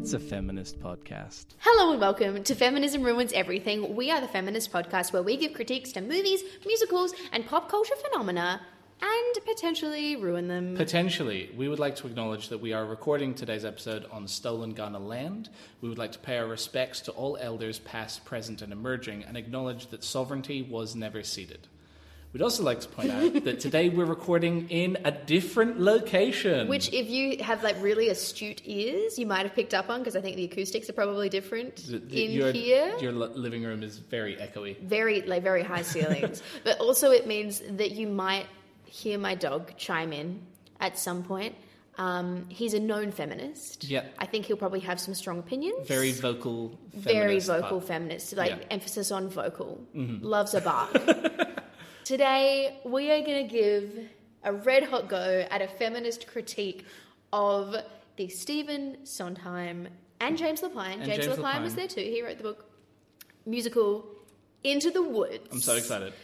It's 0.00 0.12
a 0.12 0.18
feminist 0.20 0.80
podcast. 0.80 1.46
Hello 1.58 1.90
and 1.92 2.00
welcome 2.00 2.42
to 2.44 2.54
Feminism 2.54 3.02
Ruins 3.02 3.32
Everything. 3.32 3.96
We 3.96 4.10
are 4.10 4.20
the 4.20 4.28
feminist 4.28 4.72
podcast 4.72 5.12
where 5.12 5.22
we 5.22 5.36
give 5.36 5.52
critiques 5.52 5.92
to 5.92 6.00
movies, 6.00 6.42
musicals, 6.64 7.12
and 7.32 7.44
pop 7.44 7.68
culture 7.68 7.96
phenomena 7.96 8.62
and 9.02 9.44
potentially 9.44 10.16
ruin 10.16 10.48
them. 10.48 10.76
Potentially, 10.76 11.50
we 11.56 11.68
would 11.68 11.78
like 11.80 11.96
to 11.96 12.06
acknowledge 12.06 12.48
that 12.48 12.58
we 12.58 12.72
are 12.72 12.86
recording 12.86 13.34
today's 13.34 13.64
episode 13.64 14.06
on 14.10 14.26
stolen 14.28 14.74
Kaurna 14.74 15.04
land. 15.04 15.50
We 15.80 15.88
would 15.88 15.98
like 15.98 16.12
to 16.12 16.18
pay 16.18 16.38
our 16.38 16.46
respects 16.46 17.00
to 17.02 17.12
all 17.12 17.36
elders, 17.40 17.78
past, 17.80 18.24
present, 18.24 18.62
and 18.62 18.72
emerging, 18.72 19.24
and 19.24 19.36
acknowledge 19.36 19.88
that 19.88 20.04
sovereignty 20.04 20.62
was 20.62 20.94
never 20.94 21.22
ceded. 21.22 21.66
We'd 22.32 22.42
also 22.42 22.62
like 22.62 22.80
to 22.80 22.88
point 22.88 23.10
out 23.10 23.44
that 23.44 23.58
today 23.58 23.88
we're 23.88 24.04
recording 24.04 24.68
in 24.68 24.98
a 25.04 25.10
different 25.10 25.80
location. 25.80 26.68
Which, 26.68 26.92
if 26.92 27.08
you 27.08 27.42
have 27.42 27.62
like 27.62 27.76
really 27.80 28.10
astute 28.10 28.60
ears, 28.66 29.18
you 29.18 29.26
might 29.26 29.44
have 29.46 29.54
picked 29.54 29.72
up 29.72 29.88
on 29.88 30.00
because 30.00 30.14
I 30.14 30.20
think 30.20 30.36
the 30.36 30.44
acoustics 30.44 30.90
are 30.90 30.92
probably 30.92 31.30
different 31.30 31.76
The- 31.76 31.98
the- 31.98 32.24
in 32.26 32.30
your, 32.32 32.52
here. 32.52 32.94
Your 33.00 33.12
living 33.12 33.62
room 33.64 33.82
is 33.82 33.96
very 33.98 34.36
echoey. 34.36 34.78
very 34.80 35.22
like 35.22 35.42
very 35.42 35.62
high 35.62 35.82
ceilings 35.82 36.42
but 36.64 36.78
also 36.80 37.10
it 37.10 37.26
means 37.26 37.62
that 37.70 37.92
you 37.92 38.06
might 38.06 38.46
hear 38.84 39.18
my 39.18 39.34
dog 39.34 39.72
chime 39.78 40.12
in 40.12 40.40
at 40.80 40.98
some 40.98 41.22
point 41.22 41.54
um, 41.96 42.44
he's 42.48 42.74
a 42.74 42.80
known 42.80 43.10
feminist 43.10 43.84
Yep. 43.84 44.14
i 44.18 44.26
think 44.26 44.46
he'll 44.46 44.56
probably 44.56 44.80
have 44.80 44.98
some 45.00 45.14
strong 45.14 45.38
opinions 45.38 45.86
Very 45.88 46.12
vocal. 46.12 46.78
very 46.94 47.38
vocal 47.40 47.80
feminist 47.80 48.36
like 48.36 48.50
Yeah. 48.50 48.56
Mm-hmm. 48.56 48.72
emphasis 48.76 49.10
on 49.10 49.28
vocal 49.28 49.80
loves 49.94 50.54
a 50.54 50.60
bark 50.60 50.92
today 52.08 52.80
we 52.84 53.10
are 53.10 53.20
going 53.20 53.46
to 53.46 53.52
give 53.52 54.08
a 54.42 54.50
red 54.50 54.82
hot 54.82 55.10
go 55.10 55.46
at 55.50 55.60
a 55.60 55.68
feminist 55.68 56.26
critique 56.26 56.86
of 57.34 57.76
the 58.16 58.26
stephen 58.30 58.96
sondheim 59.04 59.86
and 60.18 60.38
james 60.38 60.62
lapine 60.62 61.04
james, 61.04 61.26
James 61.26 61.38
lapine 61.38 61.62
was 61.62 61.74
there 61.74 61.86
too 61.86 62.00
he 62.00 62.22
wrote 62.22 62.38
the 62.38 62.42
book 62.42 62.64
musical 63.44 64.06
into 64.64 64.90
the 64.90 65.02
woods 65.02 65.46
I'm 65.52 65.60
so 65.60 65.76
excited. 65.76 66.14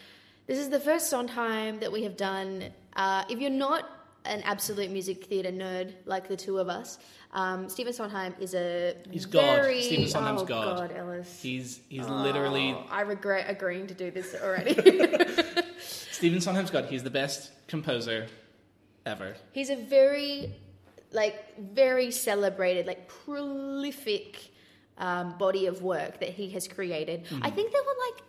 this 0.47 0.59
is 0.59 0.71
the 0.71 0.81
first 0.81 1.11
Sondheim 1.11 1.81
that 1.81 1.93
we 1.93 2.03
have 2.05 2.17
done. 2.17 2.65
Uh, 2.97 3.25
if 3.29 3.39
you're 3.39 3.51
not 3.51 3.89
an 4.25 4.41
absolute 4.43 4.91
music 4.91 5.25
theatre 5.27 5.51
nerd 5.51 5.93
like 6.07 6.29
the 6.29 6.37
two 6.37 6.59
of 6.59 6.69
us, 6.69 6.99
um, 7.33 7.69
Stephen 7.69 7.93
Sondheim 7.93 8.35
is 8.41 8.55
a 8.55 8.97
He's 9.11 9.27
God. 9.27 9.65
Stephen 9.81 10.09
Sondheim's 10.09 10.43
oh, 10.43 10.47
God. 10.47 10.89
God, 10.89 10.97
Ellis. 10.97 11.41
He's 11.43 11.81
he's 11.89 12.09
literally 12.09 12.73
Oh, 12.73 12.87
I 12.91 13.03
regret 13.03 13.47
agreeing 13.49 13.87
to 13.89 13.95
do 13.95 14.11
this 14.11 14.35
already. 14.43 14.75
Stephen 16.15 16.41
Sondheim's 16.41 16.71
God. 16.71 16.85
He's 16.87 17.03
the 17.03 17.11
best 17.11 17.51
composer 17.67 18.27
ever. 19.05 19.35
He's 19.53 19.71
a 19.71 19.77
very, 19.77 20.55
like, 21.13 21.59
very 21.59 22.11
celebrated, 22.11 22.87
like, 22.87 23.09
prolific 23.09 24.51
um, 24.99 25.37
body 25.39 25.67
of 25.67 25.83
work 25.83 26.21
that 26.21 26.31
he 26.31 26.51
has 26.51 26.69
created. 26.69 27.25
Mm-hmm. 27.25 27.43
I 27.43 27.51
think 27.51 27.73
there 27.73 27.83
were 27.83 27.97
like 28.13 28.23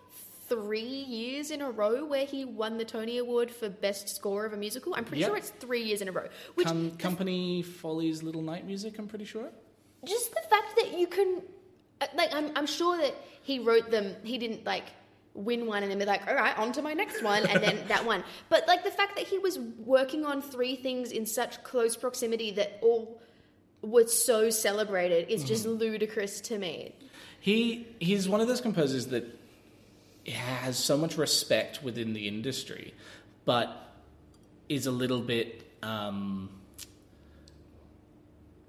three 0.50 0.82
years 0.82 1.52
in 1.52 1.62
a 1.62 1.70
row 1.70 2.06
where 2.06 2.26
he 2.26 2.44
won 2.44 2.78
the 2.78 2.86
Tony 2.86 3.20
Award 3.20 3.52
for 3.52 3.70
Best 3.70 4.10
Score 4.10 4.46
of 4.46 4.54
a 4.54 4.58
Musical. 4.58 4.96
I'm 4.96 5.06
pretty 5.06 5.22
Yep. 5.22 5.30
sure 5.30 5.38
it's 5.38 5.50
three 5.52 5.84
years 5.84 6.02
in 6.02 6.08
a 6.08 6.12
row. 6.12 6.28
Which 6.56 6.68
Com- 6.68 6.98
company 6.98 7.62
Follies 7.62 8.24
Little 8.24 8.42
Night 8.42 8.66
Music. 8.66 8.98
I'm 8.98 9.08
pretty 9.08 9.26
sure. 9.26 9.50
just 10.06 10.32
the 10.32 10.42
fact 10.50 10.76
that 10.78 10.98
you 10.98 11.08
can, 11.08 11.42
uh, 12.02 12.08
like, 12.16 12.34
I'm, 12.34 12.52
I'm 12.56 12.66
sure 12.68 12.98
that 12.98 13.14
he 13.44 13.60
wrote 13.60 13.90
them. 13.92 14.16
He 14.24 14.38
didn't 14.40 14.66
like 14.66 14.86
win 15.36 15.68
one 15.68 15.84
and 15.84 15.92
then 15.92 16.00
be 16.00 16.06
like, 16.06 16.26
all 16.28 16.34
right, 16.34 16.58
on 16.58 16.72
to 16.72 16.82
my 16.82 16.94
next 16.94 17.22
one, 17.22 17.46
and 17.46 17.62
then 17.62 17.80
that 17.90 18.06
one. 18.06 18.24
But 18.50 18.68
like 18.68 18.84
the 18.84 18.92
fact 18.92 19.18
that 19.18 19.28
he 19.28 19.38
was 19.38 19.60
working 19.60 20.26
on 20.26 20.42
three 20.42 20.76
things 20.76 21.12
in 21.12 21.26
such 21.26 21.64
close 21.64 21.96
proximity 21.96 22.52
that 22.52 22.80
all 22.82 23.22
were 23.82 24.08
so 24.08 24.50
celebrated 24.50 25.30
is 25.30 25.44
just 25.44 25.66
ludicrous 25.66 26.42
to 26.42 26.58
me. 26.58 26.96
He 27.40 27.88
he's 28.00 28.28
one 28.28 28.42
of 28.42 28.48
those 28.48 28.62
composers 28.62 29.08
that 29.08 29.26
has 30.28 30.78
so 30.78 30.98
much 30.98 31.18
respect 31.18 31.84
within 31.84 32.14
the 32.14 32.28
industry, 32.28 32.94
but 33.44 33.94
is 34.68 34.88
a 34.88 34.92
little 34.92 35.22
bit 35.22 35.62
um, 35.84 36.50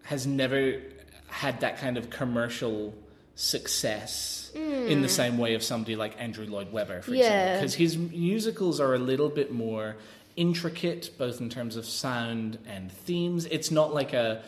has 0.03 0.27
never 0.27 0.81
had 1.29 1.61
that 1.61 1.79
kind 1.79 1.97
of 1.97 2.11
commercial 2.11 2.95
success 3.37 4.51
in 4.55 5.03
the 5.03 5.09
mm. 5.09 5.11
same 5.11 5.37
way 5.37 5.55
of 5.55 5.63
somebody 5.63 5.95
like 5.95 6.19
Andrew 6.19 6.47
Lloyd 6.47 6.73
Webber, 6.73 7.03
for 7.03 7.15
example, 7.15 7.61
because 7.61 7.75
his 7.75 7.97
musicals 7.97 8.81
are 8.81 8.95
a 8.95 8.99
little 8.99 9.29
bit 9.29 9.53
more 9.53 9.97
intricate, 10.37 11.11
both 11.19 11.41
in 11.41 11.51
terms 11.51 11.77
of 11.77 11.85
sound 11.85 12.59
and 12.67 12.91
themes. 12.91 13.45
It's 13.47 13.71
not 13.71 13.95
like 13.95 14.15
a 14.15 14.43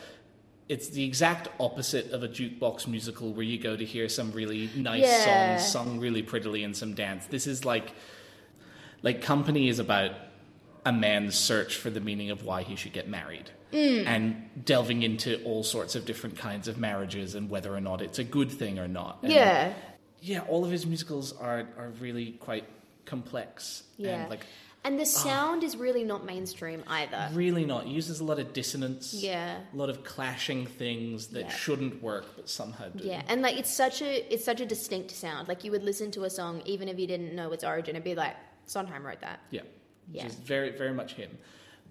it's 0.69 0.89
the 0.89 1.05
exact 1.05 1.49
opposite 1.61 2.11
of 2.13 2.23
a 2.23 2.29
jukebox 2.29 2.87
musical 2.87 3.33
where 3.33 3.45
you 3.45 3.59
go 3.59 3.75
to 3.75 3.85
hear 3.85 4.09
some 4.09 4.33
really 4.33 4.69
nice 4.77 5.03
Yeah. 5.03 5.57
songs 5.57 5.71
sung 5.71 5.99
really 5.99 6.23
prettily 6.23 6.63
and 6.63 6.77
some 6.77 6.95
dance. 6.95 7.27
This 7.27 7.47
is 7.47 7.65
like 7.65 7.93
like 9.03 9.23
company 9.23 9.69
is 9.69 9.79
about 9.79 10.13
a 10.85 10.93
man's 10.93 11.37
search 11.37 11.77
for 11.77 11.91
the 11.91 12.01
meaning 12.01 12.31
of 12.31 12.43
why 12.43 12.63
he 12.63 12.75
should 12.75 12.93
get 12.93 13.09
married 13.09 13.51
Mm. 13.73 14.07
and 14.07 14.65
delving 14.65 15.03
into 15.03 15.43
all 15.45 15.63
sorts 15.63 15.95
of 15.95 16.05
different 16.07 16.39
kinds 16.39 16.69
of 16.69 16.79
marriages 16.79 17.35
and 17.35 17.51
whether 17.51 17.75
or 17.75 17.81
not 17.81 18.01
it's 18.01 18.19
a 18.19 18.25
good 18.25 18.51
thing 18.51 18.79
or 18.79 18.89
not. 18.89 19.19
And 19.23 19.33
Yeah. 19.33 19.73
yeah, 20.21 20.41
all 20.49 20.65
of 20.65 20.71
his 20.71 20.87
musicals 20.87 21.33
are 21.37 21.69
are 21.77 21.91
really 22.01 22.33
quite 22.33 22.65
complex 23.05 23.83
Yeah. 23.97 24.21
and 24.23 24.31
like 24.31 24.47
And 24.85 24.97
the 24.99 25.03
ah. 25.03 25.07
sound 25.07 25.65
is 25.65 25.77
really 25.77 26.05
not 26.05 26.25
mainstream 26.25 26.83
either. 26.87 27.29
really 27.35 27.65
not. 27.67 27.85
He 27.85 27.93
uses 27.93 28.21
a 28.21 28.25
lot 28.25 28.39
of 28.39 28.53
dissonance. 28.53 29.13
Yeah. 29.13 29.59
A 29.73 29.77
lot 29.77 29.91
of 29.91 30.03
clashing 30.05 30.67
things 30.67 31.27
that 31.29 31.41
Yeah. 31.41 31.51
shouldn't 31.51 32.01
work 32.03 32.25
but 32.37 32.49
somehow 32.49 32.89
do. 32.91 33.05
Yeah, 33.05 33.23
and 33.29 33.43
like 33.43 33.59
it's 33.59 33.71
such 33.71 34.01
a 34.03 34.33
it's 34.33 34.45
such 34.45 34.61
a 34.61 34.67
distinct 34.67 35.11
sound. 35.11 35.49
Like 35.49 35.65
you 35.65 35.73
would 35.73 35.83
listen 35.85 36.11
to 36.13 36.25
a 36.25 36.31
song 36.31 36.63
even 36.65 36.89
if 36.89 36.99
you 36.99 37.07
didn't 37.07 37.35
know 37.35 37.53
its 37.53 37.65
origin 37.65 37.97
and 37.97 38.05
be 38.05 38.15
like, 38.15 38.37
Sondheim 38.67 39.05
wrote 39.05 39.21
that. 39.21 39.41
Yeah. 39.51 39.63
Which 39.63 40.23
Yeah. 40.23 40.27
is 40.27 40.35
very, 40.37 40.71
very 40.71 40.95
much 40.95 41.15
him. 41.15 41.37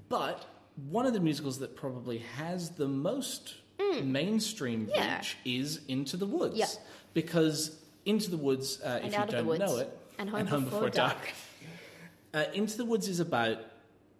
But 0.10 0.46
one 0.90 1.06
of 1.06 1.14
the 1.14 1.20
musicals 1.20 1.60
that 1.60 1.76
probably 1.76 2.20
has 2.38 2.72
the 2.72 2.88
most 2.88 3.56
mainstream 4.04 4.88
Mm. 4.88 4.96
Yeah. 4.96 5.18
reach 5.18 5.38
is 5.46 5.82
Into 5.88 6.18
the 6.18 6.26
Woods. 6.28 6.78
Because 7.14 7.80
Into 8.06 8.30
the 8.30 8.38
Woods, 8.38 8.80
uh, 8.84 9.00
And 9.02 9.06
if 9.08 9.12
you 9.14 9.18
Out 9.20 9.24
of 9.26 9.32
the 9.32 9.38
don't 9.38 9.46
Woods. 9.48 9.60
know 9.60 9.78
it, 9.78 10.00
And 10.20 10.30
Home 10.30 10.66
Before 10.66 10.90
Dark. 10.90 11.16
Dark. 11.16 11.34
Uh, 12.34 12.52
Into 12.54 12.78
the 12.78 12.86
Woods 12.86 13.08
is 13.08 13.20
about 13.20 13.58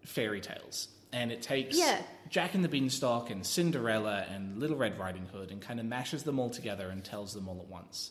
fairy 0.04 0.40
tales. 0.40 0.88
And 1.12 1.32
it 1.32 1.40
takes 1.42 1.76
Yeah. 1.76 2.02
Jack 2.28 2.54
and 2.54 2.62
the 2.64 2.68
Beanstalk 2.68 3.30
and 3.30 3.46
Cinderella 3.46 4.26
and 4.28 4.58
Little 4.58 4.76
Red 4.76 4.98
Riding 4.98 5.26
Hood 5.26 5.50
and 5.50 5.60
kind 5.62 5.80
of 5.80 5.86
mashes 5.86 6.22
them 6.24 6.38
all 6.38 6.50
together 6.50 6.90
and 6.90 7.04
tells 7.04 7.32
them 7.34 7.48
all 7.48 7.58
at 7.60 7.68
once. 7.68 8.10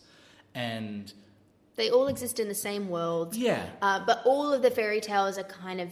And 0.55 1.11
They 1.75 1.91
all 1.91 2.07
exist 2.07 2.39
in 2.39 2.47
the 2.47 2.55
same 2.55 2.89
world. 2.89 3.35
yeah, 3.35 3.69
Uh, 3.83 4.03
but 4.05 4.21
all 4.25 4.51
of 4.51 4.63
the 4.63 4.71
fairy 4.71 4.99
tales 4.99 5.37
are 5.37 5.43
kind 5.43 5.79
of 5.79 5.91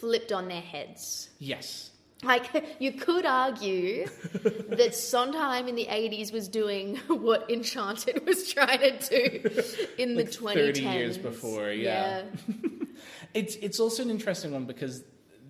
flipped 0.00 0.32
on 0.32 0.48
their 0.48 0.60
heads. 0.60 1.28
yes. 1.38 1.90
Like, 2.24 2.64
you 2.80 2.90
could 2.94 3.24
argue 3.24 4.06
that 4.70 4.92
Sondheim 4.92 5.68
in 5.68 5.76
the 5.76 5.86
80s 5.86 6.32
was 6.32 6.48
doing 6.48 6.96
what 7.06 7.48
Enchanted 7.48 8.26
was 8.26 8.52
trying 8.52 8.98
to 8.98 8.98
do 9.08 9.62
in 9.98 10.16
the 10.16 10.24
Like 10.24 10.32
2010s. 10.32 10.54
30 10.54 10.80
years 10.82 11.16
before, 11.16 11.70
yeah. 11.70 12.22
It's 13.34 13.54
it's 13.56 13.78
also 13.78 14.02
an 14.02 14.10
interesting 14.10 14.52
one 14.52 14.64
because 14.64 15.04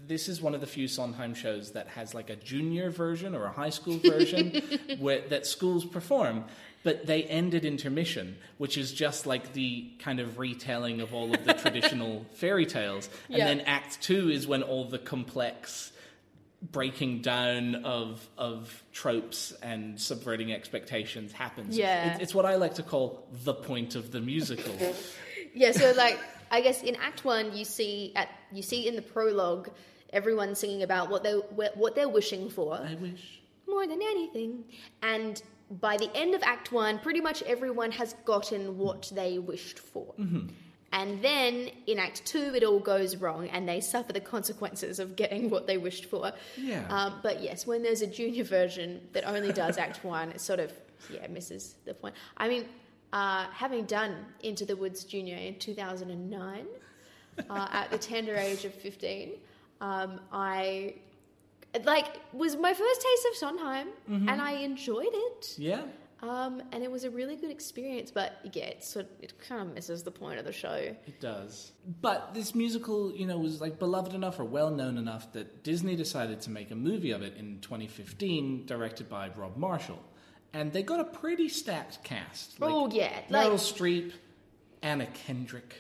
this 0.06 0.28
is 0.28 0.42
one 0.42 0.54
of 0.54 0.60
the 0.60 0.66
few 0.66 0.88
Sondheim 0.88 1.32
shows 1.32 1.72
that 1.72 1.88
has 1.88 2.12
like 2.12 2.28
a 2.28 2.36
junior 2.36 2.90
version 2.90 3.34
or 3.34 3.44
a 3.44 3.52
high 3.52 3.70
school 3.70 3.98
version 3.98 4.60
where 4.98 5.20
that 5.28 5.46
schools 5.46 5.84
perform, 5.86 6.44
but 6.84 7.06
they 7.06 7.22
end 7.24 7.54
at 7.54 7.64
intermission, 7.64 8.36
which 8.58 8.78
is 8.78 8.92
just 8.92 9.26
like 9.26 9.52
the 9.52 9.90
kind 9.98 10.20
of 10.20 10.38
retelling 10.38 11.00
of 11.00 11.12
all 11.14 11.34
of 11.34 11.44
the 11.44 11.54
traditional 11.64 12.24
fairy 12.34 12.66
tales. 12.66 13.08
And 13.28 13.38
Yeah. 13.38 13.46
then 13.46 13.60
Act 13.62 14.00
Two 14.00 14.30
is 14.30 14.46
when 14.46 14.62
all 14.62 14.84
the 14.84 14.98
complex 14.98 15.92
breaking 16.72 17.22
down 17.22 17.76
of 17.84 18.26
of 18.36 18.82
tropes 18.92 19.52
and 19.62 20.00
subverting 20.00 20.52
expectations 20.52 21.32
happens. 21.32 21.76
Yeah. 21.78 22.14
It- 22.16 22.22
it's 22.22 22.34
what 22.34 22.46
I 22.46 22.56
like 22.56 22.74
to 22.74 22.82
call 22.82 23.26
the 23.44 23.54
point 23.54 23.94
of 23.94 24.10
the 24.12 24.20
musical. 24.20 24.74
Yeah, 25.54 25.72
so 25.72 25.92
like 25.96 26.20
I 26.50 26.60
guess 26.60 26.82
in 26.82 26.94
Act 26.96 27.24
One, 27.24 27.56
you 27.56 27.64
see 27.64 28.12
at 28.14 28.28
you 28.52 28.62
see 28.62 28.86
in 28.86 28.96
the 28.96 29.02
prologue 29.02 29.70
everyone 30.12 30.54
singing 30.54 30.82
about 30.82 31.10
what 31.10 31.22
they 31.24 31.32
what 31.32 31.94
they're 31.94 32.08
wishing 32.08 32.50
for 32.50 32.74
I 32.74 32.94
wish. 32.96 33.40
more 33.66 33.86
than 33.86 34.00
anything, 34.00 34.64
and 35.02 35.42
by 35.70 35.96
the 35.96 36.14
end 36.16 36.34
of 36.34 36.42
Act 36.42 36.72
One, 36.72 36.98
pretty 36.98 37.20
much 37.20 37.42
everyone 37.42 37.92
has 37.92 38.14
gotten 38.24 38.78
what 38.78 39.10
they 39.14 39.38
wished 39.38 39.78
for. 39.78 40.14
And 40.90 41.22
then 41.22 41.70
in 41.86 41.98
Act 41.98 42.24
Two, 42.24 42.54
it 42.54 42.64
all 42.64 42.78
goes 42.80 43.16
wrong, 43.16 43.48
and 43.48 43.68
they 43.68 43.80
suffer 43.80 44.12
the 44.12 44.20
consequences 44.20 44.98
of 44.98 45.16
getting 45.16 45.50
what 45.50 45.66
they 45.66 45.76
wished 45.76 46.06
for. 46.06 46.32
Yeah. 46.56 46.86
Um, 46.88 47.20
but 47.22 47.42
yes, 47.42 47.66
when 47.66 47.82
there's 47.82 48.00
a 48.00 48.06
junior 48.06 48.44
version 48.44 49.02
that 49.12 49.24
only 49.24 49.52
does 49.52 49.76
Act 49.86 50.02
One, 50.02 50.30
it 50.30 50.40
sort 50.40 50.60
of 50.60 50.72
yeah 51.12 51.26
misses 51.26 51.74
the 51.84 51.92
point. 51.92 52.14
I 52.38 52.48
mean, 52.48 52.64
uh, 53.12 53.46
having 53.52 53.84
done 53.84 54.16
Into 54.42 54.64
the 54.64 54.76
Woods 54.76 55.04
Junior 55.04 55.36
in 55.36 55.58
2009, 55.58 56.66
uh, 57.50 57.68
at 57.70 57.90
the 57.90 57.98
tender 57.98 58.34
age 58.34 58.64
of 58.64 58.72
15, 58.74 59.32
um, 59.80 60.20
I 60.32 60.94
like 61.84 62.20
was 62.32 62.56
my 62.56 62.72
first 62.74 63.00
taste 63.02 63.26
of 63.30 63.36
Sondheim, 63.36 63.88
and 64.08 64.40
I 64.42 64.52
enjoyed 64.52 65.12
it. 65.12 65.54
Yeah. 65.58 65.82
Um, 66.20 66.60
and 66.72 66.82
it 66.82 66.90
was 66.90 67.04
a 67.04 67.10
really 67.10 67.36
good 67.36 67.52
experience, 67.52 68.10
but 68.10 68.40
yeah, 68.52 68.64
it 68.64 68.82
sort 68.82 69.06
it 69.20 69.34
kind 69.38 69.62
of 69.62 69.72
misses 69.72 70.02
the 70.02 70.10
point 70.10 70.40
of 70.40 70.44
the 70.44 70.52
show. 70.52 70.72
It 70.74 71.20
does. 71.20 71.70
But 72.00 72.34
this 72.34 72.56
musical, 72.56 73.12
you 73.14 73.24
know, 73.24 73.38
was 73.38 73.60
like 73.60 73.78
beloved 73.78 74.14
enough 74.14 74.40
or 74.40 74.44
well 74.44 74.70
known 74.70 74.98
enough 74.98 75.32
that 75.34 75.62
Disney 75.62 75.94
decided 75.94 76.40
to 76.40 76.50
make 76.50 76.72
a 76.72 76.74
movie 76.74 77.12
of 77.12 77.22
it 77.22 77.36
in 77.36 77.60
2015, 77.60 78.66
directed 78.66 79.08
by 79.08 79.28
Rob 79.36 79.56
Marshall. 79.56 80.02
And 80.52 80.72
they 80.72 80.82
got 80.82 80.98
a 80.98 81.04
pretty 81.04 81.48
stacked 81.48 82.02
cast. 82.02 82.58
Like 82.60 82.72
Oh, 82.72 82.88
yeah, 82.90 83.12
Meryl 83.30 83.50
like- 83.50 83.52
Streep, 83.60 84.12
Anna 84.82 85.06
Kendrick, 85.06 85.76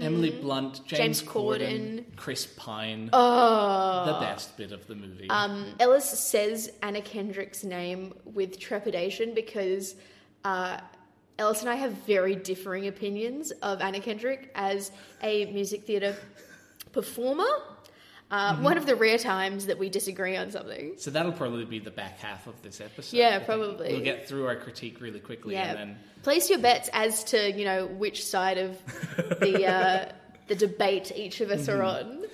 Emily 0.00 0.30
Blunt, 0.30 0.84
James, 0.86 1.20
James 1.20 1.22
Corden. 1.22 2.04
Chris 2.16 2.46
Pine. 2.46 3.10
Oh, 3.12 4.04
the 4.06 4.20
best 4.24 4.56
bit 4.56 4.72
of 4.72 4.86
the 4.86 4.94
movie. 4.94 5.28
um, 5.30 5.66
Ellis 5.78 6.08
says 6.08 6.70
Anna 6.82 7.00
Kendrick's 7.02 7.64
name 7.64 8.14
with 8.24 8.58
trepidation 8.58 9.34
because 9.34 9.94
uh, 10.44 10.78
Ellis 11.38 11.60
and 11.60 11.70
I 11.70 11.74
have 11.76 11.92
very 12.06 12.34
differing 12.34 12.86
opinions 12.86 13.50
of 13.62 13.80
Anna 13.80 14.00
Kendrick 14.00 14.50
as 14.54 14.90
a 15.22 15.46
music 15.52 15.84
theatre 15.84 16.16
performer. 16.92 17.48
Uh, 18.30 18.52
Mm-hmm. 18.54 18.62
One 18.62 18.78
of 18.78 18.86
the 18.86 18.94
rare 18.94 19.18
times 19.18 19.66
that 19.66 19.78
we 19.78 19.88
disagree 19.88 20.36
on 20.36 20.50
something. 20.52 20.94
so 20.98 21.10
that'll 21.10 21.32
probably 21.32 21.64
be 21.64 21.80
the 21.80 21.90
back 21.90 22.18
half 22.20 22.46
of 22.46 22.60
this 22.62 22.80
episode. 22.80 23.16
Yeah, 23.16 23.40
probably. 23.40 23.92
We'll 23.94 24.04
get 24.04 24.28
through 24.28 24.46
our 24.46 24.54
critique 24.56 25.00
really 25.00 25.18
quickly 25.20 25.54
Yeah. 25.54 25.70
and 25.70 25.78
then 25.78 25.98
Place 26.22 26.48
your 26.50 26.58
bets 26.60 26.88
as 26.92 27.24
to 27.24 27.50
you 27.52 27.64
know 27.64 27.86
which 27.86 28.24
side 28.24 28.58
of 28.58 28.78
the 29.40 29.66
uh, 29.76 30.12
the 30.48 30.54
debate 30.54 31.10
each 31.16 31.40
of 31.40 31.50
us 31.50 31.68
are 31.68 31.78
Mm-hmm. 31.78 32.10
on. 32.10 32.24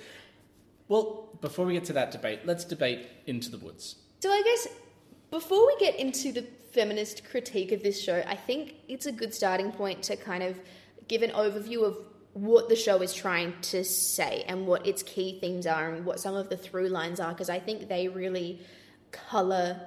Well, 0.87 1.29
before 1.41 1.65
we 1.65 1.73
get 1.73 1.85
to 1.85 1.93
that 1.93 2.11
debate, 2.11 2.41
let's 2.45 2.63
debate 2.65 3.07
Into 3.25 3.49
the 3.51 3.57
Woods. 3.57 3.95
So 4.19 4.29
I 4.31 4.41
guess 4.43 4.67
before 5.31 5.65
we 5.67 5.75
get 5.79 5.95
into 5.99 6.31
the 6.31 6.43
feminist 6.71 7.23
critique 7.29 7.71
of 7.71 7.81
this 7.83 8.01
show, 8.01 8.23
I 8.27 8.35
think 8.35 8.75
it's 8.87 9.05
a 9.05 9.11
good 9.11 9.33
starting 9.33 9.71
point 9.71 10.03
to 10.03 10.15
kind 10.15 10.43
of 10.43 10.59
give 11.07 11.21
an 11.23 11.31
overview 11.31 11.83
of 11.85 11.97
what 12.37 12.69
the 12.69 12.75
show 12.75 13.01
is 13.01 13.13
trying 13.13 13.53
to 13.61 13.83
say 13.83 14.43
and 14.47 14.67
what 14.67 14.85
its 14.85 15.01
key 15.01 15.39
themes 15.39 15.65
are 15.65 15.91
and 15.91 16.05
what 16.05 16.19
some 16.19 16.35
of 16.35 16.49
the 16.49 16.57
through 16.57 16.87
lines 16.87 17.19
are 17.19 17.31
because 17.31 17.49
I 17.49 17.59
think 17.59 17.87
they 17.89 18.07
really 18.07 18.61
color 19.11 19.79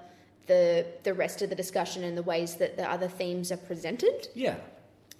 the 0.46 0.84
the 1.04 1.14
rest 1.14 1.42
of 1.42 1.48
the 1.48 1.54
discussion 1.54 2.02
and 2.02 2.16
the 2.18 2.24
ways 2.24 2.56
that 2.56 2.76
the 2.76 2.90
other 2.90 3.06
themes 3.08 3.52
are 3.52 3.56
presented. 3.56 4.28
Yeah. 4.34 4.56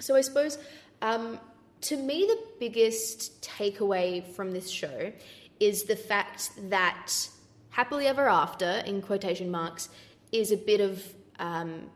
So 0.01 0.17
I 0.17 0.23
suppose, 0.23 0.59
um, 1.03 1.39
to 1.83 1.97
me, 1.97 2.25
the 2.27 2.39
biggest 2.59 3.41
takeaway 3.43 4.27
from 4.35 4.51
this 4.51 4.69
show 4.69 5.13
is 5.61 5.85
the 5.85 5.97
fact 5.97 6.51
that 6.71 7.13
happily 7.69 8.07
ever 8.09 8.29
after, 8.29 8.83
in 8.87 9.03
quotation 9.03 9.51
marks, 9.53 9.89
is 10.33 10.51
a 10.51 10.57
bit 10.57 10.81
of 10.81 11.01
um, 11.39 11.91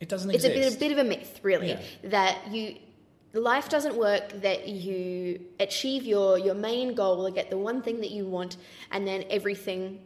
It 0.00 0.08
doesn't 0.08 0.30
it's 0.30 0.44
a 0.44 0.48
bit, 0.48 0.74
a 0.74 0.78
bit 0.78 0.90
of 0.92 0.98
a 0.98 1.04
myth, 1.04 1.38
really, 1.42 1.68
Yeah. 1.68 1.80
that 2.04 2.50
you 2.50 2.76
life 3.32 3.68
doesn't 3.68 3.96
work 3.96 4.30
that 4.42 4.68
you 4.68 5.40
achieve 5.60 6.04
your 6.04 6.38
your 6.38 6.54
main 6.54 6.94
goal 6.94 7.26
or 7.26 7.30
get 7.30 7.50
the 7.50 7.58
one 7.58 7.82
thing 7.82 8.00
that 8.00 8.10
you 8.10 8.24
want, 8.26 8.56
and 8.90 9.06
then 9.06 9.24
everything 9.30 10.00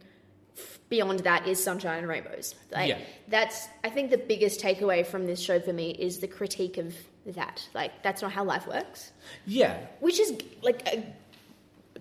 beyond 0.89 1.19
that 1.21 1.47
is 1.47 1.63
sunshine 1.63 1.99
and 1.99 2.07
rainbows. 2.07 2.53
Like, 2.71 2.89
Yeah. 2.89 2.99
that's 3.27 3.67
I 3.83 3.89
think 3.89 4.11
the 4.11 4.17
biggest 4.17 4.59
takeaway 4.61 5.05
from 5.05 5.25
this 5.25 5.39
show 5.39 5.59
for 5.59 5.73
me 5.73 5.91
is 5.91 6.19
the 6.19 6.27
critique 6.27 6.77
of 6.77 6.93
that. 7.25 7.67
Like 7.73 8.03
that's 8.03 8.21
not 8.21 8.31
how 8.31 8.43
life 8.43 8.67
works, 8.67 9.11
yeah. 9.45 9.77
which 9.99 10.19
is 10.19 10.33
like 10.61 10.87
a, 10.87 11.03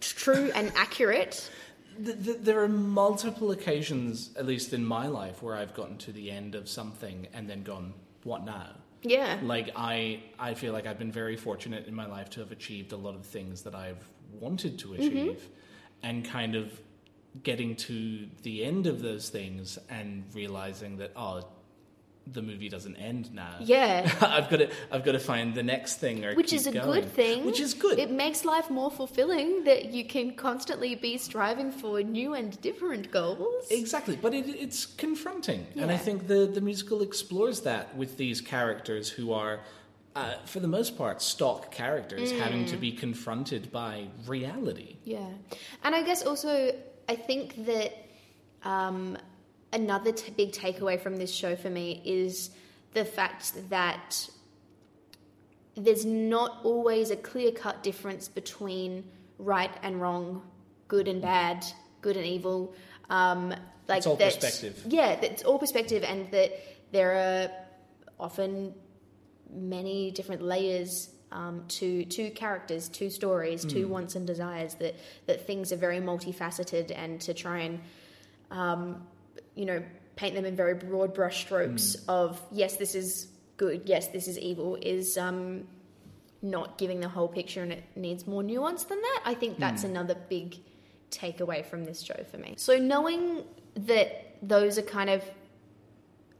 true 0.00 0.50
and 0.54 0.72
accurate. 0.76 1.48
Th- 2.04 2.22
th- 2.24 2.38
there 2.40 2.60
are 2.62 2.68
multiple 2.68 3.50
occasions, 3.52 4.30
at 4.36 4.46
least 4.46 4.72
in 4.72 4.84
my 4.84 5.06
life, 5.06 5.42
where 5.42 5.54
I've 5.54 5.74
gotten 5.74 5.96
to 5.98 6.12
the 6.12 6.30
end 6.30 6.54
of 6.54 6.68
something 6.68 7.28
and 7.32 7.48
then 7.48 7.62
gone, 7.62 7.94
"What 8.24 8.44
now?" 8.44 8.70
Yeah. 9.02 9.38
Like 9.42 9.70
I, 9.76 10.22
I 10.38 10.54
feel 10.54 10.72
like 10.72 10.86
I've 10.86 10.98
been 10.98 11.12
very 11.12 11.36
fortunate 11.36 11.86
in 11.86 11.94
my 11.94 12.06
life 12.06 12.30
to 12.30 12.40
have 12.40 12.52
achieved 12.52 12.92
a 12.92 12.96
lot 12.96 13.14
of 13.14 13.26
things 13.26 13.62
that 13.62 13.74
I've 13.74 14.02
wanted 14.32 14.78
to 14.80 14.88
Mm-hmm. 14.88 15.02
achieve, 15.02 15.48
and 16.02 16.24
kind 16.24 16.54
of 16.54 16.72
getting 17.42 17.74
to 17.76 18.28
the 18.42 18.64
end 18.64 18.86
of 18.86 19.00
those 19.02 19.28
things 19.30 19.78
and 19.88 20.24
realizing 20.34 20.98
that 20.98 21.12
oh, 21.16 21.46
the 22.30 22.40
movie 22.42 22.68
doesn't 22.68 22.96
end 22.96 23.34
now. 23.34 23.56
Yeah. 23.60 24.10
I've 24.20 24.48
got 24.48 24.58
to, 24.58 24.70
I've 24.92 25.04
got 25.04 25.12
to 25.12 25.18
find 25.18 25.54
the 25.54 25.62
next 25.62 25.96
thing 25.96 26.24
or 26.24 26.34
Which 26.34 26.52
is 26.52 26.66
a 26.66 26.72
going. 26.72 26.86
good 27.02 27.12
thing. 27.12 27.44
Which 27.44 27.58
is 27.60 27.74
good. 27.74 27.98
It 27.98 28.10
makes 28.10 28.44
life 28.44 28.70
more 28.70 28.90
fulfilling 28.90 29.64
that 29.64 29.86
you 29.92 30.04
can 30.04 30.34
constantly 30.36 30.94
be 30.94 31.18
striving 31.18 31.72
for 31.72 32.00
new 32.02 32.34
and 32.34 32.58
different 32.60 33.10
goals. 33.10 33.66
Exactly, 33.70 34.16
but 34.16 34.32
it, 34.34 34.48
it's 34.48 34.86
confronting, 34.86 35.66
and 35.76 35.90
I 35.90 35.96
think 35.96 36.28
the 36.28 36.46
the 36.46 36.60
musical 36.60 37.02
explores 37.02 37.60
that 37.62 37.96
with 37.96 38.16
these 38.16 38.40
characters 38.40 39.08
who 39.08 39.32
are, 39.32 39.60
uh, 40.14 40.34
for 40.44 40.60
the 40.60 40.68
most 40.68 40.96
part, 40.96 41.20
stock 41.22 41.70
characters 41.72 42.30
having 42.32 42.64
Mm. 42.64 42.70
to 42.70 42.76
be 42.76 42.92
confronted 42.92 43.72
by 43.72 44.06
reality. 44.26 44.96
Yeah. 45.04 45.26
And 45.82 45.94
I 45.94 46.02
guess 46.02 46.22
also, 46.24 46.72
I 47.08 47.16
think 47.16 47.66
that 47.66 47.92
um, 48.64 49.18
another 49.72 50.12
t- 50.12 50.32
big 50.36 50.52
takeaway 50.52 51.00
from 51.00 51.16
this 51.16 51.32
show 51.32 51.56
for 51.56 51.70
me 51.70 52.02
is 52.04 52.50
the 52.94 53.04
fact 53.04 53.52
that 53.70 54.28
there's 55.76 56.04
not 56.04 56.58
always 56.64 57.10
a 57.10 57.16
clear 57.16 57.50
cut 57.50 57.82
difference 57.82 58.28
between 58.28 59.04
right 59.38 59.70
and 59.82 60.00
wrong, 60.00 60.42
good 60.88 61.08
and 61.08 61.22
bad, 61.22 61.64
good 62.02 62.16
and 62.16 62.26
evil. 62.26 62.74
Um, 63.08 63.54
like 63.88 63.98
It's 63.98 64.06
all 64.06 64.16
that- 64.16 64.34
perspective. 64.34 64.84
Yeah, 64.88 65.12
it's 65.12 65.42
all 65.42 65.58
perspective, 65.58 66.04
and 66.04 66.30
that 66.30 66.52
there 66.92 67.12
are 67.12 67.50
often 68.20 68.74
many 69.50 70.10
different 70.10 70.42
layers 70.42 71.10
um, 71.32 71.64
to 71.66 72.04
to 72.04 72.28
characters, 72.30 72.90
to 72.90 73.08
stories, 73.10 73.64
to 73.64 73.86
wants 73.86 74.14
and 74.16 74.26
desires. 74.26 74.74
That 74.74 74.94
that 75.26 75.46
things 75.46 75.72
are 75.72 75.76
very 75.76 75.98
multifaceted, 75.98 76.92
and 76.94 77.18
to 77.22 77.32
try 77.32 77.60
and 77.60 77.80
um, 78.50 79.06
you 79.54 79.64
know 79.64 79.82
paint 80.16 80.34
them 80.34 80.44
in 80.44 80.54
very 80.54 80.74
broad 80.74 81.14
brushstrokes 81.14 81.96
of 82.08 82.40
yes, 82.50 82.76
this 82.76 82.94
is 82.94 83.28
good, 83.56 83.82
yes, 83.86 84.08
this 84.08 84.28
is 84.28 84.38
evil, 84.38 84.76
is 84.80 85.16
um, 85.16 85.64
not 86.42 86.76
giving 86.78 87.00
the 87.00 87.08
whole 87.08 87.28
picture, 87.28 87.62
and 87.62 87.72
it 87.72 87.84
needs 87.96 88.26
more 88.26 88.42
nuance 88.42 88.84
than 88.84 89.00
that. 89.00 89.22
I 89.24 89.34
think 89.34 89.58
that's 89.58 89.84
another 89.84 90.16
big 90.28 90.56
takeaway 91.10 91.64
from 91.64 91.84
this 91.84 92.02
show 92.02 92.24
for 92.30 92.38
me. 92.38 92.54
So 92.56 92.78
knowing 92.78 93.44
that 93.74 94.36
those 94.42 94.78
are 94.78 94.82
kind 94.82 95.10
of 95.10 95.22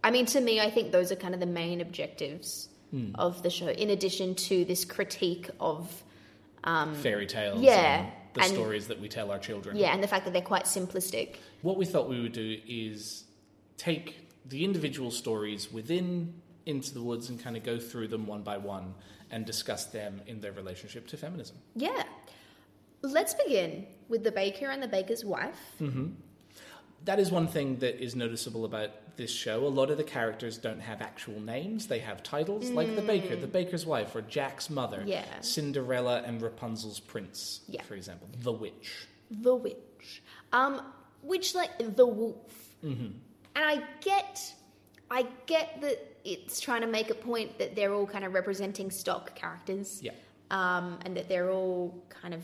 I 0.05 0.11
mean, 0.11 0.27
to 0.27 0.41
me, 0.41 0.61
I 0.61 0.69
think 0.71 0.91
those 0.91 1.13
are 1.13 1.17
kind 1.17 1.33
of 1.33 1.41
the 1.41 1.47
main 1.47 1.81
objectives 1.81 2.69
of 3.15 3.43
the 3.43 3.49
show, 3.49 3.69
in 3.69 3.89
addition 3.89 4.35
to 4.35 4.67
this 4.67 4.85
critique 4.85 5.49
of, 5.61 6.03
Fairy 6.97 7.27
tales, 7.27 7.57
Um, 7.57 7.63
yeah, 7.63 8.11
the 8.35 8.43
and- 8.43 8.53
stories 8.53 8.89
that 8.89 9.01
we 9.01 9.09
tell 9.09 9.31
our 9.31 9.39
children. 9.39 9.77
yeah, 9.77 9.93
and 9.93 10.03
the 10.03 10.09
fact 10.09 10.25
that 10.25 10.33
they're 10.33 10.43
quite 10.43 10.65
simplistic. 10.65 11.37
What 11.63 11.77
we 11.77 11.85
thought 11.85 12.09
we 12.09 12.21
would 12.21 12.33
do 12.33 12.59
is 12.67 13.25
take 13.77 14.29
the 14.47 14.65
individual 14.65 15.11
stories 15.11 15.73
within 15.73 16.35
Into 16.67 16.95
the 16.95 17.03
Woods 17.03 17.29
and 17.29 17.43
kind 17.43 17.57
of 17.57 17.63
go 17.63 17.79
through 17.79 18.09
them 18.09 18.27
one 18.27 18.43
by 18.43 18.59
one 18.59 18.95
and 19.31 19.45
discuss 19.47 19.87
them 19.87 20.21
in 20.27 20.41
their 20.41 20.53
relationship 20.53 21.07
to 21.09 21.17
feminism. 21.17 21.57
Yeah. 21.75 22.03
Let's 23.03 23.35
begin 23.35 23.87
with 24.09 24.23
the 24.23 24.31
baker 24.33 24.67
and 24.67 24.83
the 24.83 24.89
baker's 24.89 25.25
wife. 25.25 25.59
Mm-hmm. 25.81 26.09
That 27.05 27.19
is 27.19 27.33
one 27.33 27.49
thing 27.49 27.79
that 27.79 28.01
is 28.03 28.15
noticeable 28.15 28.65
about 28.65 28.91
this 29.17 29.31
show. 29.31 29.67
A 29.67 29.69
lot 29.69 29.91
of 29.91 29.97
the 29.97 30.05
characters 30.05 30.59
don't 30.59 30.81
have 30.81 31.01
actual 31.03 31.41
names, 31.41 31.87
they 31.89 31.99
have 32.01 32.23
titles, 32.23 32.71
like 32.71 32.95
the 32.97 33.03
baker, 33.03 33.37
the 33.37 33.47
baker's 33.47 33.85
wife, 33.87 34.15
or 34.15 34.23
Jack's 34.23 34.71
mother, 34.71 34.99
Mm. 35.01 35.09
Yeah. 35.09 35.41
Cinderella 35.41 36.23
and 36.27 36.41
Rapunzel's 36.43 37.01
prince, 37.01 37.61
Yeah. 37.69 37.83
for 37.83 37.95
example. 37.95 38.29
The 38.41 38.53
witch. 38.53 39.07
The 39.31 39.55
witch. 39.55 40.23
Um, 40.53 40.83
which 41.23 41.55
like 41.55 41.71
the 41.97 42.07
wolf. 42.07 42.53
Mm-hmm. 42.85 43.05
And 43.57 43.65
I 43.65 43.83
get, 44.01 44.55
I 45.11 45.27
get 45.47 45.81
that 45.83 45.99
it's 46.25 46.61
trying 46.61 46.81
to 46.83 46.87
make 46.87 47.11
a 47.11 47.15
point 47.15 47.59
that 47.59 47.75
they're 47.75 47.93
all 47.93 48.07
kind 48.07 48.25
of 48.25 48.33
representing 48.35 48.91
stock 48.91 49.35
characters. 49.35 50.01
Yeah. 50.03 50.13
um, 50.51 50.99
and 51.05 51.17
that 51.17 51.29
they're 51.29 51.51
all 51.51 52.03
kind 52.11 52.35
of 52.35 52.43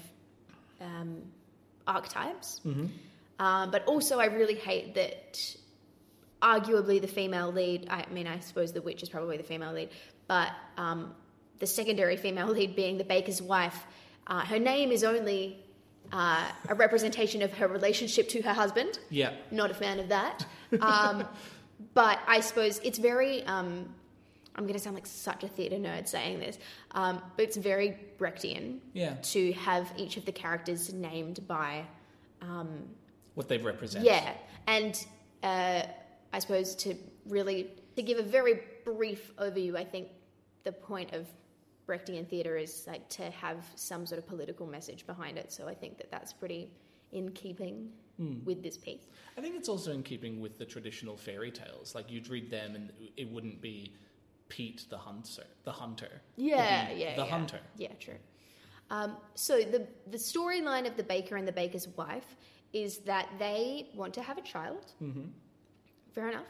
um, 0.80 1.22
archetypes. 1.86 2.60
Um, 3.40 3.70
but 3.70 3.84
also, 3.86 4.18
I 4.18 4.26
really 4.26 4.54
hate 4.54 4.94
that 4.94 5.56
arguably 6.42 7.00
the 7.00 7.06
female 7.08 7.50
lead, 7.52 7.86
I 7.90 8.04
mean, 8.10 8.26
I 8.26 8.38
suppose 8.40 8.72
the 8.72 8.82
witch 8.82 9.02
is 9.02 9.08
probably 9.08 9.36
the 9.36 9.42
female 9.42 9.72
lead, 9.72 9.90
but 10.26 10.50
um, 10.76 11.14
the 11.58 11.66
secondary 11.66 12.16
female 12.16 12.46
lead 12.58 12.76
being 12.76 12.98
the 12.98 13.04
baker's 13.04 13.42
wife, 13.42 13.86
uh, 14.26 14.40
her 14.44 14.58
name 14.58 14.92
is 14.92 15.04
only 15.04 15.58
uh, 16.12 16.48
a 16.68 16.74
representation 16.74 17.42
of 17.42 17.52
her 17.54 17.66
relationship 17.68 18.28
to 18.30 18.40
her 18.42 18.52
husband. 18.52 18.98
Yeah. 19.10 19.32
Not 19.50 19.70
a 19.70 19.74
fan 19.74 19.98
of 20.00 20.08
that. 20.10 20.46
Um, 20.80 21.24
but 21.94 22.18
I 22.26 22.40
suppose 22.40 22.80
it's 22.84 22.98
very. 22.98 23.44
Um, 23.44 23.94
I'm 24.54 24.64
going 24.64 24.74
to 24.74 24.80
sound 24.80 24.96
like 24.96 25.06
such 25.06 25.44
a 25.44 25.48
theatre 25.48 25.76
nerd 25.76 26.08
saying 26.08 26.40
this, 26.40 26.58
um, 26.90 27.22
but 27.36 27.44
it's 27.44 27.56
very 27.56 27.96
Brechtian 28.18 28.78
Yeah. 28.92 29.14
to 29.14 29.52
have 29.52 29.92
each 29.96 30.16
of 30.16 30.24
the 30.24 30.32
characters 30.32 30.92
named 30.92 31.46
by 31.46 31.84
What 33.34 33.48
they 33.48 33.58
represent. 33.58 34.04
yeah, 34.04 34.32
and 34.66 35.06
uh, 35.44 35.82
I 36.32 36.38
suppose 36.38 36.74
to 36.76 36.94
really 37.26 37.70
to 37.96 38.02
give 38.02 38.18
a 38.18 38.22
very 38.22 38.60
brief 38.84 39.34
overview, 39.36 39.76
I 39.76 39.84
think 39.84 40.08
the 40.64 40.72
point 40.72 41.12
of 41.12 41.26
Brechtian 41.86 42.28
theatre 42.28 42.56
is 42.56 42.86
like 42.86 43.08
to 43.10 43.30
have 43.30 43.64
some 43.74 44.04
sort 44.06 44.18
of 44.18 44.26
political 44.26 44.66
message 44.66 45.06
behind 45.06 45.38
it. 45.38 45.50
So 45.52 45.66
I 45.66 45.74
think 45.74 45.96
that 45.98 46.10
that's 46.10 46.32
pretty 46.32 46.70
in 47.12 47.30
keeping 47.30 47.90
with 48.44 48.62
this 48.64 48.76
piece. 48.76 49.06
I 49.36 49.40
think 49.40 49.54
it's 49.54 49.68
also 49.68 49.92
in 49.92 50.02
keeping 50.02 50.40
with 50.40 50.58
the 50.58 50.64
traditional 50.64 51.16
fairy 51.16 51.52
tales. 51.52 51.94
Like 51.94 52.10
you'd 52.10 52.28
read 52.28 52.50
them, 52.50 52.74
and 52.74 52.92
it 53.16 53.30
wouldn't 53.30 53.60
be 53.60 53.92
Pete 54.48 54.86
the 54.90 54.98
hunter. 54.98 55.44
The 55.64 55.72
hunter. 55.72 56.20
Yeah, 56.36 56.90
yeah, 56.90 57.14
The 57.14 57.24
yeah. 57.24 57.30
hunter. 57.30 57.60
Yeah, 57.76 57.92
true. 58.00 58.18
Um, 58.90 59.16
so 59.34 59.58
the 59.58 59.86
the 60.10 60.16
storyline 60.18 60.86
of 60.86 60.96
the 60.96 61.02
baker 61.04 61.36
and 61.36 61.46
the 61.46 61.52
baker's 61.52 61.88
wife 61.96 62.36
is 62.72 62.98
that 62.98 63.28
they 63.38 63.88
want 63.94 64.14
to 64.14 64.22
have 64.22 64.36
a 64.36 64.42
child. 64.42 64.92
Mm-hmm. 65.02 65.28
Fair 66.14 66.28
enough. 66.30 66.44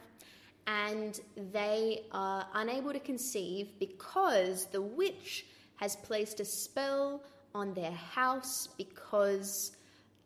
And 0.66 1.18
they 1.52 2.04
are 2.12 2.46
unable 2.54 2.92
to 2.92 3.00
conceive 3.00 3.78
because 3.78 4.66
the 4.66 4.82
witch 4.82 5.46
has 5.76 5.96
placed 5.96 6.40
a 6.40 6.44
spell 6.44 7.22
on 7.54 7.72
their 7.74 7.92
house 7.92 8.68
because 8.76 9.72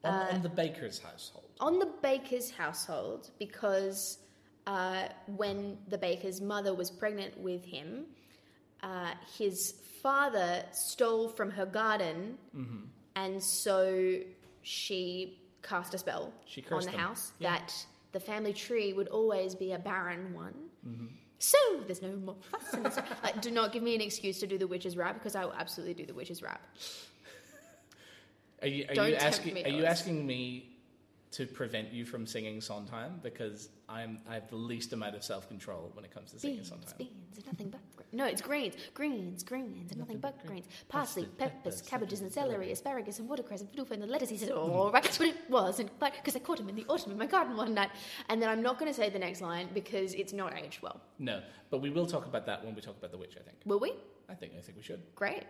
On, 0.04 0.12
Uh, 0.12 0.28
on 0.32 0.42
the 0.42 0.48
baker's 0.48 0.98
household. 0.98 1.44
on 1.60 1.78
the 1.78 1.86
baker's 2.02 2.50
household 2.50 3.30
because 3.38 4.18
uh, 4.66 5.08
when 5.36 5.78
the 5.88 5.98
baker's 5.98 6.40
mother 6.40 6.74
was 6.74 6.90
pregnant 6.90 7.38
with 7.38 7.64
him, 7.64 8.06
uh, 8.82 9.12
his 9.38 9.74
father 10.02 10.64
stole 10.72 11.28
from 11.28 11.50
her 11.52 11.66
garden, 11.66 12.36
Mm-hmm. 12.56 12.84
and 13.14 13.42
so 13.42 14.18
she 14.62 15.38
cast 15.62 15.94
a 15.94 15.98
spell 15.98 16.32
on 16.72 16.80
the 16.80 16.90
them. 16.90 16.98
house 16.98 17.32
Yeah. 17.38 17.52
that 17.58 17.86
the 18.12 18.20
family 18.20 18.52
tree 18.52 18.92
would 18.92 19.08
always 19.08 19.54
be 19.54 19.72
a 19.72 19.78
barren 19.78 20.32
one. 20.34 20.54
Mm-hmm. 20.86 21.06
So 21.38 21.58
there's 21.86 22.02
no 22.02 22.14
more 22.16 22.36
fuss. 22.50 22.72
And 22.74 22.84
like, 23.24 23.42
do 23.42 23.50
not 23.50 23.72
give 23.72 23.82
me 23.82 23.94
an 23.94 24.00
excuse 24.00 24.38
to 24.40 24.46
do 24.46 24.58
the 24.58 24.66
witch's 24.66 24.96
rap 24.96 25.14
because 25.14 25.34
I 25.34 25.44
will 25.44 25.54
absolutely 25.54 25.94
do 25.94 26.06
the 26.06 26.14
witch's 26.14 26.42
rap. 26.42 26.60
Are 28.60 28.68
you, 28.68 28.86
are 28.88 28.94
Don't 28.94 29.08
you 29.10 29.16
asking? 29.16 29.54
me, 29.54 29.64
Are 29.64 29.68
you 29.68 29.84
asking 29.84 30.24
me 30.24 30.68
to 31.32 31.46
prevent 31.46 31.92
you 31.92 32.04
from 32.04 32.26
singing 32.26 32.60
Sondheim 32.60 33.18
because 33.22 33.70
I'm 33.88 34.20
I 34.28 34.34
have 34.34 34.48
the 34.48 34.56
least 34.56 34.92
amount 34.92 35.16
of 35.16 35.24
self 35.24 35.48
control 35.48 35.90
when 35.94 36.04
it 36.04 36.12
comes 36.12 36.30
to 36.32 36.38
singing 36.38 36.58
Beans, 36.58 36.68
Sondheim. 36.68 36.94
beans, 36.98 37.46
nothing 37.46 37.70
but 37.70 37.80
no, 38.12 38.26
it's 38.26 38.42
greens, 38.42 38.74
greens, 38.94 39.42
greens, 39.42 39.90
and 39.90 39.98
nothing 39.98 40.18
but 40.18 40.44
greens. 40.46 40.66
Parsley, 40.88 41.26
peppers, 41.38 41.80
cabbages, 41.82 42.20
and 42.20 42.32
celery, 42.32 42.70
asparagus, 42.70 43.18
and 43.18 43.28
watercress, 43.28 43.60
and 43.60 43.70
fiddle 43.70 43.86
and 43.90 44.02
the 44.02 44.06
lettuce. 44.06 44.28
He 44.28 44.36
said, 44.36 44.50
"All 44.50 44.90
right, 44.90 45.02
that's 45.02 45.18
what 45.18 45.28
it 45.28 45.50
was," 45.50 45.80
and 45.80 45.90
because 45.98 46.36
I 46.36 46.38
caught 46.40 46.60
him 46.60 46.68
in 46.68 46.76
the 46.76 46.84
autumn 46.88 47.12
in 47.12 47.18
my 47.18 47.26
garden 47.26 47.56
one 47.56 47.74
night, 47.74 47.90
and 48.28 48.40
then 48.40 48.48
I'm 48.48 48.62
not 48.62 48.78
going 48.78 48.90
to 48.90 48.94
say 48.94 49.08
the 49.08 49.18
next 49.18 49.40
line 49.40 49.68
because 49.72 50.14
it's 50.14 50.32
not 50.32 50.56
aged 50.56 50.82
well. 50.82 51.00
No, 51.18 51.42
but 51.70 51.78
we 51.80 51.90
will 51.90 52.06
talk 52.06 52.26
about 52.26 52.46
that 52.46 52.64
when 52.64 52.74
we 52.74 52.82
talk 52.82 52.96
about 52.98 53.12
the 53.12 53.18
witch. 53.18 53.34
I 53.38 53.42
think. 53.42 53.58
Will 53.64 53.80
we? 53.80 53.94
I 54.28 54.34
think. 54.34 54.52
I 54.58 54.60
think 54.60 54.76
we 54.76 54.82
should. 54.82 55.02
Great. 55.14 55.44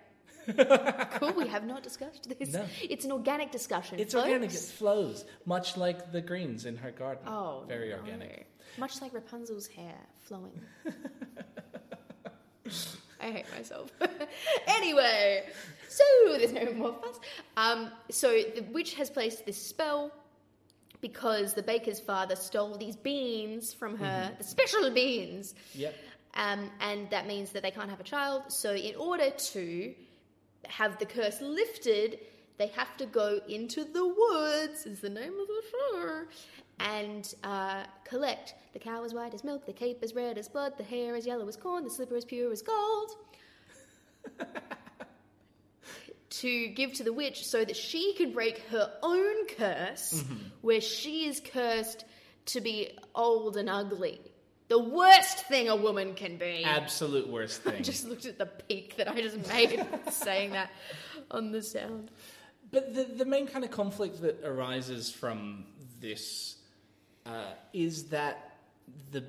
cool. 1.19 1.33
We 1.33 1.47
have 1.49 1.65
not 1.65 1.83
discussed 1.83 2.29
this. 2.39 2.53
No. 2.53 2.65
It's 2.83 3.05
an 3.05 3.13
organic 3.13 3.51
discussion. 3.53 3.99
It's 3.99 4.15
folks. 4.15 4.27
organic. 4.27 4.53
It 4.53 4.59
flows, 4.59 5.25
much 5.47 5.77
like 5.77 6.11
the 6.13 6.21
greens 6.21 6.67
in 6.67 6.77
her 6.77 6.91
garden. 6.91 7.25
Oh, 7.27 7.65
very 7.69 7.91
no. 7.91 7.97
organic. 7.97 8.49
Much 8.79 9.01
like 9.01 9.13
Rapunzel's 9.13 9.67
hair 9.67 9.99
flowing. 10.21 10.61
I 13.21 13.31
hate 13.31 13.47
myself. 13.57 13.91
anyway, 14.67 15.45
so 15.89 16.05
there's 16.27 16.53
no 16.53 16.73
more 16.73 16.95
fuss. 16.95 17.21
Um, 17.57 17.91
so 18.11 18.29
the 18.31 18.63
witch 18.73 18.95
has 18.95 19.11
placed 19.11 19.47
this 19.47 19.57
spell 19.57 20.11
because 21.01 21.55
the 21.55 21.63
baker's 21.63 22.01
father 22.01 22.37
stole 22.37 22.77
these 22.79 22.97
beans 22.97 23.75
from 23.75 23.97
her, 23.99 24.33
the 24.39 24.45
special 24.45 24.91
beans. 24.91 25.55
Yep. 25.75 25.95
Um, 26.35 26.71
and 26.81 27.11
that 27.11 27.27
means 27.27 27.51
that 27.51 27.63
they 27.63 27.71
can't 27.71 27.91
have 27.91 28.01
a 28.01 28.05
child. 28.05 28.45
So, 28.49 28.75
in 28.75 28.95
order 28.97 29.31
to 29.31 29.95
have 30.67 30.99
the 30.99 31.05
curse 31.05 31.43
lifted, 31.43 32.21
they 32.57 32.69
have 32.69 32.97
to 32.97 33.07
go 33.07 33.41
into 33.49 33.85
the 33.85 34.07
woods, 34.07 34.87
is 34.87 35.01
the 35.01 35.11
name 35.11 35.35
of 35.39 35.47
the 35.47 35.63
show, 35.71 36.23
and 36.83 37.35
uh, 37.45 37.85
collect. 38.05 38.55
The 38.73 38.79
cow 38.79 39.05
is 39.05 39.15
white 39.15 39.35
as 39.35 39.45
milk, 39.45 39.67
the 39.67 39.73
cape 39.73 40.03
is 40.03 40.15
red 40.15 40.39
as 40.39 40.49
blood, 40.49 40.75
the 40.77 40.85
hair 40.85 41.17
is 41.17 41.27
yellow 41.27 41.47
as 41.49 41.57
corn, 41.57 41.85
the 41.85 41.91
slipper 41.91 42.17
is 42.17 42.25
pure 42.25 42.53
as 42.53 42.63
gold. 42.63 43.11
to 46.31 46.69
give 46.69 46.95
to 46.95 47.05
the 47.05 47.13
witch 47.13 47.47
so 47.47 47.65
that 47.65 47.77
she 47.77 48.15
can 48.15 48.33
break 48.33 48.59
her 48.71 48.91
own 49.03 49.47
curse, 49.49 50.25
where 50.63 50.81
she 50.81 51.27
is 51.27 51.41
cursed 51.41 52.05
to 52.47 52.61
be 52.61 52.99
old 53.15 53.57
and 53.57 53.69
ugly. 53.69 54.21
The 54.69 54.79
worst 54.79 55.47
thing 55.47 55.69
a 55.69 55.77
woman 55.77 56.15
can 56.15 56.39
be. 56.39 56.65
Absolute 56.65 57.29
worst 57.29 57.63
thing. 57.65 57.75
I 57.75 57.81
just 57.81 58.07
looked 58.07 58.25
at 58.25 58.39
the 58.39 58.47
peak 58.47 58.97
that 58.97 59.09
I 59.09 59.21
just 59.21 59.47
made 59.49 59.85
saying 60.11 60.53
that 60.53 60.71
on 61.31 61.53
the 61.53 61.63
sound. 61.63 62.11
But 62.71 62.95
the, 62.95 63.05
the 63.05 63.27
main 63.27 63.47
kind 63.47 63.65
of 63.65 63.71
conflict 63.71 64.23
that 64.23 64.43
arises 64.45 65.11
from 65.11 65.67
this 66.01 66.57
uh, 67.27 67.45
is 67.73 68.05
that 68.11 68.57
the 69.11 69.25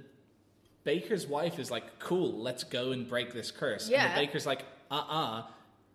baker's 0.84 1.26
wife 1.28 1.60
is 1.60 1.72
like, 1.72 2.00
cool, 2.00 2.34
let's 2.40 2.64
go 2.64 2.92
and 2.92 3.08
break 3.08 3.34
this 3.34 3.52
curse. 3.52 3.84
And 3.84 3.92
Yeah. 3.94 4.14
the 4.16 4.22
baker's 4.26 4.46
like, 4.46 4.64
uh 4.92 4.96
uh-uh, 4.96 5.40
uh, 5.40 5.44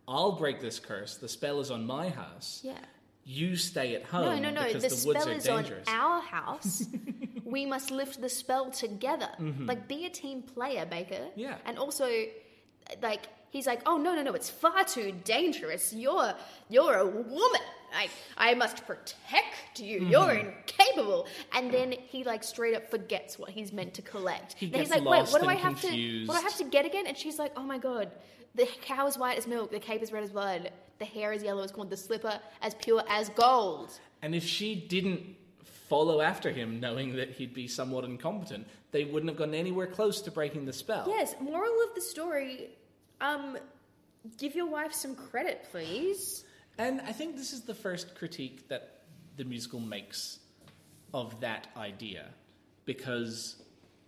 I'll 0.06 0.32
break 0.32 0.60
this 0.60 0.78
curse. 0.80 1.16
The 1.16 1.28
spell 1.28 1.60
is 1.60 1.70
on 1.70 1.84
my 1.86 2.08
house. 2.08 2.60
Yeah. 2.64 2.78
You 3.24 3.56
stay 3.56 3.94
at 3.94 4.04
home 4.04 4.24
No, 4.42 4.50
no, 4.50 4.50
no. 4.50 4.66
because 4.66 4.82
The, 4.82 4.88
the, 4.88 5.06
woods 5.06 5.20
spell 5.20 5.28
are 5.28 5.36
is 5.36 5.44
dangerous. 5.44 5.86
on 5.88 5.94
our 5.94 6.20
house. 6.36 6.84
we 7.44 7.66
must 7.66 7.90
lift 7.90 8.20
the 8.22 8.28
spell 8.30 8.70
together. 8.70 9.28
Mm-hmm. 9.38 9.66
Like, 9.66 9.86
be 9.86 10.06
a 10.06 10.10
team 10.10 10.40
player, 10.42 10.86
Baker. 10.86 11.26
Yeah. 11.36 11.56
And 11.66 11.78
also, 11.78 12.08
like, 13.02 13.26
he's 13.50 13.66
like, 13.66 13.80
oh 13.86 13.96
no, 13.96 14.14
no, 14.14 14.22
no, 14.22 14.32
it's 14.32 14.50
far 14.50 14.84
too 14.84 15.12
dangerous. 15.24 15.92
You're, 15.92 16.34
you're 16.68 16.94
a 16.94 17.06
woman. 17.06 17.60
I, 17.96 18.08
I 18.36 18.54
must 18.54 18.86
protect 18.86 19.80
you. 19.80 20.00
Mm-hmm. 20.00 20.10
You're 20.10 20.30
incapable. 20.32 21.26
And 21.52 21.72
then 21.72 21.92
he 21.92 22.24
like 22.24 22.44
straight 22.44 22.74
up 22.74 22.90
forgets 22.90 23.38
what 23.38 23.50
he's 23.50 23.72
meant 23.72 23.94
to 23.94 24.02
collect. 24.02 24.54
He 24.54 24.68
then 24.68 24.80
he's 24.80 24.90
gets 24.90 25.00
like, 25.00 25.10
wait, 25.10 25.32
what 25.32 25.42
do 25.42 25.48
I 25.48 25.52
and 25.52 25.62
have 25.62 25.80
to? 25.80 25.86
confused. 25.86 26.28
What 26.28 26.34
do 26.34 26.40
I 26.40 26.42
have 26.42 26.56
to 26.56 26.64
get 26.64 26.84
again? 26.84 27.06
And 27.06 27.16
she's 27.16 27.38
like, 27.38 27.52
oh 27.56 27.62
my 27.62 27.78
god, 27.78 28.10
the 28.54 28.66
cow 28.82 29.06
is 29.06 29.16
white 29.16 29.38
as 29.38 29.46
milk, 29.46 29.70
the 29.70 29.78
cape 29.78 30.02
is 30.02 30.12
red 30.12 30.22
as 30.22 30.30
blood, 30.30 30.70
the 30.98 31.04
hair 31.04 31.32
is 31.32 31.42
yellow 31.42 31.62
as 31.62 31.72
corn, 31.72 31.88
the 31.88 31.96
slipper 31.96 32.40
as 32.60 32.74
pure 32.74 33.02
as 33.08 33.28
gold. 33.30 33.90
And 34.20 34.34
if 34.34 34.44
she 34.44 34.74
didn't 34.74 35.36
follow 35.88 36.20
after 36.20 36.50
him, 36.50 36.80
knowing 36.80 37.16
that 37.16 37.30
he'd 37.30 37.54
be 37.54 37.66
somewhat 37.66 38.04
incompetent, 38.04 38.66
they 38.90 39.04
wouldn't 39.04 39.30
have 39.30 39.38
gotten 39.38 39.54
anywhere 39.54 39.86
close 39.86 40.20
to 40.22 40.30
breaking 40.30 40.66
the 40.66 40.72
spell. 40.72 41.04
Yes, 41.08 41.34
moral 41.40 41.72
of 41.88 41.94
the 41.94 42.00
story, 42.00 42.70
um, 43.20 43.58
give 44.36 44.54
your 44.54 44.66
wife 44.66 44.92
some 44.92 45.14
credit, 45.14 45.66
please. 45.70 46.44
And 46.78 47.00
I 47.00 47.12
think 47.12 47.36
this 47.36 47.52
is 47.52 47.62
the 47.62 47.74
first 47.74 48.14
critique 48.14 48.68
that 48.68 49.02
the 49.36 49.44
musical 49.44 49.80
makes 49.80 50.38
of 51.12 51.40
that 51.40 51.68
idea, 51.76 52.26
because 52.84 53.56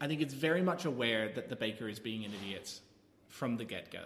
I 0.01 0.07
think 0.07 0.21
it's 0.21 0.35
very 0.35 0.63
much 0.63 0.85
aware 0.85 1.29
that 1.31 1.49
the 1.49 1.57
baker 1.57 1.89
is 1.89 1.99
being 1.99 2.25
an 2.25 2.33
idiot 2.43 2.81
from 3.29 3.57
the 3.57 3.65
get 3.65 3.91
go. 3.91 4.05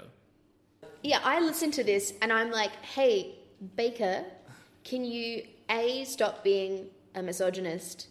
Yeah, 1.02 1.20
I 1.22 1.40
listen 1.40 1.70
to 1.72 1.84
this 1.84 2.14
and 2.22 2.32
I'm 2.32 2.50
like, 2.50 2.72
hey, 2.82 3.34
Baker, 3.76 4.24
can 4.84 5.04
you 5.04 5.44
A, 5.70 6.04
stop 6.04 6.44
being 6.44 6.86
a 7.14 7.22
misogynist? 7.22 8.08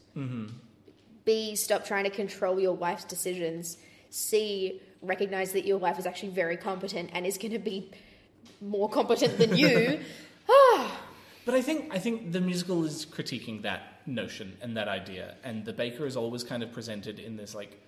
B, 1.25 1.55
stop 1.55 1.85
trying 1.85 2.03
to 2.03 2.09
control 2.09 2.59
your 2.59 2.73
wife's 2.73 3.05
decisions? 3.05 3.77
C, 4.09 4.81
recognize 5.03 5.51
that 5.53 5.65
your 5.65 5.77
wife 5.77 5.99
is 5.99 6.05
actually 6.05 6.29
very 6.29 6.57
competent 6.57 7.09
and 7.13 7.25
is 7.25 7.37
going 7.37 7.51
to 7.53 7.59
be 7.59 7.91
more 8.61 8.89
competent 8.89 9.37
than 9.37 9.55
you? 9.57 9.99
Ah. 10.49 10.99
But 11.45 11.55
I 11.55 11.61
think 11.61 11.93
I 11.93 11.99
think 11.99 12.33
the 12.33 12.41
musical 12.41 12.83
is 12.83 13.05
critiquing 13.05 13.61
that 13.61 14.05
notion 14.05 14.57
and 14.61 14.75
that 14.75 14.89
idea, 14.89 15.35
and 15.45 15.63
the 15.63 15.71
baker 15.71 16.05
is 16.05 16.17
always 16.17 16.43
kind 16.43 16.61
of 16.63 16.73
presented 16.73 17.17
in 17.17 17.37
this 17.37 17.55
like 17.55 17.79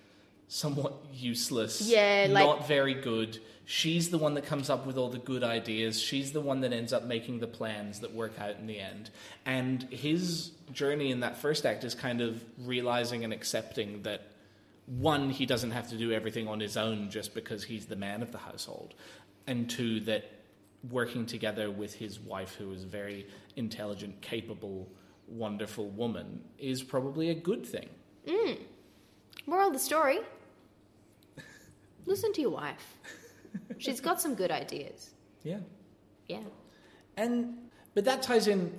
somewhat 0.48 0.94
useless. 1.12 1.82
Yeah, 1.82 2.28
like- 2.30 2.46
not 2.46 2.66
very 2.66 2.94
good. 2.94 3.40
She's 3.66 4.10
the 4.10 4.18
one 4.18 4.34
that 4.34 4.46
comes 4.46 4.70
up 4.70 4.86
with 4.86 4.96
all 4.96 5.08
the 5.08 5.18
good 5.18 5.42
ideas. 5.42 6.00
She's 6.00 6.30
the 6.32 6.40
one 6.40 6.60
that 6.60 6.72
ends 6.72 6.92
up 6.92 7.04
making 7.04 7.40
the 7.40 7.48
plans 7.48 7.98
that 8.00 8.14
work 8.14 8.38
out 8.38 8.56
in 8.60 8.66
the 8.68 8.78
end. 8.78 9.10
And 9.44 9.82
his 9.90 10.52
journey 10.72 11.10
in 11.10 11.20
that 11.20 11.36
first 11.36 11.66
act 11.66 11.82
is 11.82 11.92
kind 11.94 12.20
of 12.20 12.44
realizing 12.58 13.24
and 13.24 13.32
accepting 13.32 14.02
that 14.02 14.22
one, 14.86 15.30
he 15.30 15.46
doesn't 15.46 15.72
have 15.72 15.88
to 15.90 15.96
do 15.96 16.12
everything 16.12 16.48
on 16.48 16.60
his 16.60 16.76
own 16.76 17.10
just 17.10 17.34
because 17.34 17.64
he's 17.64 17.86
the 17.86 17.96
man 17.96 18.22
of 18.22 18.32
the 18.32 18.38
household, 18.38 18.94
and 19.46 19.68
two, 19.68 20.00
that 20.00 20.30
working 20.90 21.26
together 21.26 21.70
with 21.70 21.94
his 21.94 22.20
wife, 22.20 22.54
who 22.54 22.72
is 22.72 22.84
a 22.84 22.86
very 22.86 23.26
intelligent, 23.56 24.20
capable, 24.20 24.88
wonderful 25.26 25.88
woman, 25.90 26.40
is 26.58 26.82
probably 26.82 27.30
a 27.30 27.34
good 27.34 27.66
thing. 27.66 27.88
Mm. 28.26 28.58
Moral 29.46 29.68
of 29.68 29.72
the 29.72 29.78
story 29.78 30.20
listen 32.06 32.32
to 32.32 32.40
your 32.40 32.50
wife. 32.50 32.98
She's 33.78 34.00
got 34.00 34.20
some 34.20 34.34
good 34.34 34.50
ideas. 34.50 35.10
Yeah. 35.42 35.58
Yeah. 36.28 36.40
And 37.16 37.56
but 37.94 38.04
that 38.04 38.22
ties 38.22 38.46
in 38.46 38.76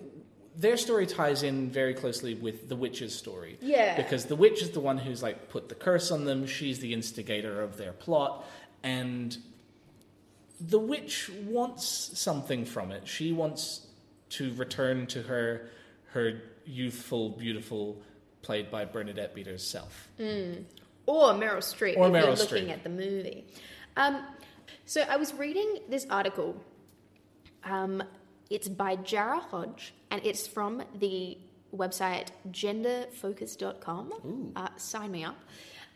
their 0.58 0.76
story 0.76 1.06
ties 1.06 1.44
in 1.44 1.70
very 1.70 1.94
closely 1.94 2.34
with 2.34 2.68
the 2.68 2.76
witch's 2.76 3.16
story. 3.16 3.58
Yeah. 3.62 3.96
Because 3.96 4.26
the 4.26 4.36
witch 4.36 4.62
is 4.62 4.72
the 4.72 4.80
one 4.80 4.98
who's 4.98 5.22
like 5.22 5.50
put 5.50 5.70
the 5.70 5.76
curse 5.76 6.12
on 6.12 6.26
them, 6.26 6.48
she's 6.48 6.80
the 6.80 6.94
instigator 6.94 7.62
of 7.62 7.78
their 7.78 7.94
plot, 7.94 8.46
and 8.84 9.38
the 10.60 10.80
witch 10.80 11.30
wants 11.46 11.86
something 12.20 12.66
from 12.66 12.92
it. 12.92 13.08
She 13.08 13.32
wants 13.32 13.86
to 14.32 14.54
return 14.56 15.06
to 15.08 15.22
her 15.24 15.70
her 16.14 16.42
youthful, 16.66 17.30
beautiful, 17.30 18.02
played 18.42 18.72
by 18.72 18.86
Bernadette 18.86 19.36
Peters' 19.36 19.66
self. 19.66 20.08
Or 20.18 21.34
Meryl 21.34 21.60
Streep 21.60 21.96
Or 21.98 22.08
if 22.08 22.14
you're 22.14 22.22
Meryl 22.24 22.38
looking 22.38 22.68
Streep. 22.68 22.72
at 22.72 22.84
the 22.84 22.90
movie. 22.90 23.46
Um, 23.96 24.24
so 24.86 25.02
I 25.02 25.18
was 25.18 25.34
reading 25.34 25.80
this 25.90 26.08
article. 26.10 26.62
Um, 27.64 28.02
it's 28.50 28.68
by 28.68 28.96
Jara 28.96 29.40
Hodge, 29.40 29.94
and 30.12 30.22
it's 30.26 30.48
from 30.48 30.84
the 30.96 31.38
website 31.76 32.30
genderfocus.com. 32.52 34.54
Uh, 34.56 34.68
sign 34.78 35.12
me 35.12 35.24
up. 35.24 35.38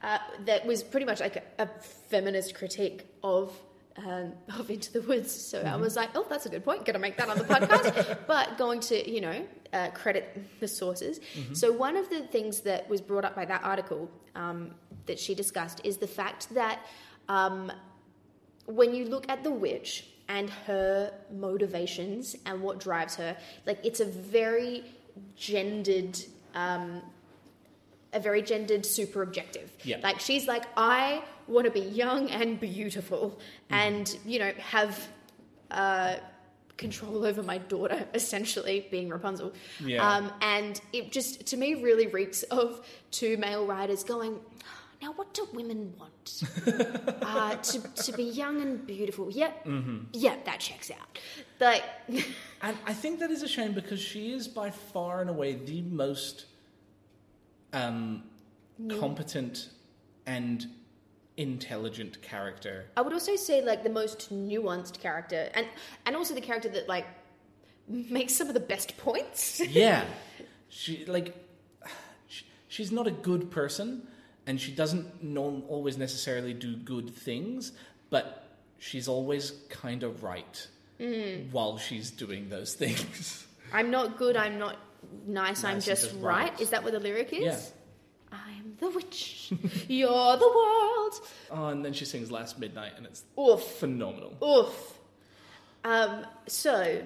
Uh, 0.03 0.17
that 0.45 0.65
was 0.65 0.83
pretty 0.83 1.05
much 1.05 1.19
like 1.19 1.37
a, 1.37 1.43
a 1.59 1.67
feminist 2.09 2.55
critique 2.55 3.05
of 3.23 3.53
um, 3.97 4.33
of 4.59 4.69
Into 4.69 4.93
the 4.93 5.01
Woods. 5.01 5.33
So 5.33 5.61
I 5.61 5.75
was 5.75 5.95
like, 5.95 6.09
oh, 6.15 6.25
that's 6.29 6.45
a 6.45 6.49
good 6.49 6.63
point. 6.63 6.85
Going 6.85 6.93
to 6.93 6.99
make 6.99 7.17
that 7.17 7.29
on 7.29 7.37
the 7.37 7.43
podcast. 7.43 8.19
but 8.27 8.57
going 8.57 8.79
to, 8.81 9.09
you 9.09 9.21
know, 9.21 9.45
uh, 9.73 9.89
credit 9.91 10.59
the 10.59 10.67
sources. 10.67 11.19
So 11.53 11.71
one 11.71 11.95
of 11.95 12.09
the 12.09 12.21
things 12.21 12.61
that 12.61 12.89
was 12.89 13.01
brought 13.01 13.25
up 13.25 13.35
by 13.35 13.45
that 13.45 13.63
article 13.63 14.09
um, 14.35 14.71
that 15.05 15.19
she 15.19 15.35
discussed 15.35 15.81
is 15.83 15.97
the 15.97 16.07
fact 16.07 16.53
that 16.55 16.79
um, 17.29 17.71
when 18.65 18.93
you 18.93 19.05
look 19.05 19.29
at 19.29 19.43
the 19.43 19.51
witch 19.51 20.07
and 20.31 20.49
her 20.65 21.11
motivations 21.29 22.37
and 22.45 22.61
what 22.61 22.79
drives 22.79 23.15
her, 23.15 23.35
like 23.65 23.79
it's 23.83 23.99
a 23.99 24.05
very 24.05 24.83
gendered. 25.35 26.17
Um, 26.55 27.01
a 28.13 28.19
very 28.19 28.41
gendered 28.41 28.85
super 28.85 29.21
objective. 29.21 29.71
Yeah. 29.83 29.99
Like 30.03 30.19
she's 30.19 30.45
like, 30.45 30.65
I 30.75 31.23
want 31.47 31.63
to 31.63 31.71
be 31.71 31.79
young 31.79 32.29
and 32.29 32.59
beautiful 32.59 33.39
and, 33.69 34.13
you 34.25 34.37
know, 34.37 34.51
have 34.59 35.07
uh, 35.71 36.15
control 36.75 37.25
over 37.25 37.41
my 37.41 37.59
daughter, 37.59 38.05
essentially, 38.13 38.85
being 38.91 39.07
Rapunzel. 39.07 39.53
Yeah. 39.79 40.05
Um, 40.05 40.29
and 40.41 40.81
it 40.91 41.13
just, 41.13 41.45
to 41.47 41.57
me, 41.57 41.75
really 41.75 42.07
reeks 42.07 42.43
of 42.43 42.85
two 43.11 43.37
male 43.37 43.65
writers 43.65 44.03
going, 44.03 44.39
now 45.01 45.11
what 45.13 45.33
do 45.33 45.47
women 45.53 45.93
want? 45.99 46.43
uh, 47.23 47.55
to, 47.55 47.79
to 47.79 48.13
be 48.13 48.23
young 48.23 48.61
and 48.61 48.85
beautiful. 48.85 49.31
Yep. 49.31 49.67
Yep, 50.13 50.45
that 50.45 50.59
checks 50.59 50.91
out. 50.91 51.19
Like, 51.59 51.83
And 52.61 52.77
I 52.85 52.93
think 52.93 53.19
that 53.19 53.31
is 53.31 53.41
a 53.41 53.47
shame 53.47 53.73
because 53.73 53.99
she 53.99 54.33
is 54.33 54.47
by 54.47 54.69
far 54.69 55.21
and 55.21 55.29
away 55.29 55.53
the 55.53 55.81
most 55.81 56.45
um, 57.73 58.23
competent 58.99 59.69
and 60.27 60.67
intelligent 61.37 62.21
character. 62.21 62.85
I 62.95 63.01
would 63.01 63.13
also 63.13 63.35
say 63.35 63.63
like 63.63 63.83
the 63.83 63.89
most 63.89 64.31
nuanced 64.31 64.99
character, 64.99 65.49
and 65.55 65.65
and 66.05 66.15
also 66.15 66.35
the 66.35 66.41
character 66.41 66.69
that 66.69 66.87
like 66.87 67.07
makes 67.87 68.35
some 68.35 68.47
of 68.47 68.53
the 68.53 68.59
best 68.59 68.95
points. 68.97 69.59
Yeah, 69.59 70.05
she 70.69 71.03
like 71.05 71.35
she, 72.27 72.45
she's 72.67 72.91
not 72.91 73.07
a 73.07 73.11
good 73.11 73.49
person, 73.49 74.07
and 74.47 74.59
she 74.59 74.71
doesn't 74.71 75.23
non, 75.23 75.63
always 75.67 75.97
necessarily 75.97 76.53
do 76.53 76.75
good 76.75 77.09
things, 77.09 77.71
but 78.09 78.57
she's 78.79 79.07
always 79.07 79.53
kind 79.69 80.03
of 80.03 80.23
right 80.23 80.67
while 81.51 81.77
she's 81.77 82.11
doing 82.11 82.49
those 82.49 82.75
things. 82.75 83.47
I'm 83.73 83.89
not 83.89 84.17
good. 84.17 84.37
I'm 84.37 84.59
not 84.59 84.77
nice. 85.25 85.63
I'm 85.63 85.79
just, 85.79 86.03
just 86.03 86.15
right. 86.15 86.49
right. 86.49 86.61
Is 86.61 86.71
that 86.71 86.83
what 86.83 86.91
the 86.91 86.99
lyric 86.99 87.33
is? 87.33 87.41
Yeah. 87.41 87.59
I'm 88.31 88.75
the 88.79 88.89
witch. 88.89 89.51
You're 89.87 90.37
the 90.37 90.47
world. 90.47 91.13
Oh, 91.49 91.67
and 91.67 91.83
then 91.83 91.93
she 91.93 92.05
sings 92.05 92.31
"Last 92.31 92.59
Midnight," 92.59 92.93
and 92.97 93.05
it's 93.05 93.23
Oof. 93.39 93.61
phenomenal. 93.61 94.35
Oof. 94.43 94.99
Um, 95.83 96.25
so, 96.47 97.01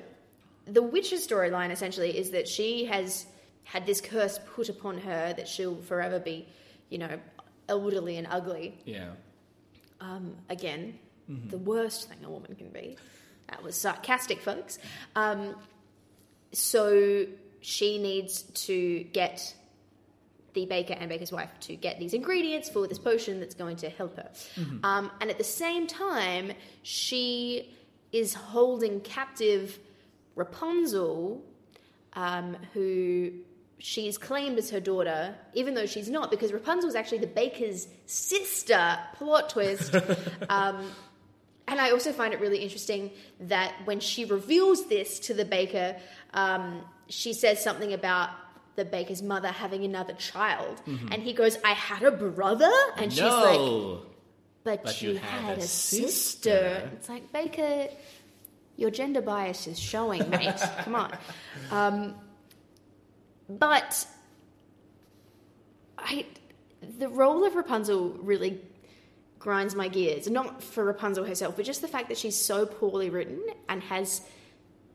the 0.65 0.81
witch's 0.81 1.25
storyline 1.25 1.71
essentially 1.71 2.17
is 2.17 2.31
that 2.31 2.47
she 2.47 2.85
has 2.85 3.25
had 3.63 3.85
this 3.85 4.01
curse 4.01 4.39
put 4.53 4.69
upon 4.69 4.99
her 4.99 5.33
that 5.33 5.47
she'll 5.47 5.81
forever 5.81 6.19
be, 6.19 6.47
you 6.89 6.97
know, 6.97 7.19
elderly 7.67 8.17
and 8.17 8.27
ugly. 8.29 8.77
Yeah, 8.85 9.11
Um, 10.01 10.35
again, 10.49 10.99
the 11.27 11.57
worst 11.57 12.07
thing 12.09 12.19
a 12.23 12.29
woman 12.29 12.55
can 12.55 12.69
be. 12.69 12.97
That 13.49 13.63
was 13.63 13.75
sarcastic, 13.75 14.41
folks. 14.41 14.77
Um, 15.15 15.55
so 16.51 17.25
she 17.61 17.97
needs 17.97 18.43
to 18.65 19.03
get 19.11 19.55
the 20.53 20.65
baker 20.67 20.93
and 20.93 21.09
baker's 21.09 21.31
wife 21.31 21.49
to 21.61 21.75
get 21.75 21.99
these 21.99 22.13
ingredients 22.13 22.69
for 22.69 22.87
this 22.87 22.99
potion 22.99 23.39
that's 23.39 23.55
going 23.55 23.77
to 23.77 23.89
help 23.89 24.15
her. 24.17 24.29
Um, 24.83 25.11
and 25.19 25.29
at 25.29 25.37
the 25.37 25.43
same 25.43 25.87
time, 25.87 26.53
she 26.83 27.73
is 28.11 28.33
holding 28.33 29.01
captive 29.01 29.77
Rapunzel, 30.35 31.43
um, 32.13 32.55
who 32.73 33.31
she's 33.79 34.17
claimed 34.17 34.57
as 34.57 34.69
her 34.71 34.79
daughter, 34.79 35.35
even 35.53 35.73
though 35.73 35.85
she's 35.85 36.09
not, 36.09 36.31
because 36.31 36.51
Rapunzel 36.53 36.89
is 36.89 36.95
actually 36.95 37.19
the 37.19 37.27
baker's 37.27 37.87
sister. 38.05 38.97
Plot 39.15 39.49
twist. 39.49 39.95
um, 40.49 40.91
and 41.67 41.79
I 41.79 41.91
also 41.91 42.11
find 42.11 42.33
it 42.33 42.39
really 42.39 42.59
interesting 42.59 43.11
that 43.41 43.73
when 43.85 43.99
she 43.99 44.25
reveals 44.25 44.87
this 44.87 45.19
to 45.21 45.33
the 45.33 45.45
baker, 45.45 45.95
um, 46.33 46.81
she 47.09 47.33
says 47.33 47.63
something 47.63 47.93
about 47.93 48.29
the 48.75 48.85
baker's 48.85 49.21
mother 49.21 49.47
having 49.47 49.83
another 49.85 50.13
child. 50.13 50.81
And 50.85 51.23
he 51.23 51.33
goes, 51.33 51.57
I 51.63 51.71
had 51.71 52.03
a 52.03 52.11
brother? 52.11 52.71
And 52.97 53.11
she's 53.11 53.21
like, 53.21 53.57
no, 53.57 54.01
but, 54.63 54.83
But 54.83 55.01
you, 55.01 55.11
you 55.11 55.17
had, 55.17 55.59
a 55.59 55.61
sister. 55.61 56.07
sister. 56.07 56.91
It's 56.93 57.07
like, 57.07 57.31
Baker, 57.31 57.87
your 58.75 58.91
gender 58.91 59.21
bias 59.21 59.67
is 59.67 59.79
showing, 59.79 60.29
mate. 60.29 60.61
Come 60.79 60.95
on. 60.95 61.17
Um, 61.71 62.15
but 63.49 64.07
I, 65.97 66.25
the 66.99 67.07
role 67.09 67.45
of 67.45 67.55
Rapunzel 67.55 68.09
really 68.21 68.59
grinds 69.39 69.75
my 69.75 69.87
gears. 69.87 70.29
Not 70.29 70.61
for 70.63 70.83
Rapunzel 70.83 71.25
herself, 71.25 71.55
but 71.55 71.65
just 71.65 71.81
the 71.81 71.87
fact 71.87 72.09
that 72.09 72.17
she's 72.17 72.35
so 72.39 72.65
poorly 72.65 73.09
written 73.09 73.41
and 73.69 73.81
has 73.83 74.21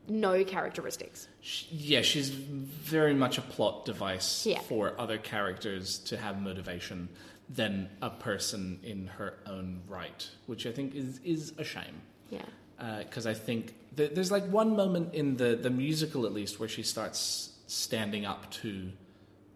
no 0.09 0.43
characteristics. 0.45 1.29
yeah, 1.71 2.03
she's 2.03 2.31
very 2.31 3.15
much 3.15 3.39
a 3.39 3.43
plot 3.43 3.85
device 3.85 4.45
Yeah. 4.47 4.61
for 4.63 4.99
other 5.01 5.19
characters 5.19 5.99
to 6.01 6.17
have 6.17 6.41
motivation 6.43 7.09
than 7.49 7.89
a 8.03 8.11
person 8.11 8.81
in 8.83 9.07
her 9.07 9.35
own 9.47 9.83
right, 9.89 10.29
which 10.47 10.67
I 10.67 10.73
think 10.73 10.95
is 10.97 11.21
is 11.25 11.53
a 11.59 11.65
shame. 11.65 12.01
Yeah. 12.31 12.43
Uh, 12.79 12.99
because 13.01 13.27
I 13.27 13.35
think 13.35 13.75
th- 13.97 14.13
there's 14.15 14.31
like 14.33 14.47
one 14.47 14.75
moment 14.75 15.15
in 15.15 15.37
the 15.37 15.55
the 15.57 15.71
musical 15.71 16.27
at 16.27 16.33
least 16.33 16.59
where 16.59 16.69
she 16.69 16.83
starts 16.83 17.50
standing 17.71 18.25
up 18.27 18.51
to 18.51 18.91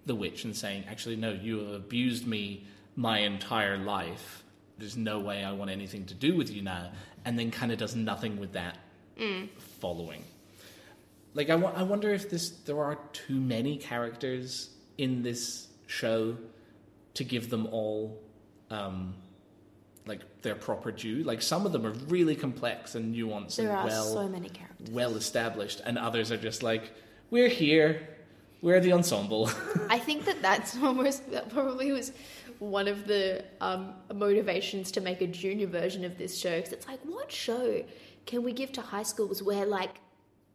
the 0.07 0.15
witch 0.15 0.45
and 0.45 0.55
saying, 0.57 0.85
"Actually, 0.89 1.17
no, 1.17 1.33
you 1.33 1.59
have 1.59 1.73
abused 1.73 2.27
me 2.27 2.65
my 2.97 3.19
entire 3.19 3.77
life. 3.77 4.45
There's 4.79 4.97
no 4.97 5.19
way 5.21 5.45
I 5.45 5.53
want 5.53 5.71
anything 5.71 6.07
to 6.07 6.15
do 6.15 6.37
with 6.37 6.51
you 6.51 6.63
now," 6.63 6.93
and 7.25 7.39
then 7.39 7.51
kind 7.51 7.73
of 7.73 7.79
does 7.79 7.97
nothing 7.97 8.39
with 8.39 8.53
that 8.53 8.79
following. 9.81 10.25
Like 11.35 11.51
I, 11.51 11.57
wonder 11.57 12.13
if 12.13 12.31
this 12.31 12.51
there 12.51 12.81
are 12.83 12.99
too 13.13 13.41
many 13.41 13.77
characters 13.77 14.71
in 14.99 15.23
this 15.23 15.69
show 15.87 16.37
to 17.15 17.25
give 17.25 17.51
them 17.51 17.67
all 17.67 18.21
um, 18.71 19.15
like 20.07 20.21
their 20.43 20.55
proper 20.55 20.93
due. 20.93 21.25
Like 21.25 21.43
some 21.43 21.67
of 21.67 21.73
them 21.73 21.85
are 21.87 21.93
really 22.09 22.37
complex 22.37 22.95
and 22.95 23.15
nuanced 23.15 23.57
There 23.57 23.71
and 23.71 23.79
are 23.79 23.87
well 23.87 24.05
so 24.05 24.29
many 24.29 24.49
characters. 24.49 24.91
well 24.91 25.17
established, 25.17 25.81
and 25.85 25.99
others 25.99 26.31
are 26.31 26.37
just 26.37 26.63
like 26.63 26.93
we're 27.31 27.49
here, 27.49 28.09
we're 28.63 28.81
the 28.81 28.93
ensemble. 28.93 29.51
I 29.91 29.99
think 29.99 30.25
that 30.25 30.41
that's 30.43 30.77
almost 30.83 31.31
that 31.31 31.51
probably 31.51 31.93
was 31.93 32.13
one 32.59 32.89
of 32.89 33.07
the 33.07 33.45
um, 33.61 33.95
motivations 34.15 34.91
to 34.93 35.01
make 35.01 35.21
a 35.21 35.27
junior 35.27 35.67
version 35.67 36.05
of 36.05 36.17
this 36.19 36.39
show 36.39 36.57
because 36.57 36.73
it's 36.73 36.87
like, 36.87 37.01
what 37.05 37.31
show 37.31 37.85
can 38.27 38.43
we 38.43 38.53
give 38.53 38.73
to 38.73 38.81
high 38.81 39.03
schools 39.03 39.43
where 39.43 39.67
like 39.67 39.91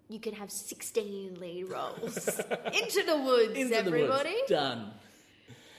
you 0.08 0.20
can 0.20 0.34
have 0.34 0.50
16 0.50 1.40
lead 1.40 1.70
roles 1.70 2.28
into 2.74 3.04
the 3.06 3.18
woods, 3.24 3.56
Into 3.58 3.70
the 3.70 3.76
everybody? 3.78 4.30
woods. 4.32 4.50
Done. 4.50 4.92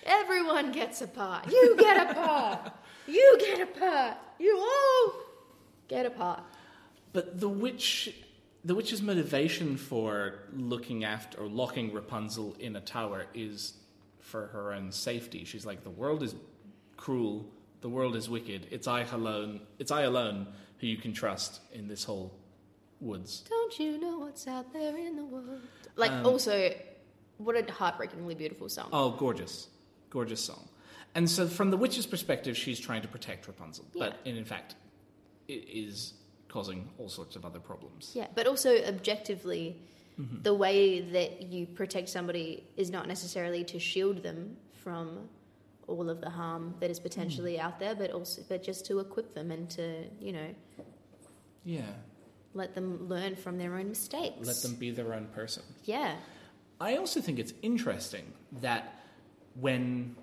Everyone 0.05 0.70
gets 0.72 1.03
a 1.03 1.09
part. 1.09 1.50
You 1.50 1.76
get 1.76 2.11
a 2.11 2.14
part. 2.14 2.72
you 3.09 3.37
get 3.40 3.61
a 3.61 3.66
part. 3.66 4.16
You 4.38 4.57
all 4.59 5.12
get 5.88 6.07
a 6.07 6.11
part. 6.11 6.42
But 7.12 7.40
the 7.40 7.48
witch, 7.48 8.14
the 8.64 8.75
witch's 8.75 9.03
motivation 9.03 9.77
for 9.77 10.35
looking 10.55 11.05
after 11.05 11.38
or 11.40 11.49
locking 11.49 11.92
Rapunzel 11.92 12.57
in 12.59 12.77
a 12.77 12.81
tower 12.81 13.27
is 13.35 13.75
for 14.20 14.46
her 14.49 14.73
own 14.73 14.92
safety. 14.92 15.44
She's 15.44 15.64
like, 15.64 15.83
the 15.83 15.90
world 15.90 16.23
is 16.23 16.35
cruel, 16.96 17.46
the 17.81 17.88
world 17.88 18.16
is 18.16 18.29
wicked. 18.29 18.66
It's 18.70 18.87
I 18.87 19.03
alone. 19.03 19.61
It's 19.79 19.90
I 19.90 20.03
alone 20.03 20.46
who 20.79 20.87
you 20.87 20.96
can 20.96 21.12
trust 21.12 21.61
in 21.73 21.88
this 21.88 22.05
whole 22.05 22.33
woods. 23.01 23.42
Don't 23.49 23.79
you 23.79 23.99
know 23.99 24.18
what's 24.18 24.46
out 24.46 24.73
there 24.73 24.96
in 24.96 25.16
the 25.16 25.25
world? 25.25 25.61
Like, 25.96 26.11
Um, 26.11 26.27
also, 26.27 26.75
what 27.38 27.57
a 27.57 27.73
heartbreakingly 27.73 28.35
beautiful 28.35 28.68
song. 28.68 28.88
Oh, 28.92 29.12
gorgeous, 29.12 29.68
gorgeous 30.11 30.44
song. 30.44 30.68
And 31.14 31.29
so, 31.29 31.49
from 31.49 31.70
the 31.70 31.77
witch's 31.77 32.07
perspective, 32.07 32.57
she's 32.57 32.79
trying 32.79 33.03
to 33.03 33.09
protect 33.09 33.49
Rapunzel, 33.49 33.87
but 33.99 34.18
in 34.25 34.44
fact, 34.44 34.77
it 35.49 35.64
is 35.68 36.14
causing 36.50 36.88
all 36.98 37.08
sorts 37.08 37.36
of 37.36 37.44
other 37.44 37.60
problems. 37.60 38.12
Yeah, 38.14 38.26
but 38.34 38.46
also 38.46 38.70
objectively, 38.84 39.76
Mm-hmm. 40.20 40.42
the 40.42 40.52
way 40.52 41.00
that 41.00 41.42
you 41.42 41.66
protect 41.66 42.10
somebody 42.10 42.62
is 42.76 42.90
not 42.90 43.08
necessarily 43.08 43.64
to 43.64 43.78
shield 43.78 44.22
them 44.22 44.56
from 44.84 45.30
all 45.86 46.10
of 46.10 46.20
the 46.20 46.28
harm 46.28 46.74
that 46.80 46.90
is 46.90 47.00
potentially 47.00 47.54
Mm. 47.54 47.60
out 47.60 47.78
there, 47.78 47.94
but 47.94 48.10
also 48.10 48.42
but 48.46 48.62
just 48.62 48.84
to 48.86 48.98
equip 48.98 49.32
them 49.34 49.50
and 49.50 49.70
to 49.70 50.04
you 50.20 50.32
know 50.32 50.48
Yeah, 51.64 51.86
let 52.52 52.74
them 52.74 53.08
learn 53.08 53.34
from 53.36 53.56
their 53.56 53.76
own 53.76 53.88
mistakes. 53.88 54.46
let 54.46 54.56
them 54.56 54.74
be 54.74 54.90
their 54.90 55.14
own 55.14 55.26
person. 55.28 55.62
Yeah. 55.84 56.16
I 56.80 56.96
also 56.96 57.20
think 57.22 57.38
it's 57.38 57.54
interesting 57.62 58.26
that 58.60 59.00
when 59.58 60.16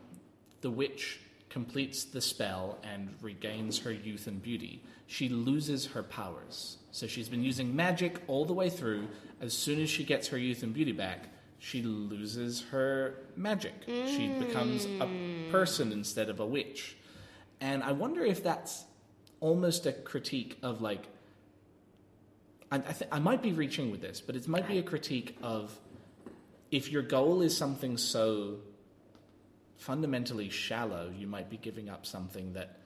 the 0.61 0.69
witch 0.69 1.19
completes 1.49 2.03
the 2.03 2.21
spell 2.21 2.77
and 2.83 3.15
regains 3.21 3.79
her 3.79 3.91
youth 3.91 4.27
and 4.27 4.41
beauty, 4.41 4.83
she 5.05 5.29
loses 5.29 5.87
her 5.87 6.03
powers. 6.03 6.77
So 6.91 7.07
she's 7.07 7.29
been 7.29 7.43
using 7.43 7.75
magic 7.75 8.21
all 8.27 8.45
the 8.45 8.53
way 8.53 8.69
through. 8.69 9.07
As 9.39 9.53
soon 9.53 9.81
as 9.81 9.89
she 9.89 10.03
gets 10.03 10.27
her 10.29 10.37
youth 10.37 10.63
and 10.63 10.73
beauty 10.73 10.91
back, 10.91 11.27
she 11.59 11.81
loses 11.81 12.63
her 12.71 13.15
magic. 13.35 13.73
She 13.85 14.27
mm. 14.27 14.39
becomes 14.39 14.85
a 14.85 15.51
person 15.51 15.91
instead 15.91 16.29
of 16.29 16.39
a 16.39 16.45
witch. 16.45 16.97
And 17.61 17.83
I 17.83 17.91
wonder 17.93 18.23
if 18.23 18.43
that's 18.43 18.85
almost 19.39 19.85
a 19.85 19.93
critique 19.93 20.57
of 20.61 20.81
like 20.81 21.05
I, 22.71 22.77
I, 22.77 22.79
th- 22.79 23.09
I 23.11 23.19
might 23.19 23.41
be 23.41 23.53
reaching 23.53 23.91
with 23.91 24.01
this, 24.01 24.19
but 24.19 24.35
it 24.35 24.47
might 24.47 24.67
be 24.67 24.77
a 24.77 24.83
critique 24.83 25.37
of 25.41 25.77
if 26.71 26.91
your 26.91 27.01
goal 27.01 27.41
is 27.41 27.55
something 27.55 27.97
so 27.97 28.57
fundamentally 29.77 30.49
shallow, 30.49 31.11
you 31.15 31.27
might 31.27 31.49
be 31.49 31.57
giving 31.57 31.89
up 31.89 32.05
something 32.05 32.53
that 32.53 32.79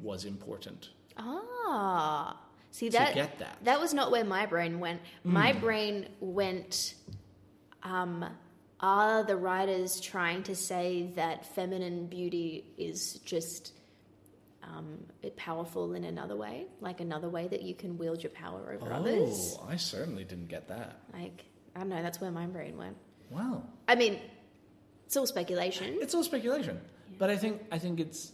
was 0.00 0.24
important. 0.24 0.90
Ah. 1.16 2.38
See 2.70 2.90
that 2.90 3.14
get 3.14 3.38
that. 3.38 3.56
that 3.62 3.80
was 3.80 3.94
not 3.94 4.10
where 4.10 4.24
my 4.24 4.44
brain 4.44 4.80
went. 4.80 5.00
My 5.24 5.52
brain 5.52 6.08
went 6.20 6.94
um 7.82 8.24
are 8.80 9.24
the 9.24 9.36
writers 9.36 10.00
trying 10.00 10.42
to 10.42 10.54
say 10.54 11.10
that 11.14 11.46
feminine 11.54 12.06
beauty 12.06 12.64
is 12.76 13.14
just 13.24 13.72
um, 14.62 14.98
powerful 15.36 15.94
in 15.94 16.04
another 16.04 16.36
way, 16.36 16.66
like 16.80 17.00
another 17.00 17.28
way 17.28 17.48
that 17.48 17.62
you 17.62 17.74
can 17.74 17.96
wield 17.96 18.22
your 18.22 18.30
power 18.30 18.74
over 18.74 18.92
others? 18.92 19.56
Oh, 19.58 19.66
I 19.68 19.76
certainly 19.76 20.24
didn't 20.24 20.48
get 20.48 20.68
that. 20.68 20.98
Like, 21.12 21.44
I 21.74 21.80
don't 21.80 21.88
know, 21.88 22.02
that's 22.02 22.20
where 22.20 22.30
my 22.30 22.46
brain 22.46 22.76
went. 22.76 22.96
Wow. 23.30 23.62
I 23.88 23.94
mean, 23.94 24.20
it's 25.06 25.16
all 25.16 25.26
speculation. 25.26 25.98
It's 26.00 26.14
all 26.14 26.24
speculation. 26.24 26.80
But 27.18 27.30
I 27.30 27.36
think 27.36 27.62
I 27.72 27.78
think 27.78 28.00
it's 28.00 28.32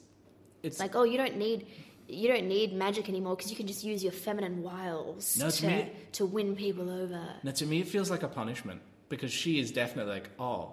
it's 0.62 0.78
like, 0.80 0.94
oh, 0.96 1.04
you 1.04 1.16
don't 1.18 1.36
need 1.36 1.66
you 2.08 2.28
don't 2.28 2.46
need 2.48 2.72
magic 2.74 3.08
anymore 3.08 3.36
because 3.36 3.50
you 3.50 3.56
can 3.56 3.66
just 3.66 3.84
use 3.84 4.02
your 4.02 4.12
feminine 4.12 4.62
wiles 4.62 5.38
No, 5.38 5.48
to 5.50 5.56
to, 5.60 5.66
me- 5.66 5.92
to 6.12 6.26
win 6.26 6.54
people 6.56 6.90
over. 6.90 7.22
now 7.42 7.52
to 7.52 7.64
me 7.66 7.80
it 7.80 7.88
feels 7.88 8.10
like 8.10 8.22
a 8.22 8.28
punishment 8.28 8.80
because 9.08 9.32
she 9.32 9.60
is 9.60 9.70
definitely 9.70 10.12
like, 10.12 10.30
oh, 10.38 10.72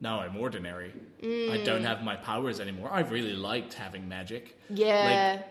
now 0.00 0.20
I'm 0.20 0.36
ordinary. 0.36 0.92
I 1.22 1.26
Mm. 1.26 1.64
don't 1.64 1.84
have 1.84 2.02
my 2.02 2.16
powers 2.16 2.58
anymore. 2.60 2.90
I 2.90 3.00
really 3.00 3.34
liked 3.34 3.74
having 3.74 4.08
magic. 4.08 4.58
Yeah. 4.70 5.36
Like, 5.36 5.46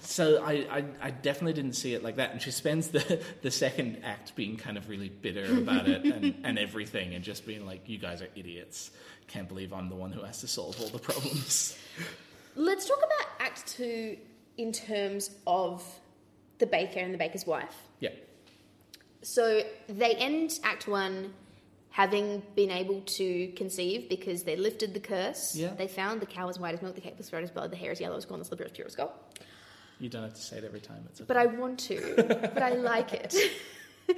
So 0.00 0.42
I, 0.42 0.66
I, 0.70 0.84
I 1.02 1.10
definitely 1.10 1.52
didn't 1.52 1.74
see 1.74 1.94
it 1.94 2.02
like 2.02 2.16
that. 2.16 2.32
And 2.32 2.40
she 2.40 2.50
spends 2.50 2.88
the, 2.88 3.22
the 3.42 3.50
second 3.50 4.02
act 4.04 4.34
being 4.34 4.56
kind 4.56 4.76
of 4.76 4.88
really 4.88 5.08
bitter 5.08 5.44
about 5.58 5.88
it 5.88 6.04
and, 6.04 6.34
and 6.44 6.58
everything 6.58 7.14
and 7.14 7.22
just 7.24 7.46
being 7.46 7.66
like, 7.66 7.88
you 7.88 7.98
guys 7.98 8.22
are 8.22 8.28
idiots. 8.34 8.90
Can't 9.28 9.48
believe 9.48 9.72
I'm 9.72 9.88
the 9.88 9.96
one 9.96 10.12
who 10.12 10.22
has 10.22 10.40
to 10.40 10.48
solve 10.48 10.80
all 10.80 10.88
the 10.88 10.98
problems. 10.98 11.78
Let's 12.56 12.88
talk 12.88 12.98
about 12.98 13.26
Act 13.38 13.66
Two 13.66 14.16
in 14.58 14.72
terms 14.72 15.30
of 15.46 15.84
the 16.58 16.66
baker 16.66 16.98
and 16.98 17.14
the 17.14 17.18
baker's 17.18 17.46
wife. 17.46 17.74
Yeah. 18.00 18.10
So 19.22 19.62
they 19.88 20.14
end 20.14 20.58
Act 20.64 20.88
One 20.88 21.32
having 21.90 22.42
been 22.54 22.70
able 22.70 23.00
to 23.02 23.48
conceive 23.56 24.08
because 24.08 24.44
they 24.44 24.56
lifted 24.56 24.94
the 24.94 25.00
curse. 25.00 25.56
Yeah. 25.56 25.74
They 25.74 25.88
found 25.88 26.20
the 26.20 26.26
cow 26.26 26.46
was 26.46 26.58
white 26.58 26.74
as 26.74 26.82
milk, 26.82 26.94
the 26.94 27.00
cake 27.00 27.18
was 27.18 27.32
red 27.32 27.42
as 27.42 27.50
blood, 27.50 27.70
the 27.70 27.76
hair 27.76 27.92
is 27.92 28.00
yellow 28.00 28.16
as 28.16 28.24
corn, 28.24 28.38
the 28.38 28.44
slipper 28.44 28.64
is 28.64 28.72
pure 28.72 28.86
as 28.86 28.94
gold. 28.94 29.10
You 30.00 30.08
don't 30.08 30.22
have 30.22 30.34
to 30.34 30.40
say 30.42 30.56
it 30.58 30.64
every 30.64 30.80
time. 30.80 31.04
Okay. 31.14 31.24
But 31.26 31.36
I 31.36 31.46
want 31.46 31.78
to, 31.80 32.14
but 32.54 32.62
I 32.62 32.70
like 32.74 33.12
it. 33.12 33.34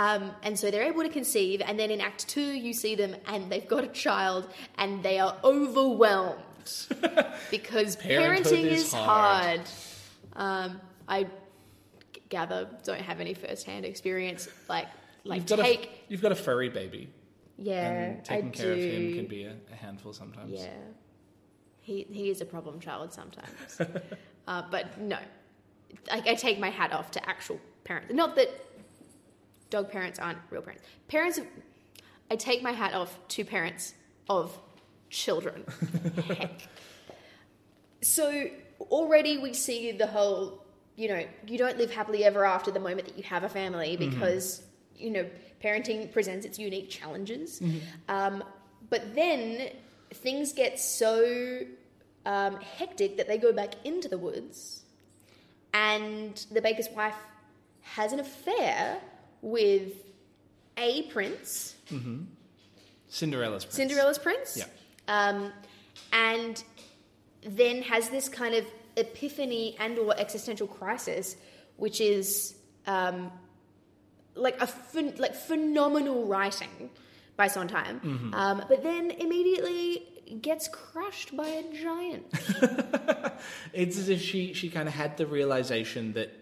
Um, 0.00 0.30
and 0.44 0.56
so 0.56 0.70
they're 0.70 0.84
able 0.84 1.02
to 1.02 1.08
conceive, 1.08 1.60
and 1.60 1.76
then 1.76 1.90
in 1.90 2.00
Act 2.00 2.28
Two, 2.28 2.40
you 2.40 2.72
see 2.72 2.94
them 2.94 3.16
and 3.26 3.50
they've 3.50 3.66
got 3.66 3.82
a 3.82 3.88
child, 3.88 4.48
and 4.76 5.02
they 5.02 5.18
are 5.18 5.36
overwhelmed 5.42 6.38
because 7.50 7.96
parenting 7.96 8.66
is 8.66 8.84
is 8.84 8.92
hard. 8.92 9.58
hard. 9.58 10.70
Um, 10.70 10.80
I 11.08 11.24
g- 11.24 12.22
gather 12.28 12.68
don't 12.84 13.00
have 13.00 13.18
any 13.18 13.34
first-hand 13.34 13.84
experience, 13.84 14.48
like 14.68 14.86
like 15.24 15.38
you've, 15.40 15.48
got 15.48 15.58
take 15.64 15.84
a, 15.86 16.12
you've 16.12 16.22
got 16.22 16.30
a 16.30 16.36
furry 16.36 16.68
baby. 16.68 17.10
yeah, 17.56 17.90
and 17.90 18.24
taking 18.24 18.50
I 18.50 18.52
care 18.52 18.74
do. 18.76 18.80
of 18.80 18.92
him 18.92 19.14
can 19.14 19.26
be 19.26 19.44
a, 19.46 19.56
a 19.72 19.74
handful 19.74 20.12
sometimes. 20.12 20.52
Yeah. 20.52 20.68
He, 21.80 22.06
he 22.08 22.30
is 22.30 22.40
a 22.40 22.44
problem 22.44 22.78
child 22.78 23.12
sometimes. 23.12 23.80
Uh, 24.48 24.62
but 24.70 24.98
no. 24.98 25.18
I, 26.10 26.22
I 26.26 26.34
take 26.34 26.58
my 26.58 26.70
hat 26.70 26.92
off 26.92 27.10
to 27.12 27.28
actual 27.28 27.60
parents. 27.84 28.12
Not 28.12 28.34
that 28.36 28.48
dog 29.70 29.92
parents 29.92 30.18
aren't 30.18 30.38
real 30.50 30.62
parents. 30.62 30.82
Parents, 31.06 31.40
I 32.30 32.36
take 32.36 32.62
my 32.62 32.72
hat 32.72 32.94
off 32.94 33.16
to 33.28 33.44
parents 33.44 33.94
of 34.28 34.58
children. 35.10 35.64
Heck. 36.28 36.62
So 38.02 38.48
already 38.80 39.36
we 39.38 39.52
see 39.52 39.92
the 39.92 40.06
whole, 40.06 40.64
you 40.96 41.08
know, 41.08 41.24
you 41.46 41.58
don't 41.58 41.76
live 41.76 41.90
happily 41.90 42.24
ever 42.24 42.44
after 42.46 42.70
the 42.70 42.80
moment 42.80 43.06
that 43.06 43.18
you 43.18 43.24
have 43.24 43.44
a 43.44 43.48
family 43.50 43.96
because, 43.96 44.62
you 44.96 45.10
know, 45.10 45.26
parenting 45.62 46.10
presents 46.10 46.46
its 46.46 46.58
unique 46.58 46.88
challenges. 46.88 47.60
Um, 48.08 48.42
but 48.88 49.14
then 49.14 49.70
things 50.14 50.54
get 50.54 50.78
so 50.78 51.60
um, 52.28 52.56
hectic 52.78 53.16
that 53.16 53.26
they 53.26 53.38
go 53.38 53.52
back 53.52 53.74
into 53.84 54.06
the 54.08 54.18
woods, 54.18 54.82
and 55.74 56.44
the 56.52 56.60
baker's 56.62 56.88
wife 56.94 57.16
has 57.82 58.12
an 58.12 58.20
affair 58.20 58.98
with 59.42 59.92
a 60.76 61.02
prince, 61.04 61.74
Cinderella's 63.08 63.64
prince. 63.64 63.74
Cinderella's 63.76 64.18
prince. 64.18 64.56
Yeah. 64.56 64.64
Um, 65.08 65.52
and 66.12 66.62
then 67.42 67.82
has 67.82 68.08
this 68.10 68.28
kind 68.28 68.54
of 68.54 68.64
epiphany 68.96 69.76
and 69.80 69.98
or 69.98 70.14
existential 70.18 70.66
crisis, 70.66 71.36
which 71.76 72.00
is 72.00 72.54
um, 72.86 73.30
like 74.34 74.60
a 74.60 74.66
phen- 74.66 75.18
like 75.18 75.34
phenomenal 75.34 76.26
writing 76.26 76.90
by 77.36 77.46
Sondheim, 77.48 78.00
Mm-hmm. 78.00 78.34
um, 78.34 78.64
but 78.68 78.82
then 78.82 79.10
immediately 79.12 80.06
gets 80.34 80.68
crushed 80.68 81.36
by 81.36 81.48
a 81.48 81.72
giant. 81.72 82.26
It's 83.72 83.98
as 83.98 84.08
if 84.08 84.20
she, 84.20 84.52
she 84.54 84.68
kind 84.68 84.88
of 84.88 84.94
had 84.94 85.16
the 85.16 85.26
realization 85.26 86.12
that 86.14 86.32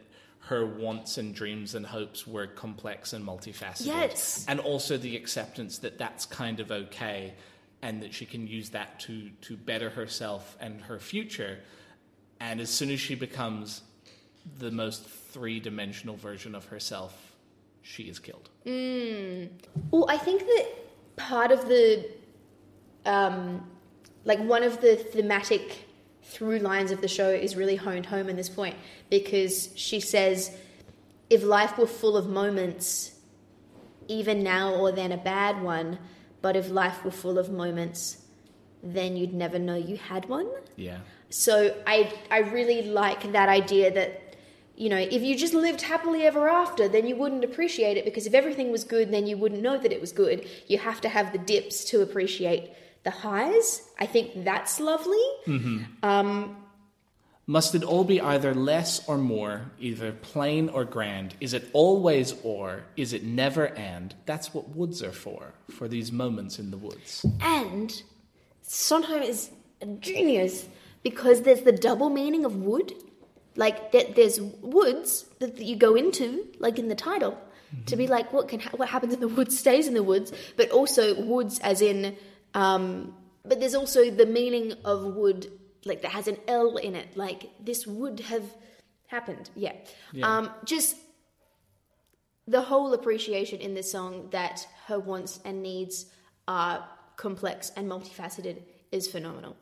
her 0.40 0.64
wants 0.64 1.18
and 1.18 1.34
dreams 1.34 1.74
and 1.74 1.84
hopes 1.84 2.26
were 2.26 2.46
complex 2.46 3.12
and 3.12 3.26
multifaceted. 3.26 3.86
Yes. 3.86 4.44
And 4.48 4.60
also 4.60 4.96
the 4.96 5.16
acceptance 5.16 5.78
that 5.78 5.98
that's 5.98 6.24
kind 6.24 6.60
of 6.60 6.70
okay 6.70 7.34
and 7.82 8.02
that 8.02 8.14
she 8.14 8.26
can 8.26 8.46
use 8.46 8.70
that 8.70 9.00
to, 9.00 9.30
to 9.42 9.56
better 9.56 9.90
herself 9.90 10.56
and 10.60 10.80
her 10.82 10.98
future. 10.98 11.58
And 12.40 12.60
as 12.60 12.70
soon 12.70 12.90
as 12.90 13.00
she 13.00 13.14
becomes 13.14 13.82
the 14.58 14.70
most 14.70 15.04
three 15.06 15.58
dimensional 15.60 16.16
version 16.16 16.54
of 16.54 16.66
herself, 16.66 17.34
she 17.82 18.04
is 18.04 18.18
killed. 18.18 18.48
Well, 19.90 20.06
I 20.08 20.16
think 20.16 20.40
that 20.40 20.66
part 21.16 21.50
of 21.50 21.66
the 21.68 22.08
um, 23.04 23.68
like 24.26 24.40
one 24.40 24.62
of 24.64 24.80
the 24.82 24.96
thematic 24.96 25.84
through 26.24 26.58
lines 26.58 26.90
of 26.90 27.00
the 27.00 27.08
show 27.08 27.30
is 27.30 27.56
really 27.56 27.76
honed 27.76 28.04
home 28.04 28.28
in 28.28 28.36
this 28.36 28.48
point 28.48 28.74
because 29.08 29.70
she 29.76 30.00
says, 30.00 30.54
if 31.30 31.42
life 31.42 31.78
were 31.78 31.86
full 31.86 32.16
of 32.16 32.28
moments, 32.28 33.12
even 34.08 34.42
now 34.42 34.74
or 34.74 34.92
then 34.92 35.12
a 35.12 35.16
bad 35.16 35.62
one, 35.62 35.98
but 36.42 36.56
if 36.56 36.68
life 36.70 37.04
were 37.04 37.10
full 37.10 37.38
of 37.38 37.50
moments, 37.50 38.18
then 38.82 39.16
you'd 39.16 39.32
never 39.32 39.58
know 39.58 39.76
you 39.76 39.96
had 39.96 40.28
one. 40.28 40.48
Yeah. 40.74 40.98
So 41.30 41.74
I 41.86 42.12
I 42.30 42.38
really 42.38 42.82
like 42.82 43.32
that 43.32 43.48
idea 43.48 43.92
that 43.92 44.36
you 44.76 44.88
know 44.88 44.98
if 44.98 45.22
you 45.22 45.36
just 45.36 45.54
lived 45.54 45.82
happily 45.82 46.22
ever 46.22 46.48
after, 46.48 46.88
then 46.88 47.06
you 47.06 47.16
wouldn't 47.16 47.44
appreciate 47.44 47.96
it 47.96 48.04
because 48.04 48.26
if 48.26 48.34
everything 48.34 48.70
was 48.70 48.84
good, 48.84 49.12
then 49.12 49.26
you 49.26 49.36
wouldn't 49.36 49.62
know 49.62 49.78
that 49.78 49.92
it 49.92 50.00
was 50.00 50.12
good. 50.12 50.46
You 50.68 50.78
have 50.78 51.00
to 51.00 51.08
have 51.08 51.32
the 51.32 51.38
dips 51.38 51.84
to 51.86 52.02
appreciate 52.02 52.70
the 53.06 53.10
highs. 53.28 53.68
I 53.98 54.06
think 54.14 54.26
that's 54.44 54.74
lovely. 54.80 55.26
Um, 56.02 56.56
Must 57.46 57.74
it 57.78 57.84
all 57.84 58.02
be 58.04 58.20
either 58.20 58.52
less 58.54 58.90
or 59.08 59.16
more, 59.16 59.70
either 59.78 60.10
plain 60.12 60.68
or 60.68 60.84
grand? 60.84 61.28
Is 61.40 61.54
it 61.54 61.64
always 61.72 62.34
or? 62.42 62.82
Is 62.96 63.12
it 63.12 63.22
never 63.22 63.66
and? 63.92 64.08
That's 64.30 64.52
what 64.52 64.64
woods 64.80 65.02
are 65.02 65.12
for, 65.26 65.54
for 65.70 65.86
these 65.88 66.10
moments 66.10 66.58
in 66.58 66.70
the 66.72 66.76
woods. 66.88 67.24
and 67.40 68.02
Sondheim 68.62 69.22
is 69.22 69.50
a 69.80 69.86
genius 69.86 70.66
because 71.04 71.42
there's 71.42 71.62
the 71.62 71.76
double 71.88 72.10
meaning 72.10 72.44
of 72.44 72.56
wood. 72.56 72.92
Like 73.54 73.92
that, 73.92 74.16
there's 74.16 74.40
woods 74.76 75.24
that 75.38 75.58
you 75.70 75.76
go 75.76 75.94
into, 75.94 76.26
like 76.58 76.76
in 76.82 76.88
the 76.88 76.96
title, 76.96 77.38
to 77.86 77.94
be 77.96 78.06
like 78.08 78.32
what 78.32 78.48
can 78.48 78.60
ha- 78.60 78.76
what 78.76 78.88
happens 78.88 79.14
in 79.14 79.20
the 79.20 79.28
woods 79.28 79.56
stays 79.58 79.86
in 79.86 79.94
the 79.94 80.02
woods, 80.12 80.32
but 80.56 80.68
also 80.70 81.02
woods 81.22 81.60
as 81.60 81.80
in. 81.80 82.16
Um, 82.56 83.14
but 83.44 83.60
there's 83.60 83.74
also 83.74 84.10
the 84.10 84.26
meaning 84.26 84.72
of 84.84 85.04
wood, 85.14 85.52
like 85.84 86.00
that 86.02 86.12
has 86.12 86.26
an 86.26 86.38
L 86.48 86.78
in 86.78 86.94
it. 86.94 87.16
Like 87.16 87.50
this 87.62 87.86
would 87.86 88.20
have 88.20 88.44
happened. 89.06 89.50
Yeah. 89.54 89.74
Um, 90.22 90.50
just 90.64 90.96
the 92.48 92.62
whole 92.62 92.94
appreciation 92.94 93.60
in 93.60 93.74
this 93.74 93.92
song 93.92 94.28
that 94.30 94.66
her 94.86 94.98
wants 94.98 95.38
and 95.44 95.62
needs 95.62 96.06
are 96.48 96.88
complex 97.16 97.72
and 97.76 97.90
multifaceted 97.90 98.62
is 98.90 99.06
phenomenal. 99.06 99.56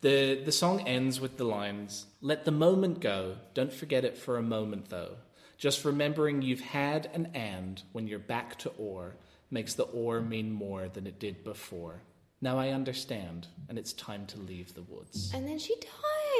The, 0.00 0.40
the 0.44 0.52
song 0.52 0.86
ends 0.86 1.20
with 1.20 1.38
the 1.38 1.44
lines 1.44 2.06
Let 2.20 2.44
the 2.44 2.52
moment 2.52 3.00
go, 3.00 3.36
don't 3.52 3.72
forget 3.72 4.04
it 4.04 4.16
for 4.16 4.36
a 4.36 4.42
moment 4.42 4.90
though. 4.90 5.16
Just 5.56 5.84
remembering 5.84 6.40
you've 6.40 6.60
had 6.60 7.10
an 7.12 7.30
and 7.34 7.82
when 7.90 8.06
you're 8.06 8.20
back 8.20 8.56
to 8.60 8.70
or 8.78 9.16
makes 9.50 9.74
the 9.74 9.84
or 9.84 10.20
mean 10.20 10.52
more 10.52 10.88
than 10.88 11.04
it 11.04 11.18
did 11.18 11.42
before. 11.42 12.02
Now 12.40 12.58
I 12.58 12.68
understand, 12.70 13.48
and 13.68 13.78
it's 13.78 13.92
time 13.94 14.26
to 14.26 14.38
leave 14.38 14.74
the 14.74 14.82
woods. 14.82 15.32
And 15.34 15.46
then 15.46 15.58
she 15.58 15.74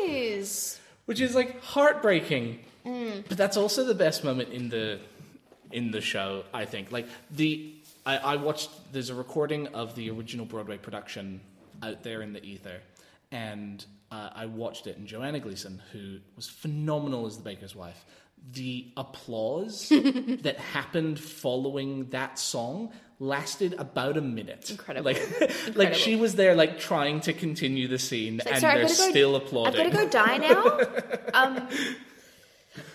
dies. 0.07 0.81
which 1.07 1.21
is 1.21 1.35
like 1.35 1.61
heartbreaking. 1.63 2.61
But 2.85 3.37
that's 3.37 3.57
also 3.57 3.85
the 3.85 3.95
best 3.95 4.25
moment 4.25 4.51
in 4.51 4.69
the 4.71 5.01
in 5.73 5.91
the 5.91 6.01
show, 6.01 6.45
I 6.55 6.65
think. 6.65 6.91
Like 6.93 7.07
the 7.31 7.75
I, 8.07 8.17
I 8.17 8.37
watched 8.37 8.71
there's 8.93 9.11
a 9.11 9.15
recording 9.15 9.67
of 9.69 9.95
the 9.95 10.09
original 10.11 10.47
Broadway 10.47 10.79
production 10.79 11.41
out 11.83 12.03
there 12.03 12.23
in 12.23 12.33
the 12.33 12.43
ether, 12.43 12.81
and 13.31 13.85
uh, 14.11 14.31
I 14.35 14.47
watched 14.47 14.87
it. 14.87 14.97
And 14.97 15.07
Joanna 15.07 15.41
Gleason, 15.41 15.83
who 15.93 16.19
was 16.37 16.49
phenomenal 16.49 17.27
as 17.27 17.37
the 17.37 17.43
baker's 17.43 17.75
wife, 17.77 18.05
the 18.53 18.93
applause 18.97 19.89
that 20.43 20.57
happened 20.73 21.21
following 21.21 22.11
that 22.11 22.39
song 22.39 22.93
lasted 23.21 23.75
about 23.79 24.17
a 24.17 24.21
minute. 24.21 24.71
Incredible. 24.71 25.13
Like, 25.13 25.53
like 25.77 25.95
she 25.95 26.17
was 26.17 26.35
there, 26.37 26.55
like 26.55 26.79
trying 26.79 27.21
to 27.23 27.33
continue 27.33 27.89
the 27.89 27.99
scene, 27.99 28.39
Like, 28.39 28.53
and 28.53 28.61
sorry, 28.61 28.75
they're 28.75 28.83
gotta 28.85 28.97
go- 28.97 29.11
still 29.11 29.37
applauding. 29.37 29.81
I've 29.81 29.93
got 29.93 29.99
to 29.99 30.05
go 30.05 30.11
die 30.11 30.37
now. 30.39 30.81
um, 31.35 31.69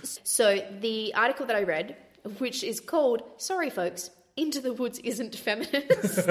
so 0.02 0.64
the 0.80 1.14
article 1.14 1.46
that 1.46 1.56
I 1.56 1.64
read, 1.64 1.98
which 2.38 2.64
is 2.64 2.80
called 2.80 3.22
"Sorry, 3.38 3.70
folks, 3.70 4.10
Into 4.38 4.62
the 4.62 4.74
Woods 4.74 5.00
isn't 5.00 5.36
feminist," 5.36 6.30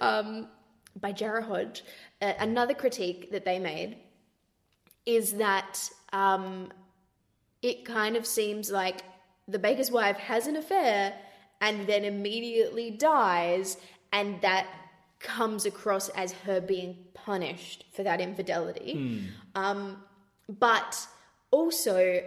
um, 0.00 0.48
by 1.00 1.12
Jara 1.12 1.42
Hodge. 1.44 1.84
Uh, 2.20 2.32
another 2.38 2.74
critique 2.74 3.30
that 3.30 3.44
they 3.44 3.58
made 3.58 3.96
is 5.06 5.34
that 5.34 5.88
um, 6.12 6.72
it 7.62 7.84
kind 7.84 8.16
of 8.16 8.26
seems 8.26 8.70
like 8.70 9.02
the 9.48 9.58
baker's 9.58 9.90
wife 9.90 10.16
has 10.16 10.46
an 10.46 10.56
affair 10.56 11.14
and 11.60 11.86
then 11.86 12.04
immediately 12.04 12.90
dies, 12.90 13.76
and 14.12 14.40
that 14.42 14.66
comes 15.20 15.64
across 15.64 16.08
as 16.10 16.32
her 16.32 16.60
being 16.60 16.96
punished 17.14 17.84
for 17.92 18.02
that 18.02 18.20
infidelity. 18.20 18.94
Um, 19.54 20.02
but 20.48 21.06
also, 21.52 22.20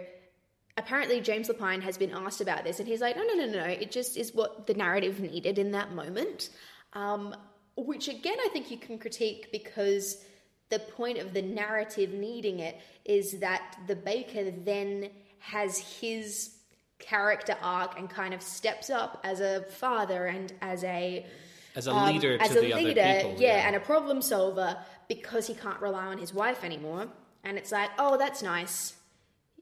apparently, 0.78 1.20
James 1.20 1.48
Lapine 1.48 1.82
has 1.82 1.98
been 1.98 2.12
asked 2.12 2.40
about 2.40 2.64
this, 2.64 2.80
and 2.80 2.88
he's 2.88 3.02
like, 3.02 3.16
no, 3.16 3.24
no, 3.24 3.34
no, 3.34 3.46
no, 3.46 3.64
it 3.64 3.90
just 3.90 4.16
is 4.16 4.34
what 4.34 4.66
the 4.66 4.74
narrative 4.74 5.20
needed 5.20 5.58
in 5.58 5.72
that 5.72 5.92
moment. 5.92 6.48
Um, 6.94 7.36
which, 7.76 8.08
again, 8.08 8.38
I 8.40 8.48
think 8.54 8.70
you 8.70 8.78
can 8.78 8.98
critique 8.98 9.48
because 9.52 10.24
the 10.70 10.78
point 10.78 11.18
of 11.18 11.34
the 11.34 11.42
narrative 11.42 12.12
needing 12.14 12.60
it 12.60 12.80
is 13.04 13.40
that 13.40 13.76
the 13.86 13.94
baker 13.94 14.50
then 14.50 15.10
has 15.38 15.78
his 15.78 16.56
character 16.98 17.56
arc 17.62 17.98
and 17.98 18.08
kind 18.08 18.34
of 18.34 18.42
steps 18.42 18.90
up 18.90 19.20
as 19.24 19.40
a 19.40 19.62
father 19.62 20.26
and 20.26 20.52
as 20.62 20.82
a 20.84 21.26
as 21.74 21.86
a 21.86 21.92
um, 21.92 22.12
leader 22.12 22.38
to 22.38 22.42
as 22.44 22.50
a 22.52 22.54
the 22.54 22.74
leader, 22.74 23.00
other 23.02 23.20
people. 23.22 23.36
yeah, 23.38 23.66
and 23.66 23.76
a 23.76 23.80
problem 23.80 24.22
solver 24.22 24.76
because 25.08 25.46
he 25.46 25.54
can't 25.54 25.80
rely 25.80 26.06
on 26.06 26.18
his 26.18 26.32
wife 26.32 26.64
anymore. 26.64 27.06
And 27.44 27.58
it's 27.58 27.70
like, 27.70 27.90
oh, 27.98 28.16
that's 28.16 28.42
nice. 28.42 28.94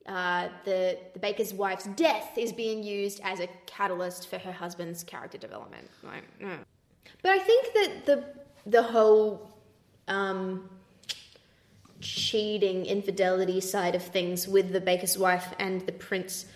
Uh, 0.07 0.49
the 0.65 0.99
the 1.13 1.19
baker's 1.19 1.53
wife's 1.53 1.87
death 1.97 2.39
is 2.39 2.53
being 2.53 2.83
used 2.83 3.21
as 3.25 3.41
a 3.41 3.49
catalyst 3.67 4.29
for 4.29 4.39
her 4.39 4.53
husband's 4.53 5.03
character 5.03 5.39
development. 5.39 5.91
Like. 6.03 6.25
But 7.23 7.33
I 7.33 7.39
think 7.39 7.73
that 7.75 8.07
the 8.07 8.25
the 8.71 8.83
whole 8.83 9.51
um, 10.09 10.69
cheating, 12.05 12.87
infidelity 12.87 13.61
side 13.61 13.95
of 13.95 14.03
things 14.03 14.47
with 14.47 14.73
the 14.73 14.81
baker's 14.81 15.19
wife 15.19 15.53
and 15.59 15.81
the 15.87 15.93
prince 15.93 16.47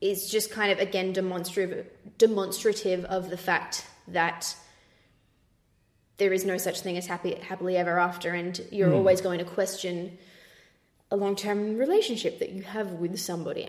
is 0.00 0.30
just 0.30 0.50
kind 0.50 0.72
of 0.72 0.78
again 0.78 1.12
demonstrative 1.12 1.86
demonstrative 2.18 3.04
of 3.04 3.30
the 3.30 3.36
fact 3.36 3.86
that 4.08 4.56
there 6.18 6.32
is 6.32 6.44
no 6.44 6.56
such 6.56 6.80
thing 6.80 6.96
as 6.96 7.06
happy 7.06 7.34
happily 7.34 7.76
ever 7.76 7.98
after. 7.98 8.32
And 8.32 8.60
you're 8.70 8.88
hmm. 8.88 8.94
always 8.94 9.20
going 9.20 9.38
to 9.38 9.44
question 9.44 10.18
a 11.10 11.16
long-term 11.16 11.78
relationship 11.78 12.38
that 12.38 12.50
you 12.50 12.62
have 12.62 12.92
with 12.92 13.18
somebody. 13.18 13.68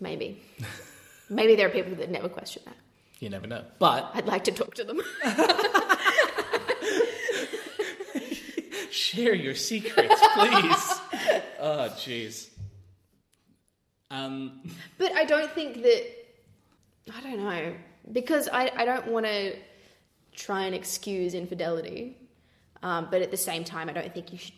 Maybe. 0.00 0.42
Maybe 1.28 1.56
there 1.56 1.66
are 1.66 1.70
people 1.70 1.96
that 1.96 2.10
never 2.10 2.28
question 2.28 2.62
that. 2.66 2.76
You 3.18 3.30
never 3.30 3.46
know. 3.46 3.64
But 3.78 4.10
i'd 4.14 4.26
like 4.26 4.44
to 4.44 4.52
talk 4.52 4.74
to 4.74 4.84
them 4.84 5.00
share 8.94 9.34
your 9.34 9.54
secrets, 9.54 10.14
please. 10.34 11.00
oh, 11.60 11.88
jeez. 11.96 12.48
Um, 14.10 14.60
but 14.98 15.12
i 15.12 15.24
don't 15.24 15.50
think 15.52 15.82
that 15.82 16.04
i 17.16 17.20
don't 17.20 17.42
know 17.42 17.74
because 18.12 18.48
i, 18.52 18.70
I 18.76 18.84
don't 18.84 19.08
want 19.08 19.26
to 19.26 19.56
try 20.32 20.66
and 20.66 20.74
excuse 20.74 21.34
infidelity 21.34 22.16
um, 22.84 23.08
but 23.10 23.22
at 23.22 23.30
the 23.32 23.36
same 23.36 23.64
time 23.64 23.88
i 23.88 23.92
don't 23.92 24.12
think 24.14 24.30
you 24.30 24.38
should 24.38 24.54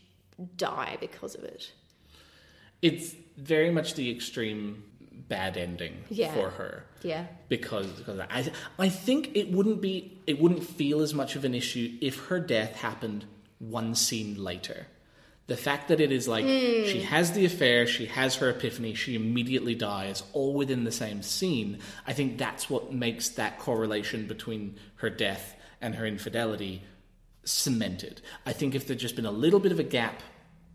die 0.59 0.99
because 1.01 1.35
of 1.37 1.45
it 1.45 1.73
it's 2.83 3.15
very 3.39 3.71
much 3.71 3.95
the 3.95 4.11
extreme 4.11 4.83
bad 5.29 5.57
ending 5.57 6.05
Yeah. 6.11 6.35
for 6.35 6.51
her. 6.51 6.85
yeah 7.03 7.25
Because, 7.49 7.87
because 7.87 8.21
I, 8.21 8.51
I 8.79 8.89
think 8.91 9.31
it 9.35 9.51
wouldn't 9.51 9.81
be, 9.81 10.19
it 10.27 10.39
wouldn't 10.39 10.63
feel 10.63 11.01
as 11.01 11.15
much 11.15 11.35
of 11.37 11.45
an 11.47 11.55
issue 11.55 11.97
if 12.03 12.27
her 12.27 12.39
death 12.39 12.77
happened 12.77 13.25
one 13.59 13.95
scene 13.95 14.43
later. 14.43 14.87
The 15.47 15.57
fact 15.57 15.89
that 15.89 16.01
it 16.01 16.11
is 16.11 16.27
like 16.27 16.45
hmm. 16.45 16.87
she 16.87 17.03
has 17.03 17.33
the 17.33 17.45
affair, 17.45 17.87
she 17.87 18.07
has 18.07 18.37
her 18.37 18.51
epiphany, 18.51 18.95
she 18.95 19.15
immediately 19.15 19.75
dies, 19.75 20.25
all 20.33 20.55
within 20.55 20.85
the 20.85 20.93
same 20.93 21.23
scene. 21.23 21.79
I 22.07 22.13
think 22.13 22.37
that's 22.37 22.69
what 22.69 22.93
makes 22.93 23.29
that 23.31 23.59
correlation 23.59 24.27
between 24.27 24.77
her 24.97 25.11
death 25.11 25.55
and 25.81 25.95
her 25.95 26.07
infidelity 26.07 26.83
cemented. 27.45 28.21
I 28.45 28.53
think 28.53 28.75
if 28.75 28.87
there'd 28.87 28.99
just 28.99 29.15
been 29.15 29.27
a 29.27 29.31
little 29.31 29.61
bit 29.61 29.71
of 29.71 29.79
a 29.79 29.85
gap 29.85 30.21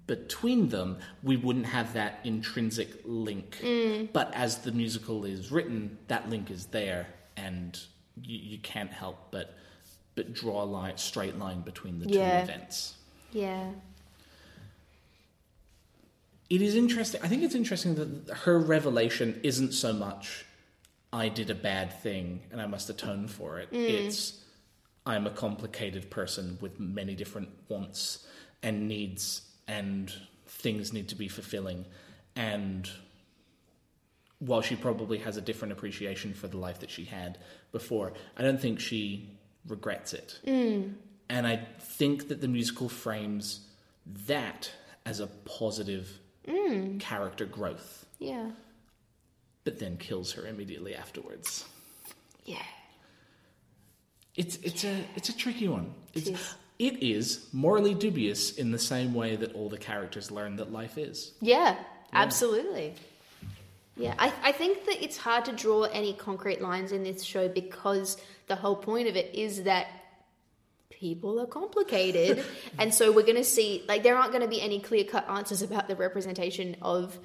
between 0.08 0.70
them, 0.70 1.00
we 1.22 1.36
wouldn't 1.36 1.66
have 1.66 1.94
that 1.94 2.20
intrinsic 2.24 2.90
link. 3.04 3.58
Hmm. 3.62 4.06
But 4.14 4.34
as 4.34 4.60
the 4.60 4.72
musical 4.72 5.26
is 5.26 5.52
written, 5.52 5.98
that 6.08 6.30
link 6.30 6.50
is 6.50 6.68
there, 6.68 7.08
and 7.36 7.78
you, 8.22 8.38
you 8.38 8.58
can't 8.58 8.92
help 8.92 9.32
but 9.32 9.56
but 10.16 10.34
draw 10.34 10.64
a 10.64 10.66
line, 10.66 10.98
straight 10.98 11.38
line 11.38 11.62
between 11.62 12.00
the 12.00 12.08
Yeah. 12.10 12.40
two 12.40 12.52
events. 12.52 12.96
yeah 13.32 13.72
It 16.50 16.62
is 16.62 16.76
interesting. 16.76 17.22
I 17.24 17.30
think 17.30 17.44
it's 17.44 17.56
interesting 17.56 17.96
that 17.96 18.36
her 18.40 18.60
revelation 18.60 19.40
isn't 19.42 19.72
so 19.74 19.94
much 19.94 20.44
I 21.14 21.28
did 21.30 21.50
a 21.50 21.56
bad 21.56 22.02
thing 22.02 22.42
and 22.52 22.62
I 22.62 22.68
must 22.68 22.90
atone 22.90 23.28
for 23.28 23.60
it. 23.60 23.72
Mm. 23.72 23.90
It's 23.90 24.40
I'm 25.06 25.26
a 25.28 25.32
complicated 25.32 26.10
person 26.10 26.58
with 26.62 26.80
many 26.80 27.16
different 27.16 27.50
wants 27.70 28.26
and 28.62 28.88
needs 28.88 29.42
and 29.68 30.12
things 30.46 30.94
need 30.94 31.08
to 31.10 31.16
be 31.16 31.28
fulfilling. 31.28 31.86
And 32.36 32.90
while 34.40 34.62
she 34.62 34.76
probably 34.76 35.18
has 35.20 35.38
a 35.38 35.42
different 35.42 35.72
appreciation 35.72 36.34
for 36.34 36.48
the 36.48 36.58
life 36.58 36.80
that 36.80 36.90
she 36.90 37.06
had 37.06 37.38
before, 37.72 38.14
I 38.38 38.42
don't 38.44 38.60
think 38.60 38.80
she 38.80 39.38
regrets 39.68 40.14
it. 40.14 40.40
Mm. 40.46 40.94
And 41.30 41.48
I 41.48 41.66
think 41.80 42.28
that 42.30 42.42
the 42.42 42.48
musical 42.48 42.90
frames 42.90 43.62
that 44.28 44.72
as 45.06 45.20
a 45.20 45.28
positive 45.28 46.20
mm. 46.48 47.00
character 47.00 47.46
growth, 47.46 48.06
Yeah. 48.20 48.52
but 49.64 49.80
then 49.80 49.98
kills 49.98 50.34
her 50.34 50.46
immediately 50.46 50.96
afterwards. 50.96 51.66
Yeah. 52.46 52.64
It's 54.36 54.56
it's 54.58 54.84
a 54.84 55.06
it's 55.16 55.30
a 55.30 55.38
tricky 55.38 55.68
one. 55.68 55.94
It's, 56.14 56.30
is. 56.30 56.56
it 56.80 57.04
is 57.04 57.48
morally 57.52 57.94
dubious 57.94 58.54
in 58.58 58.72
the 58.72 58.80
same 58.80 59.14
way 59.14 59.36
that 59.36 59.54
all 59.54 59.70
the 59.70 59.78
characters 59.78 60.32
learn 60.32 60.56
that 60.56 60.72
life 60.72 60.98
is. 60.98 61.34
Yeah, 61.42 61.76
absolutely. 62.14 62.96
Yeah, 64.02 64.16
I, 64.18 64.34
I 64.44 64.52
think 64.52 64.86
that 64.86 65.04
it's 65.04 65.18
hard 65.18 65.46
to 65.46 65.52
draw 65.52 65.84
any 65.84 66.14
concrete 66.14 66.62
lines 66.62 66.92
in 66.92 67.04
this 67.04 67.24
show 67.24 67.48
because 67.48 68.18
the 68.48 68.56
whole 68.56 68.76
point 68.76 69.08
of 69.08 69.16
it 69.16 69.34
is 69.34 69.64
that 69.64 69.88
people 70.90 71.40
are 71.42 71.48
complicated. 71.48 72.44
and 72.78 72.94
so 72.94 73.12
we're 73.12 73.24
going 73.24 73.36
to 73.36 73.44
see, 73.44 73.84
like, 73.88 74.04
there 74.04 74.16
aren't 74.16 74.32
going 74.32 74.44
to 74.44 74.48
be 74.48 74.62
any 74.62 74.80
clear 74.80 75.04
cut 75.04 75.28
answers 75.30 75.62
about 75.62 75.88
the 75.88 75.96
representation 75.96 76.78
of 76.82 77.18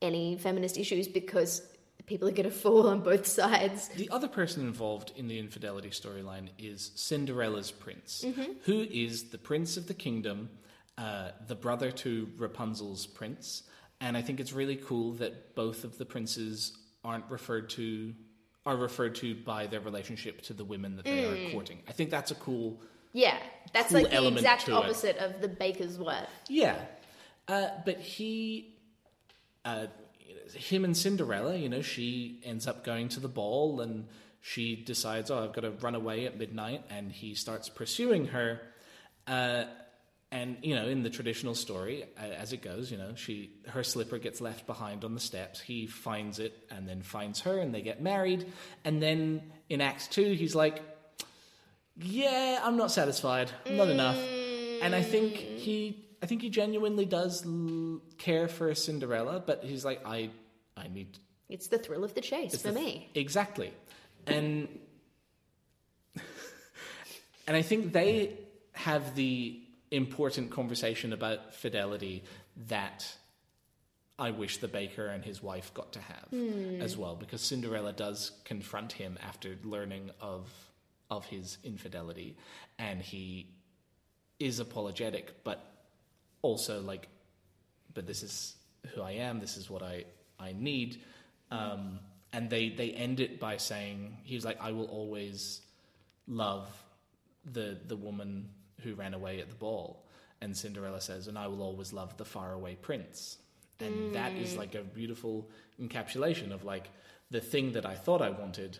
any 0.00 0.36
feminist 0.38 0.78
issues 0.78 1.06
because 1.08 1.62
people 2.06 2.28
are 2.28 2.32
going 2.32 2.48
to 2.48 2.54
fall 2.54 2.88
on 2.88 3.00
both 3.00 3.26
sides. 3.26 3.88
The 3.88 4.10
other 4.10 4.28
person 4.28 4.66
involved 4.66 5.12
in 5.16 5.28
the 5.28 5.38
infidelity 5.38 5.90
storyline 5.90 6.48
is 6.58 6.92
Cinderella's 6.94 7.70
prince, 7.70 8.24
who 8.64 8.82
is 8.90 9.24
the 9.24 9.38
prince 9.38 9.76
of 9.76 9.86
the 9.86 9.94
kingdom, 9.94 10.50
uh, 10.98 11.30
the 11.46 11.54
brother 11.54 11.90
to 11.90 12.28
Rapunzel's 12.36 13.06
prince. 13.06 13.62
And 14.04 14.18
I 14.18 14.22
think 14.22 14.38
it's 14.38 14.52
really 14.52 14.76
cool 14.76 15.12
that 15.14 15.54
both 15.54 15.82
of 15.84 15.96
the 15.96 16.04
princes 16.04 16.76
aren't 17.02 17.24
referred 17.30 17.70
to 17.70 18.12
are 18.66 18.76
referred 18.76 19.14
to 19.16 19.34
by 19.34 19.66
their 19.66 19.80
relationship 19.80 20.42
to 20.42 20.52
the 20.52 20.64
women 20.64 20.96
that 20.96 21.04
they 21.06 21.24
are 21.24 21.50
courting. 21.52 21.82
I 21.88 21.92
think 21.92 22.10
that's 22.10 22.30
a 22.30 22.34
cool 22.34 22.80
Yeah, 23.12 23.38
that's 23.72 23.92
Cool 23.92 24.02
like 24.02 24.10
the 24.10 24.26
exact 24.28 24.66
to 24.66 24.72
it. 24.72 24.74
opposite 24.74 25.16
of 25.18 25.40
the 25.40 25.48
baker's 25.48 25.98
wife. 25.98 26.28
Yeah, 26.48 26.76
uh, 27.48 27.68
but 27.84 27.98
he, 27.98 28.74
uh, 29.64 29.86
him 30.54 30.84
and 30.84 30.96
Cinderella, 30.96 31.56
you 31.56 31.68
know, 31.68 31.82
she 31.82 32.40
ends 32.44 32.66
up 32.66 32.84
going 32.84 33.08
to 33.10 33.20
the 33.20 33.28
ball 33.28 33.80
and 33.80 34.06
she 34.40 34.76
decides, 34.76 35.30
oh, 35.30 35.42
I've 35.44 35.54
got 35.54 35.62
to 35.62 35.70
run 35.70 35.94
away 35.94 36.26
at 36.26 36.38
midnight, 36.38 36.84
and 36.90 37.10
he 37.10 37.34
starts 37.34 37.70
pursuing 37.70 38.26
her. 38.26 38.60
Uh, 39.26 39.64
and 40.34 40.56
you 40.62 40.74
know, 40.74 40.86
in 40.88 41.02
the 41.04 41.10
traditional 41.10 41.54
story, 41.54 42.04
as 42.18 42.52
it 42.52 42.60
goes, 42.60 42.90
you 42.90 42.98
know, 42.98 43.14
she 43.14 43.50
her 43.68 43.84
slipper 43.84 44.18
gets 44.18 44.40
left 44.40 44.66
behind 44.66 45.04
on 45.04 45.14
the 45.14 45.20
steps. 45.20 45.60
He 45.60 45.86
finds 45.86 46.38
it 46.40 46.52
and 46.70 46.88
then 46.88 47.02
finds 47.02 47.40
her, 47.42 47.58
and 47.58 47.72
they 47.74 47.82
get 47.82 48.02
married. 48.02 48.44
And 48.84 49.00
then 49.00 49.52
in 49.68 49.80
Act 49.80 50.10
Two, 50.10 50.32
he's 50.32 50.54
like, 50.54 50.82
yeah, 51.96 52.60
I'm 52.64 52.76
not 52.76 52.90
satisfied, 52.90 53.50
not 53.70 53.88
enough. 53.88 54.18
And 54.82 54.94
I 54.94 55.02
think 55.02 55.36
he, 55.36 56.04
I 56.22 56.26
think 56.26 56.42
he 56.42 56.50
genuinely 56.50 57.04
does 57.06 57.46
l- 57.46 58.00
care 58.18 58.48
for 58.48 58.74
Cinderella, 58.74 59.40
but 59.46 59.62
he's 59.64 59.84
like, 59.84 60.00
I, 60.04 60.30
I 60.76 60.88
need 60.88 61.16
It's 61.48 61.68
the 61.68 61.78
thrill 61.78 62.02
of 62.04 62.14
the 62.14 62.20
chase 62.20 62.60
for 62.60 62.68
the- 62.72 62.74
me. 62.80 63.08
exactly, 63.14 63.72
and 64.26 64.68
and 67.46 67.56
I 67.56 67.62
think 67.62 67.92
they 67.92 68.36
have 68.72 69.14
the 69.14 69.60
important 69.96 70.50
conversation 70.50 71.12
about 71.12 71.54
fidelity 71.54 72.24
that 72.68 73.06
I 74.18 74.30
wish 74.30 74.58
the 74.58 74.68
baker 74.68 75.06
and 75.06 75.24
his 75.24 75.42
wife 75.42 75.74
got 75.74 75.92
to 75.94 76.00
have 76.00 76.32
as 76.80 76.96
well, 76.96 77.16
because 77.16 77.40
Cinderella 77.40 77.92
does 77.92 78.32
confront 78.44 78.92
him 78.92 79.18
after 79.26 79.56
learning 79.64 80.10
of 80.20 80.48
of 81.10 81.26
his 81.26 81.58
infidelity, 81.64 82.36
and 82.78 83.00
he 83.02 83.48
is 84.38 84.58
apologetic, 84.58 85.44
but 85.44 85.64
also 86.42 86.80
like, 86.80 87.08
but 87.92 88.06
this 88.06 88.22
is 88.22 88.56
who 88.94 89.02
I 89.02 89.12
am. 89.12 89.40
This 89.40 89.56
is 89.56 89.68
what 89.68 89.82
I 89.82 90.04
I 90.38 90.52
need. 90.52 91.02
Um, 91.50 92.00
and 92.32 92.50
they 92.50 92.68
they 92.70 92.90
end 92.90 93.20
it 93.20 93.38
by 93.38 93.56
saying 93.56 94.18
he 94.24 94.34
was 94.34 94.44
like, 94.44 94.60
I 94.60 94.72
will 94.72 94.86
always 94.86 95.60
love 96.26 96.68
the 97.44 97.78
the 97.86 97.96
woman 97.96 98.48
who 98.84 98.94
ran 98.94 99.14
away 99.14 99.40
at 99.40 99.48
the 99.48 99.54
ball. 99.56 100.04
And 100.40 100.56
Cinderella 100.56 101.00
says, 101.00 101.26
and 101.26 101.36
I 101.38 101.46
will 101.48 101.62
always 101.62 101.92
love 101.92 102.16
the 102.16 102.24
faraway 102.24 102.76
prince. 102.76 103.38
And 103.80 104.12
that 104.14 104.32
is 104.38 104.56
like 104.56 104.74
a 104.76 104.82
beautiful 104.82 105.48
encapsulation 105.82 106.52
of 106.52 106.64
like 106.64 106.88
the 107.30 107.40
thing 107.40 107.72
that 107.72 107.84
I 107.86 107.94
thought 107.94 108.22
I 108.22 108.30
wanted 108.30 108.78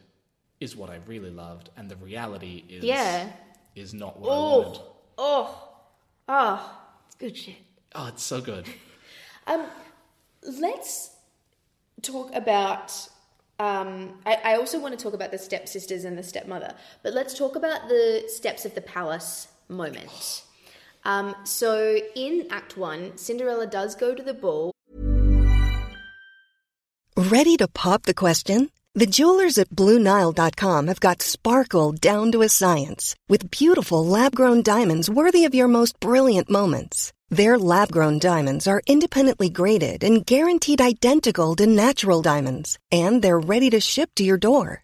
is 0.60 0.76
what 0.76 0.88
I 0.90 1.00
really 1.06 1.30
loved, 1.30 1.70
and 1.76 1.90
the 1.90 1.96
reality 1.96 2.64
is 2.68 2.84
Yeah. 2.84 3.28
is 3.74 3.92
not 3.92 4.20
what 4.20 4.30
I 4.30 4.36
wanted. 4.38 4.80
Oh, 5.18 5.48
oh, 5.48 5.68
oh, 6.28 6.78
it's 7.06 7.16
good 7.16 7.36
shit. 7.36 7.56
Oh, 7.94 8.06
it's 8.06 8.22
so 8.22 8.40
good. 8.40 8.66
Um, 9.46 9.66
let's 10.42 11.10
talk 12.00 12.34
about. 12.34 12.92
Um, 13.58 14.18
I, 14.24 14.38
I 14.42 14.54
also 14.56 14.80
want 14.80 14.98
to 14.98 15.02
talk 15.02 15.12
about 15.12 15.30
the 15.32 15.36
stepsisters 15.38 16.06
and 16.06 16.16
the 16.16 16.22
stepmother, 16.22 16.74
but 17.02 17.12
let's 17.12 17.36
talk 17.36 17.54
about 17.54 17.88
the 17.88 18.24
steps 18.26 18.64
of 18.64 18.74
the 18.74 18.80
palace 18.80 19.48
moment. 19.68 20.44
Um, 21.04 21.34
so 21.44 21.98
in 22.14 22.46
Act 22.50 22.76
One, 22.76 23.16
Cinderella 23.16 23.66
does 23.66 23.94
go 23.94 24.14
to 24.14 24.22
the 24.22 24.34
ball. 24.34 24.72
Ready 27.16 27.56
to 27.58 27.68
pop 27.68 28.02
the 28.02 28.14
question? 28.14 28.70
The 28.96 29.06
jewelers 29.06 29.58
at 29.58 29.70
BlueNile.com 29.70 30.86
have 30.86 31.00
got 31.00 31.20
sparkle 31.20 31.90
down 31.90 32.30
to 32.30 32.42
a 32.42 32.48
science 32.48 33.16
with 33.28 33.50
beautiful 33.50 34.06
lab 34.06 34.36
grown 34.36 34.62
diamonds 34.62 35.10
worthy 35.10 35.44
of 35.44 35.54
your 35.54 35.66
most 35.66 35.98
brilliant 35.98 36.48
moments. 36.48 37.12
Their 37.28 37.58
lab 37.58 37.90
grown 37.90 38.20
diamonds 38.20 38.68
are 38.68 38.82
independently 38.86 39.48
graded 39.48 40.04
and 40.04 40.24
guaranteed 40.24 40.80
identical 40.80 41.56
to 41.56 41.66
natural 41.66 42.22
diamonds, 42.22 42.78
and 42.92 43.20
they're 43.20 43.40
ready 43.40 43.68
to 43.70 43.80
ship 43.80 44.10
to 44.14 44.22
your 44.22 44.38
door. 44.38 44.83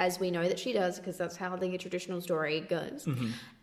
as 0.00 0.18
we 0.18 0.30
know 0.30 0.48
that 0.48 0.58
she 0.58 0.72
does, 0.72 0.98
because 0.98 1.18
that's 1.18 1.36
how 1.36 1.54
the 1.56 1.76
traditional 1.76 2.22
story 2.22 2.60
goes. 2.62 3.06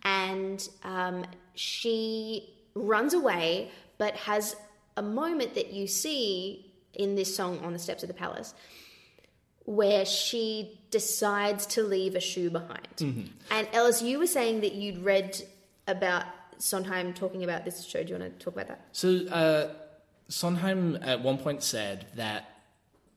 And 0.03 0.69
um, 0.83 1.25
she 1.55 2.53
runs 2.75 3.15
away, 3.15 3.71
but 3.97 4.15
has 4.15 4.55
a 4.95 5.01
moment 5.01 5.55
that 5.55 5.73
you 5.73 5.87
see 5.87 6.71
in 6.93 7.15
this 7.15 7.35
song 7.35 7.59
on 7.65 7.73
the 7.73 7.79
steps 7.79 8.03
of 8.03 8.07
the 8.07 8.13
palace 8.13 8.53
where 9.65 10.05
she 10.05 10.79
decides 10.91 11.65
to 11.65 11.81
leave 11.81 12.15
a 12.15 12.21
shoe 12.21 12.49
behind. 12.51 12.87
And 13.51 13.67
Ellis, 13.73 14.01
you 14.03 14.19
were 14.19 14.27
saying 14.27 14.61
that 14.61 14.73
you'd 14.75 15.03
read 15.03 15.41
about 15.87 16.23
Sondheim 16.59 17.13
talking 17.13 17.43
about 17.43 17.65
this 17.65 17.83
show. 17.83 18.03
Do 18.03 18.13
you 18.13 18.19
want 18.19 18.39
to 18.39 18.45
talk 18.45 18.53
about 18.53 18.67
that? 18.67 18.81
So 18.91 19.25
uh, 19.27 19.69
Sondheim 20.29 20.99
at 21.01 21.21
one 21.21 21.39
point 21.39 21.63
said 21.63 22.05
that 22.15 22.49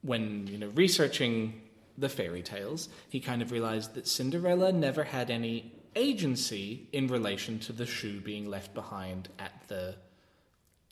when 0.01 0.47
you 0.47 0.57
know 0.57 0.69
researching 0.69 1.61
the 1.97 2.09
fairy 2.09 2.41
tales, 2.41 2.89
he 3.09 3.19
kind 3.19 3.41
of 3.41 3.51
realized 3.51 3.93
that 3.95 4.07
Cinderella 4.07 4.71
never 4.71 5.03
had 5.03 5.29
any 5.29 5.73
agency 5.95 6.87
in 6.93 7.07
relation 7.07 7.59
to 7.59 7.73
the 7.73 7.85
shoe 7.85 8.19
being 8.21 8.49
left 8.49 8.73
behind 8.73 9.29
at 9.39 9.53
the 9.67 9.95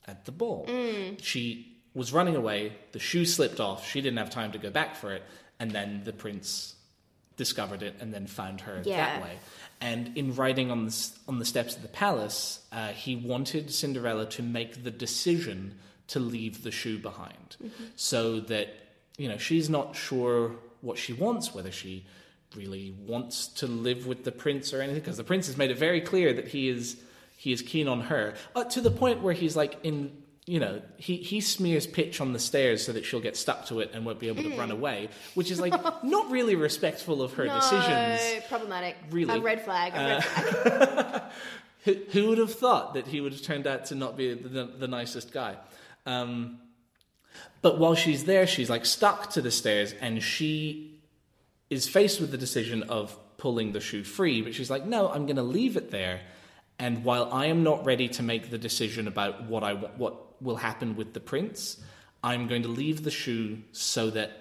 at 0.08 0.26
the 0.26 0.32
ball. 0.32 0.68
She 1.22 1.78
was 1.94 2.12
running 2.12 2.36
away. 2.36 2.74
The 2.94 3.00
shoe 3.00 3.26
slipped 3.26 3.60
off. 3.60 3.88
She 3.88 4.02
didn't 4.02 4.18
have 4.18 4.30
time 4.30 4.52
to 4.54 4.58
go 4.58 4.70
back 4.72 4.96
for 4.96 5.14
it, 5.14 5.24
and 5.60 5.72
then 5.72 6.02
the 6.04 6.14
prince 6.14 6.76
discovered 7.38 7.84
it 7.84 7.96
and 8.00 8.14
then 8.14 8.28
found 8.28 8.62
her 8.62 8.82
Yeah. 8.84 8.98
that 8.98 9.22
way. 9.22 9.38
And 9.82 10.18
in 10.18 10.36
writing 10.36 10.72
on 10.72 10.86
the, 10.88 11.10
on 11.28 11.40
the 11.40 11.46
steps 11.46 11.76
of 11.76 11.82
the 11.84 11.88
palace, 11.88 12.60
uh, 12.72 12.90
he 12.90 13.16
wanted 13.16 13.72
Cinderella 13.72 14.26
to 14.32 14.44
make 14.44 14.84
the 14.84 14.92
decision 14.92 15.78
to 16.08 16.20
leave 16.20 16.64
the 16.64 16.72
shoe 16.72 16.98
behind, 16.98 17.56
so 17.96 18.40
that 18.42 18.74
you 19.18 19.30
know 19.30 19.38
she's 19.38 19.70
not 19.70 19.96
sure 19.96 20.56
what 20.82 20.98
she 20.98 21.14
wants, 21.14 21.54
whether 21.54 21.72
she 21.72 22.06
really 22.56 22.96
wants 23.06 23.48
to 23.48 23.68
live 23.68 24.08
with 24.08 24.24
the 24.24 24.32
prince 24.32 24.74
or 24.74 24.82
anything, 24.82 25.02
because 25.02 25.18
the 25.18 25.24
prince 25.24 25.48
has 25.48 25.58
made 25.58 25.72
it 25.72 25.78
very 25.78 26.02
clear 26.02 26.34
that 26.34 26.48
he 26.48 26.70
is 26.70 26.98
he 27.38 27.54
is 27.54 27.62
keen 27.62 27.88
on 27.88 28.02
her, 28.02 28.34
uh, 28.56 28.66
to 28.66 28.82
the 28.82 28.92
point 28.92 29.22
where 29.22 29.34
he's 29.34 29.56
like 29.56 29.78
in 29.84 30.12
you 30.46 30.60
know 30.60 30.82
he 30.98 31.18
he 31.18 31.42
smears 31.42 31.86
pitch 31.86 32.20
on 32.20 32.34
the 32.34 32.40
stairs 32.40 32.84
so 32.84 32.92
that 32.92 33.06
she'll 33.06 33.22
get 33.22 33.38
stuck 33.38 33.66
to 33.68 33.80
it 33.80 33.92
and 33.94 34.06
won't 34.06 34.20
be 34.20 34.28
able 34.28 34.44
to 34.44 34.58
run 34.58 34.72
away, 34.72 35.10
which 35.36 35.52
is 35.52 35.60
like 35.60 35.74
not 36.04 36.32
really 36.32 36.56
respectful 36.56 37.22
of 37.22 37.34
her 37.34 37.46
no, 37.46 37.56
decisions. 37.56 38.44
problematic. 38.48 38.98
Really? 39.12 39.38
A 39.38 39.42
red 39.42 39.62
flag. 39.64 39.94
A 39.96 39.98
red 39.98 40.24
flag. 40.24 41.22
Who, 41.86 41.96
who 42.12 42.28
would 42.28 42.40
have 42.40 42.54
thought 42.54 42.96
that 42.96 43.08
he 43.08 43.22
would 43.22 43.32
have 43.32 43.42
turned 43.42 43.66
out 43.66 43.86
to 43.86 43.96
not 43.96 44.18
be 44.18 44.34
the, 44.34 44.66
the 44.66 44.88
nicest 44.90 45.32
guy? 45.32 45.56
Um, 46.06 46.60
but 47.62 47.78
while 47.78 47.96
she's 47.96 48.26
there, 48.26 48.48
she's 48.48 48.70
like 48.70 48.86
stuck 48.86 49.32
to 49.32 49.42
the 49.42 49.52
stairs 49.52 49.94
and 50.00 50.22
she 50.24 51.00
is 51.70 51.88
faced 51.88 52.20
with 52.20 52.32
the 52.32 52.38
decision 52.38 52.84
of 52.84 53.18
pulling 53.38 53.72
the 53.74 53.80
shoe 53.80 54.04
free. 54.04 54.42
But 54.42 54.54
she's 54.56 54.70
like, 54.70 54.86
no, 54.86 55.10
I'm 55.10 55.26
going 55.26 55.36
to 55.36 55.44
leave 55.44 55.78
it 55.78 55.92
there. 55.92 56.22
And 56.78 57.04
while 57.04 57.30
I 57.32 57.48
am 57.48 57.64
not 57.64 57.86
ready 57.86 58.08
to 58.10 58.24
make 58.24 58.50
the 58.50 58.58
decision 58.58 59.08
about 59.08 59.44
what 59.44 59.64
I 59.64 59.74
what 59.74 60.42
will 60.42 60.56
happen 60.56 60.96
with 60.96 61.14
the 61.14 61.20
prince, 61.20 61.78
I'm 62.24 62.48
going 62.48 62.64
to 62.64 62.70
leave 62.70 63.04
the 63.04 63.12
shoe 63.12 63.60
so 63.74 64.10
that 64.12 64.32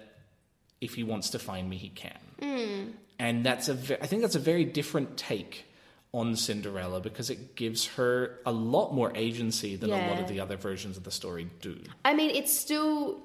if 0.79 0.95
he 0.95 1.03
wants 1.03 1.31
to 1.31 1.39
find 1.39 1.69
me, 1.69 1.75
he 1.75 1.89
can. 1.89 2.19
Hmm. 2.41 2.91
And 3.19 3.45
that's 3.45 3.67
a 3.67 3.73
I 4.01 4.07
think 4.07 4.21
that's 4.21 4.35
a 4.35 4.39
very 4.39 4.63
different 4.63 5.17
take 5.17 5.65
on 6.11 6.35
Cinderella 6.35 6.99
because 6.99 7.29
it 7.29 7.55
gives 7.55 7.85
her 7.87 8.39
a 8.45 8.51
lot 8.51 8.93
more 8.93 9.11
agency 9.15 9.75
than 9.75 9.91
a 9.91 10.07
lot 10.07 10.19
of 10.19 10.27
the 10.27 10.39
other 10.39 10.57
versions 10.57 10.97
of 10.97 11.03
the 11.03 11.11
story 11.11 11.47
do. 11.61 11.79
I 12.03 12.13
mean, 12.13 12.31
it's 12.31 12.57
still. 12.57 13.19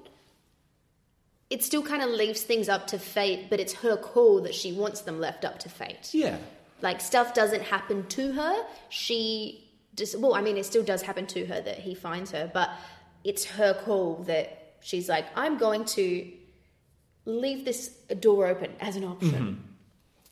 It 1.47 1.63
still 1.63 1.83
kind 1.83 2.01
of 2.01 2.09
leaves 2.09 2.41
things 2.41 2.69
up 2.69 2.87
to 2.87 2.97
fate, 2.97 3.51
but 3.51 3.59
it's 3.59 3.73
her 3.73 3.97
call 3.97 4.41
that 4.41 4.55
she 4.55 4.73
wants 4.73 5.01
them 5.01 5.19
left 5.19 5.45
up 5.45 5.59
to 5.59 5.69
fate. 5.69 6.09
Yeah. 6.11 6.37
Like 6.81 6.99
stuff 7.01 7.35
doesn't 7.35 7.61
happen 7.61 8.07
to 8.07 8.31
her. 8.33 8.65
She 8.89 9.69
just 9.95 10.19
well, 10.19 10.33
I 10.33 10.41
mean, 10.41 10.57
it 10.57 10.65
still 10.65 10.83
does 10.83 11.03
happen 11.03 11.27
to 11.27 11.45
her 11.45 11.61
that 11.61 11.77
he 11.79 11.93
finds 11.93 12.31
her, 12.31 12.49
but 12.51 12.71
it's 13.23 13.45
her 13.45 13.73
call 13.73 14.23
that 14.27 14.75
she's 14.81 15.07
like, 15.07 15.25
I'm 15.35 15.57
going 15.57 15.85
to 15.85 16.31
leave 17.25 17.65
this 17.65 17.89
door 18.19 18.47
open 18.47 18.71
as 18.79 18.95
an 18.95 19.03
option. 19.03 19.31
Mm-hmm. 19.31 19.61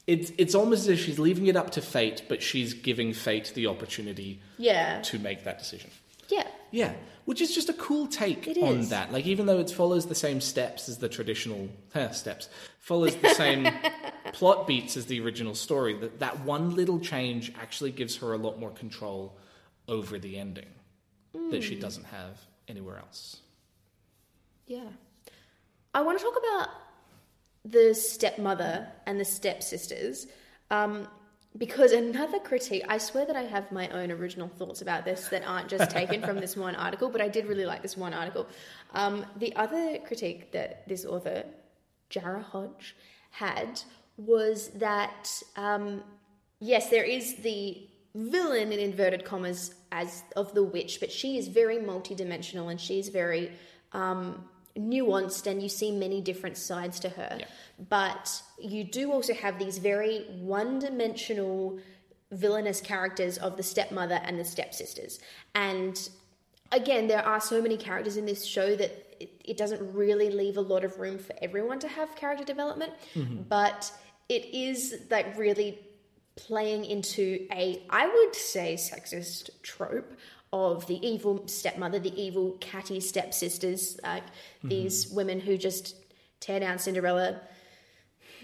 It's 0.06 0.32
it's 0.38 0.54
almost 0.56 0.82
as 0.84 0.90
if 0.90 1.00
she's 1.00 1.18
leaving 1.20 1.48
it 1.48 1.56
up 1.56 1.72
to 1.72 1.82
fate, 1.82 2.24
but 2.28 2.42
she's 2.44 2.74
giving 2.74 3.14
fate 3.14 3.52
the 3.56 3.68
opportunity 3.68 4.42
Yeah, 4.58 5.02
to 5.04 5.20
make 5.20 5.44
that 5.46 5.60
decision. 5.60 5.90
yeah, 6.30 6.48
Yeah, 6.72 6.94
which 7.26 7.40
is 7.40 7.56
just 7.56 7.70
a 7.70 7.74
cool 7.74 8.08
take 8.08 8.46
It 8.48 8.58
on 8.58 8.80
is. 8.80 8.90
that. 8.90 9.14
Like 9.14 9.26
even 9.26 9.46
though 9.46 9.60
it 9.60 9.70
follows 9.72 10.08
the 10.08 10.16
same 10.16 10.42
steps 10.42 10.90
as 10.90 10.98
the 10.98 11.08
traditional 11.08 11.70
steps, 12.12 12.50
follows 12.80 13.16
the 13.16 13.30
same 13.34 13.68
plot 14.34 14.68
beats 14.68 14.98
as 14.98 15.06
the 15.06 15.22
original 15.22 15.56
story. 15.56 15.94
That 15.98 16.20
that 16.20 16.42
one 16.42 16.76
little 16.76 17.00
change 17.00 17.54
actually 17.62 17.92
gives 17.92 18.18
her 18.18 18.34
a 18.34 18.38
lot 18.38 18.60
more 18.60 18.72
control 18.72 19.38
over 19.88 20.20
the 20.20 20.38
ending 20.38 20.68
that 21.34 21.62
Mm. 21.62 21.64
she 21.64 21.76
doesn't 21.80 22.06
have 22.06 22.40
anywhere 22.68 22.98
else. 23.00 23.38
yeah. 24.68 24.90
I 25.96 26.02
want 26.02 26.18
to 26.20 26.24
talk 26.26 26.36
about 26.38 26.70
the 27.66 27.94
stepmother 27.94 28.88
and 29.06 29.20
the 29.20 29.26
stepsisters. 29.26 30.28
Um, 30.70 31.08
because 31.58 31.92
another 31.92 32.40
critique, 32.40 32.84
I 32.90 32.98
swear 32.98 33.26
that 33.26 33.36
I 33.36 33.44
have 33.44 33.72
my 33.72 33.88
own 33.90 34.12
original 34.12 34.48
thoughts 34.48 34.82
about 34.82 35.06
this 35.06 35.28
that 35.28 35.44
aren't 35.46 35.70
just 35.70 35.92
taken 35.92 36.22
from 36.22 36.40
this 36.40 36.58
one 36.58 36.76
article, 36.76 37.10
but 37.10 37.22
I 37.22 37.28
did 37.28 37.46
really 37.46 37.66
like 37.66 37.84
this 37.84 37.96
one 37.96 38.14
article. 38.14 38.48
Um, 38.94 39.26
the 39.38 39.56
other 39.56 40.00
critique 40.00 40.52
that 40.52 40.88
this 40.88 41.06
author, 41.06 41.44
Jara 42.10 42.42
Hodge, 42.42 42.96
had 43.30 43.82
was 44.18 44.70
that, 44.70 45.30
um, 45.56 46.04
yes, 46.60 46.90
there 46.90 47.04
is 47.04 47.36
the 47.36 47.88
villain 48.16 48.72
in 48.72 48.80
inverted 48.80 49.24
commas 49.24 49.76
as 49.92 50.24
of 50.36 50.54
the 50.56 50.64
witch, 50.64 51.00
but 51.00 51.12
she 51.12 51.38
is 51.38 51.48
very 51.48 51.78
multidimensional 51.78 52.72
and 52.72 52.80
she's 52.82 53.10
very 53.10 53.52
um, 53.92 54.44
nuanced, 54.78 55.48
and 55.48 55.62
you 55.62 55.70
see 55.70 55.92
many 55.92 56.22
different 56.22 56.58
sides 56.58 57.00
to 57.02 57.10
her. 57.10 57.40
But 57.90 58.42
you 58.60 58.84
do 58.84 59.12
also 59.12 59.34
have 59.34 59.60
these 59.60 59.78
very 59.78 60.26
one-dimensional 60.40 61.80
villainous 62.32 62.82
characters 62.82 63.38
of 63.38 63.58
the 63.58 63.64
stepmother 63.64 64.20
and 64.24 64.40
the 64.40 64.46
stepsisters, 64.46 65.20
and 65.54 66.10
again, 66.74 67.08
there 67.08 67.26
are 67.26 67.40
so 67.40 67.62
many 67.62 67.78
characters 67.78 68.18
in 68.18 68.26
this 68.26 68.44
show 68.44 68.76
that 68.76 68.92
it, 69.20 69.30
it 69.46 69.58
doesn't 69.58 69.94
really 69.94 70.30
leave 70.30 70.58
a 70.58 70.62
lot 70.62 70.84
of 70.84 71.00
room 71.00 71.18
for 71.20 71.36
everyone 71.42 71.80
to 71.80 71.88
have 71.88 72.16
character 72.16 72.44
development, 72.44 72.92
mm-hmm. 73.16 73.44
but 73.44 73.92
it 74.28 74.46
is 74.54 74.96
like 75.10 75.38
really 75.38 75.80
playing 76.36 76.84
into 76.86 77.46
a, 77.52 77.84
I 77.90 78.08
would 78.08 78.36
say, 78.36 78.76
sexist 78.76 79.52
trope 79.62 80.18
of 80.54 80.86
the 80.86 81.06
evil 81.06 81.48
stepmother, 81.48 81.98
the 81.98 82.22
evil 82.22 82.56
catty 82.62 83.00
stepsisters, 83.00 84.00
like 84.04 84.24
mm-hmm. 84.24 84.70
these 84.70 85.10
women 85.10 85.40
who 85.40 85.58
just 85.58 85.96
tear 86.40 86.60
down 86.60 86.78
Cinderella 86.78 87.42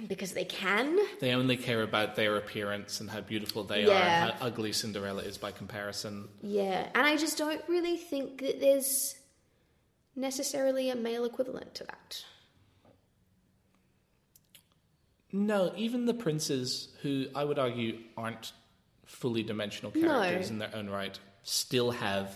because 0.07 0.33
they 0.33 0.45
can. 0.45 0.97
They 1.19 1.33
only 1.33 1.55
care 1.55 1.83
about 1.83 2.15
their 2.15 2.37
appearance 2.37 2.99
and 2.99 3.09
how 3.09 3.21
beautiful 3.21 3.63
they 3.63 3.85
are, 3.85 3.91
and 3.91 4.31
how 4.31 4.47
ugly 4.47 4.73
Cinderella 4.73 5.21
is 5.21 5.37
by 5.37 5.51
comparison. 5.51 6.27
Yeah, 6.41 6.87
and 6.95 7.05
I 7.05 7.15
just 7.15 7.37
don't 7.37 7.61
really 7.67 7.95
think 7.95 8.41
that 8.41 8.59
there's 8.59 9.15
necessarily 10.15 10.89
a 10.89 10.95
male 10.95 11.25
equivalent 11.25 11.75
to 11.75 11.83
that. 11.83 12.23
No, 15.31 15.71
even 15.77 16.05
the 16.05 16.13
princes, 16.15 16.89
who 17.03 17.27
I 17.35 17.43
would 17.43 17.59
argue 17.59 17.99
aren't 18.17 18.53
fully 19.05 19.43
dimensional 19.43 19.91
characters 19.91 20.49
in 20.49 20.57
their 20.57 20.73
own 20.73 20.89
right, 20.89 21.19
still 21.43 21.91
have 21.91 22.35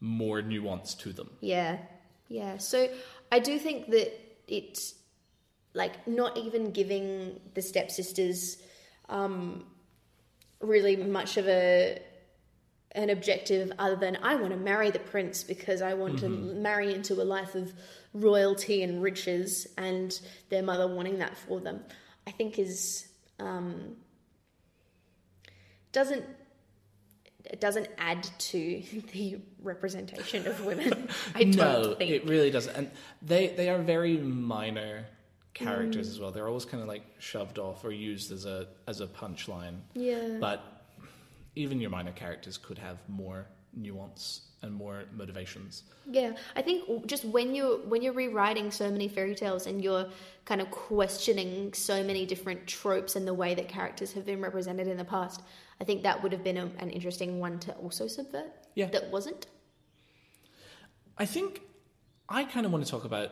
more 0.00 0.42
nuance 0.42 0.94
to 0.94 1.12
them. 1.12 1.30
Yeah, 1.40 1.78
yeah. 2.28 2.58
So 2.58 2.88
I 3.32 3.38
do 3.38 3.58
think 3.58 3.90
that 3.90 4.12
it's 4.48 4.94
like 5.74 6.06
not 6.06 6.36
even 6.36 6.72
giving 6.72 7.40
the 7.54 7.62
stepsisters 7.62 8.58
um, 9.08 9.64
really 10.60 10.96
much 10.96 11.36
of 11.36 11.46
a 11.48 12.00
an 12.92 13.10
objective 13.10 13.70
other 13.78 13.96
than 13.96 14.16
I 14.22 14.36
want 14.36 14.52
to 14.52 14.58
marry 14.58 14.90
the 14.90 14.98
prince 14.98 15.44
because 15.44 15.82
I 15.82 15.92
want 15.92 16.20
to 16.20 16.30
marry 16.30 16.94
into 16.94 17.20
a 17.20 17.24
life 17.24 17.54
of 17.54 17.74
royalty 18.14 18.82
and 18.82 19.02
riches, 19.02 19.66
and 19.76 20.18
their 20.48 20.62
mother 20.62 20.88
wanting 20.88 21.18
that 21.18 21.36
for 21.36 21.60
them. 21.60 21.80
I 22.26 22.30
think 22.30 22.58
is 22.58 23.06
um, 23.38 23.96
doesn't 25.92 26.24
it 27.50 27.60
doesn't 27.60 27.88
add 27.98 28.22
to 28.38 28.82
the 29.12 29.38
representation 29.62 30.46
of 30.46 30.64
women. 30.64 31.08
I 31.34 31.44
don't 31.44 31.56
no, 31.56 31.94
think. 31.94 32.10
it 32.10 32.26
really 32.26 32.50
doesn't. 32.50 32.74
And 32.74 32.90
they 33.22 33.48
they 33.48 33.68
are 33.68 33.78
very 33.78 34.16
minor 34.16 35.06
characters 35.54 36.08
mm. 36.08 36.12
as 36.12 36.20
well. 36.20 36.30
They're 36.30 36.48
always 36.48 36.64
kind 36.64 36.82
of 36.82 36.88
like 36.88 37.02
shoved 37.18 37.58
off 37.58 37.84
or 37.84 37.90
used 37.90 38.30
as 38.32 38.44
a 38.44 38.68
as 38.86 39.00
a 39.00 39.06
punchline. 39.06 39.78
Yeah. 39.94 40.36
But 40.40 40.62
even 41.54 41.80
your 41.80 41.90
minor 41.90 42.12
characters 42.12 42.58
could 42.58 42.78
have 42.78 42.98
more 43.08 43.46
nuance 43.74 44.42
and 44.62 44.74
more 44.74 45.04
motivations. 45.12 45.84
Yeah, 46.10 46.32
I 46.54 46.62
think 46.62 47.06
just 47.06 47.24
when 47.24 47.54
you're 47.54 47.78
when 47.78 48.02
you're 48.02 48.12
rewriting 48.12 48.70
so 48.70 48.90
many 48.90 49.08
fairy 49.08 49.34
tales 49.34 49.66
and 49.66 49.82
you're 49.82 50.06
kind 50.44 50.60
of 50.60 50.70
questioning 50.70 51.72
so 51.72 52.02
many 52.02 52.26
different 52.26 52.66
tropes 52.66 53.16
and 53.16 53.26
the 53.26 53.34
way 53.34 53.54
that 53.54 53.68
characters 53.68 54.12
have 54.12 54.24
been 54.24 54.40
represented 54.40 54.86
in 54.86 54.96
the 54.96 55.04
past, 55.04 55.42
I 55.80 55.84
think 55.84 56.02
that 56.02 56.22
would 56.22 56.32
have 56.32 56.42
been 56.42 56.56
a, 56.56 56.70
an 56.78 56.90
interesting 56.90 57.38
one 57.38 57.58
to 57.60 57.72
also 57.74 58.06
subvert. 58.06 58.52
Yeah. 58.74 58.86
that 58.86 59.10
wasn't. 59.10 59.46
I 61.18 61.26
think 61.26 61.62
I 62.28 62.44
kind 62.44 62.66
of 62.66 62.72
want 62.72 62.84
to 62.84 62.90
talk 62.90 63.04
about 63.04 63.30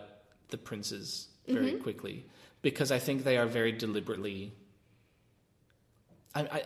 the 0.49 0.59
princes 0.59 1.29
very 1.47 1.73
mm-hmm. 1.73 1.83
quickly 1.83 2.27
because 2.63 2.91
I 2.91 2.99
think 2.99 3.25
they 3.25 3.37
are 3.37 3.47
very 3.47 3.73
deliberately. 3.73 4.53
I, 6.35 6.41
I, 6.43 6.47
I, 6.47 6.63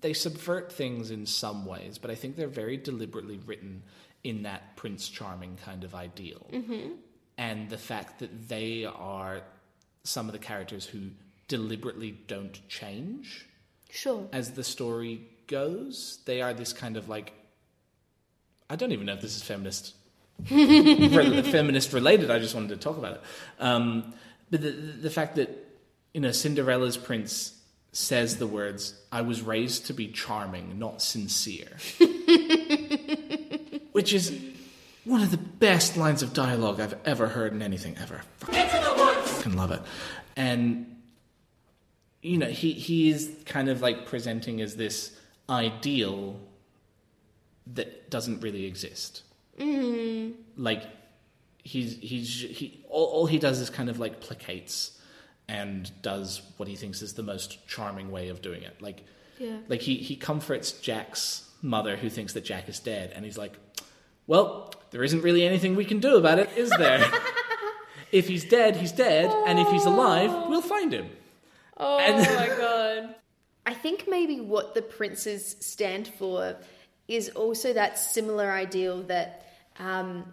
they 0.00 0.12
subvert 0.12 0.72
things 0.72 1.10
in 1.10 1.26
some 1.26 1.64
ways, 1.64 1.98
but 1.98 2.10
I 2.10 2.14
think 2.14 2.36
they're 2.36 2.48
very 2.48 2.76
deliberately 2.76 3.38
written 3.46 3.82
in 4.24 4.42
that 4.42 4.76
Prince 4.76 5.08
Charming 5.08 5.56
kind 5.64 5.84
of 5.84 5.94
ideal. 5.94 6.46
Mm-hmm. 6.52 6.92
And 7.38 7.70
the 7.70 7.78
fact 7.78 8.18
that 8.18 8.48
they 8.48 8.84
are 8.84 9.42
some 10.04 10.26
of 10.26 10.32
the 10.32 10.38
characters 10.38 10.84
who 10.84 11.10
deliberately 11.48 12.18
don't 12.26 12.66
change 12.68 13.46
Sure. 13.94 14.26
as 14.32 14.52
the 14.52 14.64
story 14.64 15.20
goes. 15.46 16.18
They 16.24 16.40
are 16.40 16.54
this 16.54 16.72
kind 16.72 16.96
of 16.96 17.08
like 17.08 17.32
I 18.70 18.76
don't 18.76 18.92
even 18.92 19.04
know 19.06 19.12
if 19.12 19.20
this 19.20 19.36
is 19.36 19.42
feminist 19.42 19.94
re- 20.50 21.42
feminist 21.42 21.92
related. 21.92 22.30
I 22.30 22.38
just 22.38 22.54
wanted 22.54 22.70
to 22.70 22.76
talk 22.76 22.96
about 22.96 23.16
it. 23.16 23.20
Um, 23.60 24.14
but 24.50 24.62
the, 24.62 24.70
the 24.70 25.10
fact 25.10 25.36
that 25.36 25.50
you 26.14 26.20
know, 26.20 26.30
Cinderella's 26.30 26.96
prince 26.96 27.58
says 27.92 28.38
the 28.38 28.46
words, 28.46 28.94
I 29.10 29.22
was 29.22 29.42
raised 29.42 29.86
to 29.86 29.92
be 29.94 30.08
charming, 30.08 30.78
not 30.78 31.02
sincere. 31.02 31.76
Which 33.92 34.14
is 34.14 34.34
one 35.04 35.22
of 35.22 35.30
the 35.30 35.36
best 35.38 35.96
lines 35.96 36.22
of 36.22 36.32
dialogue 36.32 36.80
I've 36.80 36.96
ever 37.04 37.28
heard 37.28 37.52
in 37.52 37.60
anything 37.62 37.96
ever. 38.00 38.22
Fucking 38.38 39.56
love 39.56 39.70
it. 39.72 39.82
And 40.36 41.01
you 42.22 42.38
know, 42.38 42.46
he 42.46 42.72
he 42.72 43.10
is 43.10 43.30
kind 43.44 43.68
of 43.68 43.82
like 43.82 44.06
presenting 44.06 44.60
as 44.60 44.76
this 44.76 45.16
ideal 45.50 46.38
that 47.66 48.10
doesn't 48.10 48.40
really 48.42 48.64
exist. 48.64 49.22
Mm. 49.58 50.34
Like 50.56 50.84
he's 51.62 51.98
he's 51.98 52.42
he 52.42 52.84
all, 52.88 53.06
all 53.06 53.26
he 53.26 53.38
does 53.38 53.60
is 53.60 53.70
kind 53.70 53.88
of 53.88 53.98
like 53.98 54.20
placates 54.20 54.92
and 55.48 55.90
does 56.02 56.42
what 56.56 56.68
he 56.68 56.76
thinks 56.76 57.02
is 57.02 57.14
the 57.14 57.22
most 57.22 57.66
charming 57.66 58.10
way 58.10 58.28
of 58.28 58.40
doing 58.40 58.62
it. 58.62 58.80
Like 58.80 59.04
Yeah. 59.38 59.58
like 59.68 59.80
he 59.82 59.96
he 59.96 60.16
comforts 60.16 60.72
Jack's 60.72 61.48
mother 61.60 61.96
who 61.96 62.08
thinks 62.08 62.32
that 62.34 62.44
Jack 62.44 62.68
is 62.68 62.78
dead 62.80 63.12
and 63.14 63.24
he's 63.24 63.38
like, 63.38 63.54
"Well, 64.26 64.72
there 64.90 65.02
isn't 65.02 65.22
really 65.22 65.44
anything 65.46 65.74
we 65.76 65.84
can 65.84 65.98
do 66.00 66.16
about 66.16 66.38
it, 66.38 66.50
is 66.56 66.70
there? 66.70 67.04
if 68.12 68.28
he's 68.28 68.44
dead, 68.44 68.76
he's 68.76 68.92
dead, 68.92 69.30
and 69.46 69.58
if 69.58 69.68
he's 69.68 69.84
alive, 69.86 70.30
we'll 70.48 70.62
find 70.62 70.92
him." 70.92 71.08
Oh 71.76 71.98
And- 71.98 72.18
my 72.36 72.48
god. 72.48 73.14
I 73.66 73.74
think 73.74 74.06
maybe 74.08 74.40
what 74.40 74.74
the 74.74 74.82
princes 74.82 75.54
stand 75.60 76.08
for 76.08 76.56
is 77.06 77.28
also 77.30 77.72
that 77.72 77.96
similar 77.96 78.50
ideal 78.50 79.02
that, 79.04 79.46
um, 79.78 80.32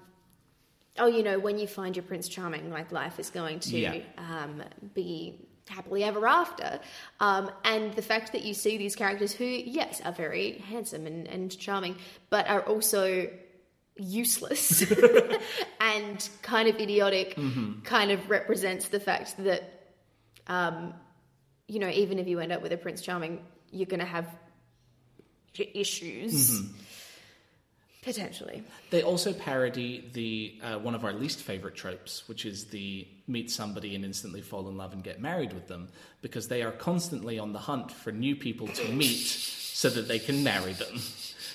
oh, 0.97 1.05
you 1.05 1.21
know, 1.21 1.37
when 1.37 1.59
you 1.59 1.67
find 1.67 1.95
your 1.95 2.01
prince 2.03 2.27
charming, 2.27 2.71
like 2.71 2.91
life 2.91 3.19
is 3.19 3.29
going 3.29 3.59
to 3.61 3.77
Yeah. 3.77 3.99
um, 4.17 4.63
be 4.95 5.47
happily 5.69 6.03
ever 6.03 6.25
after. 6.27 6.79
Um, 7.19 7.51
and 7.63 7.93
the 7.93 8.01
fact 8.01 8.31
that 8.31 8.43
you 8.43 8.55
see 8.55 8.77
these 8.77 8.95
characters 8.95 9.31
who, 9.31 9.45
yes, 9.45 10.01
are 10.03 10.11
very 10.11 10.53
handsome 10.67 11.05
and, 11.05 11.27
and 11.27 11.55
charming, 11.55 11.97
but 12.31 12.49
are 12.49 12.61
also 12.63 13.29
useless 13.95 14.81
and 15.79 16.29
kind 16.41 16.67
of 16.67 16.77
idiotic 16.77 17.37
kind 17.83 18.09
of 18.09 18.27
represents 18.29 18.87
the 18.87 18.99
fact 18.99 19.35
that 19.43 19.91
um, 20.47 20.93
you 21.69 21.79
know, 21.79 21.87
even 21.87 22.19
if 22.19 22.27
you 22.27 22.39
end 22.39 22.51
up 22.51 22.61
with 22.61 22.73
a 22.73 22.77
Prince 22.77 23.01
Charming, 23.01 23.39
you're 23.71 23.85
going 23.85 24.01
to 24.01 24.05
have 24.05 24.25
issues. 25.73 26.61
Potentially. 28.01 28.63
They 28.89 29.03
also 29.03 29.33
parody 29.33 30.09
the 30.13 30.59
uh, 30.63 30.79
one 30.79 30.95
of 30.95 31.05
our 31.05 31.13
least 31.13 31.41
favorite 31.41 31.75
tropes, 31.75 32.27
which 32.27 32.45
is 32.45 32.65
the 32.65 33.07
meet 33.27 33.51
somebody 33.51 33.93
and 33.93 34.03
instantly 34.03 34.41
fall 34.41 34.67
in 34.69 34.77
love 34.77 34.93
and 34.93 35.03
get 35.03 35.21
married 35.21 35.53
with 35.53 35.67
them, 35.67 35.89
because 36.21 36.47
they 36.47 36.63
are 36.63 36.71
constantly 36.71 37.37
on 37.37 37.53
the 37.53 37.59
hunt 37.59 37.91
for 37.91 38.11
new 38.11 38.35
people 38.35 38.67
to 38.67 38.91
meet 38.91 39.27
so 39.27 39.89
that 39.89 40.07
they 40.07 40.17
can 40.17 40.43
marry 40.43 40.73
them. 40.73 40.99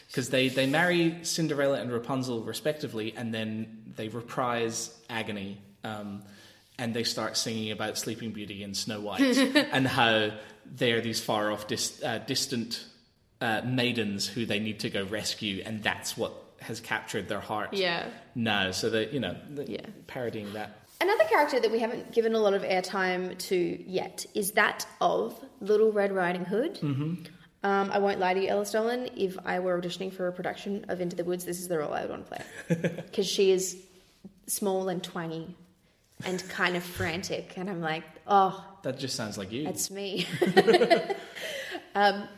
Because 0.06 0.28
they, 0.28 0.48
they 0.48 0.66
marry 0.66 1.18
Cinderella 1.22 1.80
and 1.80 1.90
Rapunzel 1.90 2.44
respectively, 2.44 3.14
and 3.16 3.34
then 3.34 3.82
they 3.96 4.08
reprise 4.08 4.96
Agony, 5.10 5.60
um, 5.82 6.22
and 6.78 6.94
they 6.94 7.04
start 7.04 7.36
singing 7.36 7.70
about 7.70 7.96
Sleeping 7.98 8.32
Beauty 8.32 8.62
and 8.62 8.76
Snow 8.76 9.00
White 9.00 9.20
and 9.72 9.86
how 9.86 10.30
they're 10.66 11.00
these 11.00 11.20
far 11.20 11.52
off, 11.52 11.66
dis- 11.66 12.02
uh, 12.02 12.18
distant 12.26 12.84
uh, 13.40 13.60
maidens 13.64 14.26
who 14.26 14.46
they 14.46 14.58
need 14.58 14.80
to 14.80 14.90
go 14.90 15.04
rescue, 15.04 15.62
and 15.64 15.82
that's 15.82 16.16
what 16.16 16.32
has 16.60 16.80
captured 16.80 17.28
their 17.28 17.40
heart. 17.40 17.74
Yeah. 17.74 18.06
now. 18.34 18.70
So 18.70 18.90
that 18.90 19.12
you 19.12 19.20
know, 19.20 19.36
the, 19.52 19.70
Yeah. 19.70 19.86
parodying 20.06 20.52
that. 20.54 20.78
Another 21.00 21.24
character 21.24 21.60
that 21.60 21.70
we 21.70 21.80
haven't 21.80 22.12
given 22.12 22.34
a 22.34 22.38
lot 22.38 22.54
of 22.54 22.62
airtime 22.62 23.36
to 23.48 23.56
yet 23.86 24.24
is 24.34 24.52
that 24.52 24.86
of 25.00 25.38
Little 25.60 25.92
Red 25.92 26.12
Riding 26.12 26.44
Hood. 26.44 26.76
Mm-hmm. 26.80 27.24
Um, 27.64 27.90
I 27.92 27.98
won't 27.98 28.18
lie 28.20 28.32
to 28.34 28.40
you, 28.40 28.48
Ella 28.48 28.64
Stolen. 28.64 29.08
If 29.16 29.36
I 29.44 29.58
were 29.58 29.78
auditioning 29.80 30.12
for 30.12 30.28
a 30.28 30.32
production 30.32 30.86
of 30.88 31.00
Into 31.00 31.16
the 31.16 31.24
Woods, 31.24 31.44
this 31.44 31.58
is 31.60 31.68
the 31.68 31.78
role 31.78 31.92
I 31.92 32.02
would 32.02 32.10
want 32.10 32.26
to 32.30 32.36
play. 32.36 32.92
Because 33.06 33.26
she 33.26 33.50
is 33.50 33.76
small 34.46 34.88
and 34.88 35.02
twangy 35.02 35.54
and 36.24 36.46
kind 36.48 36.76
of 36.76 36.82
frantic. 36.82 37.54
And 37.56 37.68
I'm 37.68 37.80
like, 37.80 38.04
oh, 38.26 38.64
That 38.82 38.98
just 38.98 39.16
sounds 39.16 39.38
like 39.38 39.52
you. 39.52 39.64
That's 39.64 39.90
me. 39.90 40.26
um, 41.94 42.28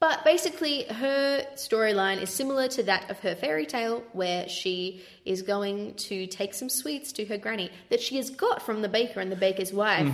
but 0.00 0.24
basically, 0.24 0.84
her 0.84 1.44
storyline 1.54 2.22
is 2.22 2.30
similar 2.30 2.68
to 2.68 2.84
that 2.84 3.10
of 3.10 3.18
her 3.20 3.34
fairy 3.34 3.66
tale, 3.66 4.04
where 4.12 4.48
she 4.48 5.02
is 5.24 5.42
going 5.42 5.94
to 5.94 6.26
take 6.28 6.54
some 6.54 6.68
sweets 6.68 7.10
to 7.12 7.24
her 7.24 7.36
granny 7.36 7.70
that 7.90 8.00
she 8.00 8.16
has 8.16 8.30
got 8.30 8.62
from 8.62 8.80
the 8.82 8.88
baker 8.88 9.18
and 9.20 9.32
the 9.32 9.36
baker's 9.36 9.72
wife. 9.72 10.08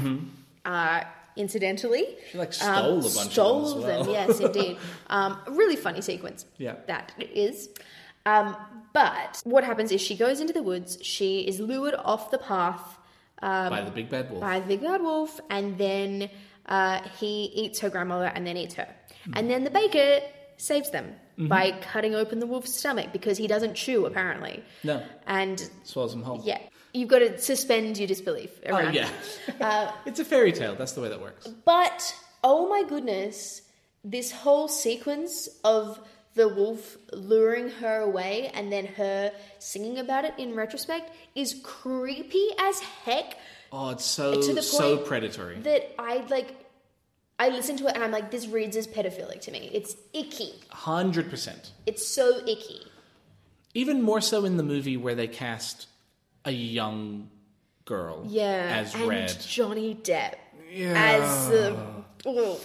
Uh, 0.65 1.03
incidentally, 1.37 2.03
Mm-hmm. 2.03 2.31
She, 2.33 2.39
like, 2.39 2.53
stole 2.55 2.99
a 2.99 3.03
bunch 3.03 3.07
of 3.07 3.15
them 3.15 3.31
stole 3.31 3.83
well. 3.83 4.05
them, 4.05 4.13
yes, 4.13 4.41
indeed. 4.41 4.79
Um, 5.11 5.37
a 5.47 5.51
really 5.51 5.77
funny 5.77 6.01
sequence. 6.01 6.47
Yeah. 6.57 6.77
that 6.87 7.13
it 7.19 7.31
is. 7.33 7.69
Um, 8.27 8.57
but 8.93 9.41
what 9.45 9.65
happens 9.65 9.93
is 9.93 10.01
she 10.01 10.17
goes 10.17 10.41
into 10.41 10.53
the 10.53 10.63
woods. 10.63 10.99
She 11.03 11.41
is 11.41 11.61
lured 11.61 11.95
off 11.95 12.31
the 12.31 12.39
path 12.39 12.99
by 13.41 13.83
the 13.85 13.91
big 13.91 14.09
bad 14.09 14.31
wolf. 14.31 14.41
by 14.41 14.61
the 14.61 14.67
big 14.67 14.81
bad 14.83 15.03
wolf, 15.03 15.41
and 15.51 15.77
then 15.77 16.31
uh, 16.67 17.01
he 17.19 17.45
eats 17.55 17.81
her 17.81 17.91
grandmother 17.91 18.27
and 18.35 18.47
then 18.47 18.57
eats 18.57 18.75
her. 18.75 18.89
And 19.35 19.51
then 19.51 19.65
the 19.65 19.71
baker 19.71 20.21
saves 20.57 20.91
them 20.91 21.15
by 21.37 21.73
cutting 21.83 22.15
open 22.15 22.39
the 22.39 22.47
wolf's 22.47 22.73
stomach 22.79 23.09
because 23.13 23.37
he 23.37 23.47
doesn't 23.49 23.75
chew, 23.75 24.07
apparently. 24.07 24.63
No. 24.85 25.03
And 25.27 25.69
Swallows 25.83 26.13
them 26.13 26.23
whole. 26.23 26.41
yeah, 26.45 26.61
you've 26.93 27.09
got 27.09 27.19
to 27.19 27.39
suspend 27.39 27.99
your 27.99 28.07
disbelief 28.07 28.51
Oh 28.69 28.79
yeah. 28.79 29.09
Uh, 29.61 29.91
it's 30.07 30.21
a 30.21 30.25
fairy 30.25 30.53
tale. 30.53 30.77
That's 30.77 30.93
the 30.93 31.01
way 31.01 31.09
that 31.09 31.21
works. 31.21 31.49
But 31.65 32.15
oh 32.45 32.69
my 32.69 32.85
goodness, 32.89 33.63
this 34.05 34.31
whole 34.31 34.69
sequence 34.69 35.49
of 35.65 35.99
the 36.35 36.49
wolf 36.49 36.97
luring 37.13 37.69
her 37.71 38.01
away 38.01 38.51
and 38.55 38.73
then 38.73 38.87
her 38.87 39.33
singing 39.59 39.99
about 39.99 40.25
it 40.25 40.35
in 40.39 40.55
retrospect 40.55 41.11
is 41.35 41.61
creepy 41.63 42.49
as 42.59 42.81
heck. 42.81 43.37
Oh, 43.73 43.91
it's 43.91 44.05
so 44.05 44.35
To 44.35 44.49
the 44.49 44.55
point 44.55 44.65
so 44.65 44.97
predatory. 44.99 45.59
that 45.61 45.95
I 45.99 46.25
like 46.29 46.55
I 47.39 47.49
listen 47.49 47.77
to 47.79 47.87
it 47.89 47.95
and 47.97 48.05
I'm 48.05 48.13
like, 48.13 48.31
this 48.31 48.47
reads 48.47 48.77
as 48.77 48.87
pedophilic 48.87 49.41
to 49.43 49.51
me. 49.51 49.69
It's 49.73 49.97
icky. 50.13 50.53
Hundred 50.71 51.31
percent. 51.31 51.73
It's 51.87 52.07
so 52.07 52.39
icky. 52.47 52.81
Even 53.75 54.03
more 54.03 54.21
so 54.21 54.45
in 54.45 54.57
the 54.57 54.63
movie 54.63 54.97
where 54.97 55.17
they 55.17 55.27
cast 55.27 55.89
a 56.45 56.53
young 56.53 57.29
girl 57.85 58.25
Yeah. 58.29 58.81
as 58.81 58.95
and 58.95 59.09
Red. 59.09 59.37
Johnny 59.47 59.95
Depp 59.97 60.35
as 60.77 61.49
the 61.49 61.77
oh. 62.27 62.61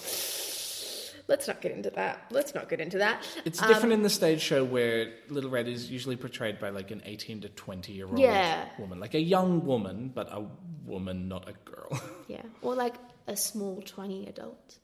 Let's 1.30 1.48
not 1.48 1.62
get 1.62 1.72
into 1.74 1.92
that. 1.92 2.26
Let's 2.32 2.56
not 2.56 2.70
get 2.70 2.82
into 2.82 2.98
that. 2.98 3.24
It's 3.46 3.60
different 3.60 3.86
um, 3.86 3.92
in 3.92 4.02
the 4.02 4.10
stage 4.10 4.42
show 4.42 4.64
where 4.64 5.14
Little 5.30 5.52
Red 5.52 5.68
is 5.68 5.92
usually 5.92 6.16
portrayed 6.16 6.60
by 6.60 6.70
like 6.70 6.90
an 6.90 7.04
18 7.06 7.42
to 7.42 7.50
20 7.50 7.94
year 7.94 8.08
old 8.08 8.18
Yeah. 8.18 8.68
woman. 8.80 9.00
Like 9.00 9.14
a 9.14 9.20
young 9.22 9.64
woman, 9.64 10.12
but 10.14 10.28
a 10.32 10.44
woman, 10.88 11.28
not 11.28 11.48
a 11.48 11.54
girl. 11.70 12.02
Yeah. 12.28 12.42
Or 12.64 12.74
like 12.74 12.96
a 13.28 13.36
small 13.38 13.82
20 13.84 14.28
adult. 14.28 14.80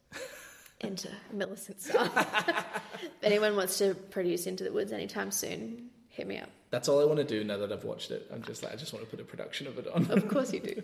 Enter 0.82 1.10
Millicent 1.34 1.82
Star. 1.82 2.10
if 2.16 3.12
anyone 3.24 3.56
wants 3.56 3.80
to 3.80 3.96
produce 3.96 4.46
Into 4.46 4.64
the 4.64 4.72
Woods 4.72 4.92
anytime 4.92 5.32
soon, 5.32 5.90
hit 6.10 6.28
me 6.28 6.38
up. 6.38 6.50
That's 6.70 6.88
all 6.88 7.02
I 7.02 7.06
want 7.06 7.18
to 7.18 7.24
do 7.24 7.44
now 7.44 7.58
that 7.58 7.72
I've 7.72 7.84
watched 7.86 8.12
it. 8.12 8.28
I'm 8.32 8.44
just 8.44 8.62
like, 8.62 8.72
I 8.72 8.76
just 8.76 8.94
want 8.94 9.04
to 9.04 9.10
put 9.10 9.20
a 9.20 9.24
production 9.28 9.66
of 9.66 9.80
it 9.80 9.88
on. 9.88 10.12
Of 10.12 10.28
course 10.28 10.54
you 10.54 10.60
do. 10.60 10.84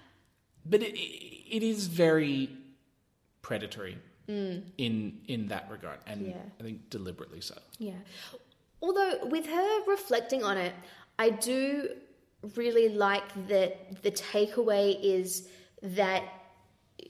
but 0.66 0.82
it, 0.82 0.98
it 0.98 1.62
is 1.62 1.86
very 1.86 2.50
predatory 3.40 3.96
in 4.78 5.20
in 5.28 5.48
that 5.48 5.68
regard, 5.70 5.98
and 6.06 6.26
Yeah. 6.26 6.34
I 6.60 6.62
think 6.62 6.90
deliberately 6.90 7.40
so. 7.40 7.56
Yeah. 7.78 7.94
Although 8.80 9.26
with 9.26 9.46
her 9.46 9.80
reflecting 9.86 10.42
on 10.42 10.56
it, 10.58 10.74
I 11.18 11.30
do 11.30 11.88
really 12.56 12.88
like 12.88 13.28
that 13.48 14.02
the 14.02 14.10
takeaway 14.10 14.98
is 15.00 15.48
that 15.82 16.22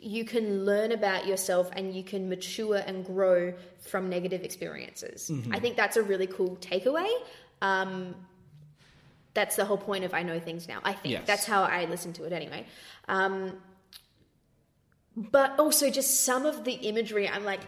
you 0.01 0.25
can 0.25 0.65
learn 0.65 0.93
about 0.93 1.27
yourself 1.27 1.71
and 1.73 1.95
you 1.95 2.03
can 2.03 2.29
mature 2.29 2.77
and 2.87 3.05
grow 3.05 3.55
from 3.81 4.09
negative 4.09 4.43
experiences. 4.43 5.31
I 5.51 5.59
think 5.61 5.77
that's 5.77 5.97
a 5.97 6.03
really 6.03 6.27
cool 6.27 6.57
takeaway. 6.57 7.11
Um, 7.63 8.15
that's 9.35 9.57
the 9.57 9.65
whole 9.65 9.79
point 9.79 10.05
of 10.05 10.13
I 10.13 10.23
know 10.23 10.39
things 10.41 10.67
now. 10.69 10.81
I 10.85 10.93
think 10.93 11.13
Yes. 11.13 11.27
that's 11.27 11.47
how 11.47 11.63
I 11.63 11.87
listen 11.87 12.13
to 12.15 12.25
it 12.25 12.33
anyway. 12.33 12.67
Um, 13.09 13.61
but 15.17 15.59
also 15.59 15.91
just 15.91 16.25
some 16.25 16.47
of 16.47 16.65
the 16.65 16.73
imagery 16.73 17.29
i'm 17.29 17.45
like 17.45 17.61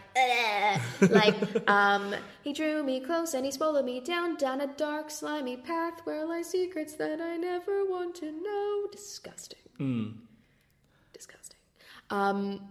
like 1.09 1.35
um 1.69 2.15
he 2.43 2.53
drew 2.53 2.81
me 2.81 2.99
close 2.99 3.33
and 3.33 3.45
he 3.45 3.51
swallowed 3.51 3.85
me 3.85 3.99
down 3.99 4.35
down 4.35 4.61
a 4.61 4.67
dark 4.67 5.11
slimy 5.11 5.57
path 5.57 6.01
where 6.05 6.25
lie 6.25 6.41
secrets 6.41 6.95
that 6.95 7.21
i 7.21 7.37
never 7.37 7.85
want 7.85 8.15
to 8.15 8.31
know. 8.31 8.87
Disgusting. 8.91 9.59
Disgusting. 11.13 11.57
Um 12.09 12.61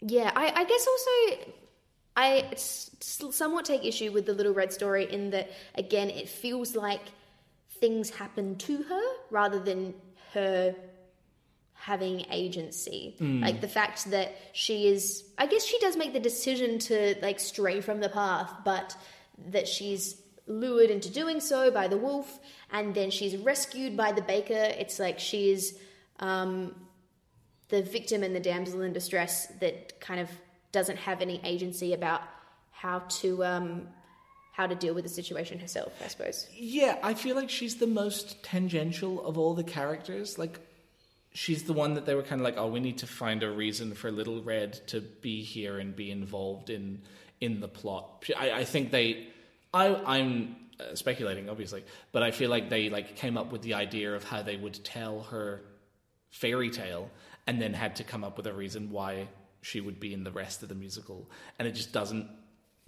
yeah 0.00 0.30
i 0.36 0.52
i 0.54 0.64
guess 0.64 0.86
also 0.86 1.52
i 2.16 2.44
somewhat 2.56 3.64
take 3.64 3.84
issue 3.84 4.12
with 4.12 4.26
the 4.26 4.32
little 4.32 4.52
red 4.52 4.72
story 4.72 5.12
in 5.12 5.30
that 5.30 5.50
again 5.74 6.08
it 6.08 6.28
feels 6.28 6.76
like 6.76 7.00
things 7.80 8.10
happen 8.10 8.56
to 8.56 8.82
her 8.84 9.02
rather 9.30 9.58
than 9.58 9.94
her 10.32 10.74
having 11.80 12.26
agency. 12.30 13.16
Like 13.20 13.60
the 13.60 13.68
fact 13.68 14.10
that 14.10 14.36
she 14.52 14.88
is, 14.88 15.24
I 15.38 15.46
guess 15.46 15.64
she 15.64 15.78
does 15.78 15.96
make 15.96 16.12
the 16.12 16.20
decision 16.20 16.78
to 16.80 17.14
like 17.22 17.40
stray 17.40 17.80
from 17.80 18.00
the 18.00 18.08
path, 18.08 18.52
but 18.64 18.96
that 19.50 19.68
she's 19.68 20.20
lured 20.46 20.90
into 20.90 21.10
doing 21.10 21.40
so 21.40 21.70
by 21.70 21.88
the 21.88 21.96
wolf, 21.96 22.40
and 22.72 22.94
then 22.94 23.10
she's 23.10 23.36
rescued 23.36 23.96
by 23.96 24.12
the 24.12 24.22
baker. 24.22 24.54
It's 24.78 24.98
like 24.98 25.18
she's 25.18 25.78
um, 26.18 26.74
the 27.68 27.82
victim 27.82 28.22
and 28.22 28.34
the 28.34 28.40
damsel 28.40 28.82
in 28.82 28.92
distress 28.92 29.46
that 29.60 30.00
kind 30.00 30.20
of 30.20 30.28
doesn't 30.72 30.98
have 30.98 31.22
any 31.22 31.40
agency 31.44 31.92
about 31.94 32.22
how 32.70 33.00
to 33.20 33.44
um, 33.44 33.88
how 34.52 34.66
to 34.66 34.74
deal 34.74 34.94
with 34.94 35.04
the 35.04 35.10
situation 35.10 35.58
herself. 35.58 35.92
I 36.04 36.08
suppose. 36.08 36.48
Yeah, 36.52 36.98
I 37.02 37.14
feel 37.14 37.36
like 37.36 37.50
she's 37.50 37.76
the 37.76 37.86
most 37.86 38.42
tangential 38.42 39.24
of 39.24 39.38
all 39.38 39.54
the 39.54 39.64
characters. 39.64 40.38
Like, 40.38 40.58
she's 41.32 41.64
the 41.64 41.72
one 41.72 41.94
that 41.94 42.06
they 42.06 42.14
were 42.14 42.22
kind 42.22 42.40
of 42.40 42.44
like, 42.44 42.56
oh, 42.56 42.68
we 42.68 42.80
need 42.80 42.98
to 42.98 43.06
find 43.06 43.42
a 43.42 43.50
reason 43.50 43.94
for 43.94 44.10
Little 44.10 44.42
Red 44.42 44.74
to 44.88 45.00
be 45.00 45.42
here 45.42 45.78
and 45.78 45.94
be 45.94 46.10
involved 46.10 46.70
in 46.70 47.02
in 47.40 47.60
the 47.60 47.68
plot. 47.68 48.24
I, 48.36 48.50
I 48.50 48.64
think 48.64 48.90
they, 48.90 49.28
I, 49.72 49.94
I'm 49.94 50.56
uh, 50.80 50.94
speculating, 50.94 51.48
obviously, 51.48 51.84
but 52.10 52.22
I 52.22 52.32
feel 52.32 52.50
like 52.50 52.68
they 52.68 52.90
like 52.90 53.14
came 53.16 53.38
up 53.38 53.52
with 53.52 53.62
the 53.62 53.74
idea 53.74 54.14
of 54.14 54.24
how 54.24 54.42
they 54.42 54.56
would 54.56 54.82
tell 54.84 55.22
her 55.22 55.62
fairy 56.30 56.70
tale, 56.70 57.10
and 57.46 57.62
then 57.62 57.72
had 57.72 57.96
to 57.96 58.04
come 58.04 58.24
up 58.24 58.36
with 58.36 58.46
a 58.46 58.52
reason 58.52 58.90
why 58.90 59.28
she 59.62 59.80
would 59.80 59.98
be 59.98 60.12
in 60.12 60.24
the 60.24 60.30
rest 60.30 60.62
of 60.62 60.68
the 60.68 60.74
musical, 60.74 61.30
and 61.58 61.66
it 61.68 61.72
just 61.72 61.92
doesn't 61.92 62.28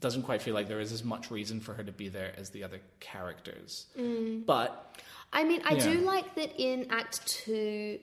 doesn't 0.01 0.23
quite 0.23 0.41
feel 0.41 0.55
like 0.55 0.67
there 0.67 0.81
is 0.81 0.93
as 0.93 1.05
much 1.05 1.31
reason 1.31 1.61
for 1.61 1.75
her 1.75 1.85
to 1.85 1.93
be 1.93 2.09
there 2.09 2.33
as 2.39 2.51
the 2.51 2.65
other 2.65 2.81
characters. 3.01 3.87
But 4.47 4.99
I 5.33 5.45
mean, 5.45 5.63
I 5.65 5.75
do 5.75 6.01
like 6.01 6.35
that 6.37 6.59
in 6.59 6.87
Act 6.91 7.27
Two, 7.27 7.99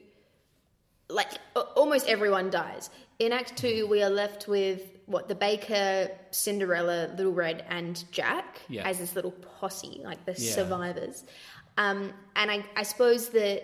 like 1.08 1.28
almost 1.76 2.06
everyone 2.06 2.50
dies. 2.50 2.90
In 3.18 3.32
Act 3.32 3.56
Two, 3.56 3.86
we 3.88 4.02
are 4.02 4.10
left 4.10 4.46
with 4.46 4.82
what 5.06 5.26
the 5.28 5.34
baker, 5.34 6.10
Cinderella, 6.30 7.10
Little 7.16 7.32
Red, 7.32 7.64
and 7.68 8.04
Jack 8.12 8.60
Yeah. 8.68 8.86
as 8.86 8.98
this 8.98 9.16
little 9.16 9.30
posse, 9.30 10.00
like 10.04 10.24
the 10.26 10.32
Yeah. 10.32 10.52
survivors. 10.54 11.24
Um, 11.78 12.12
and 12.36 12.50
I, 12.50 12.64
I 12.76 12.82
suppose 12.82 13.30
that 13.30 13.62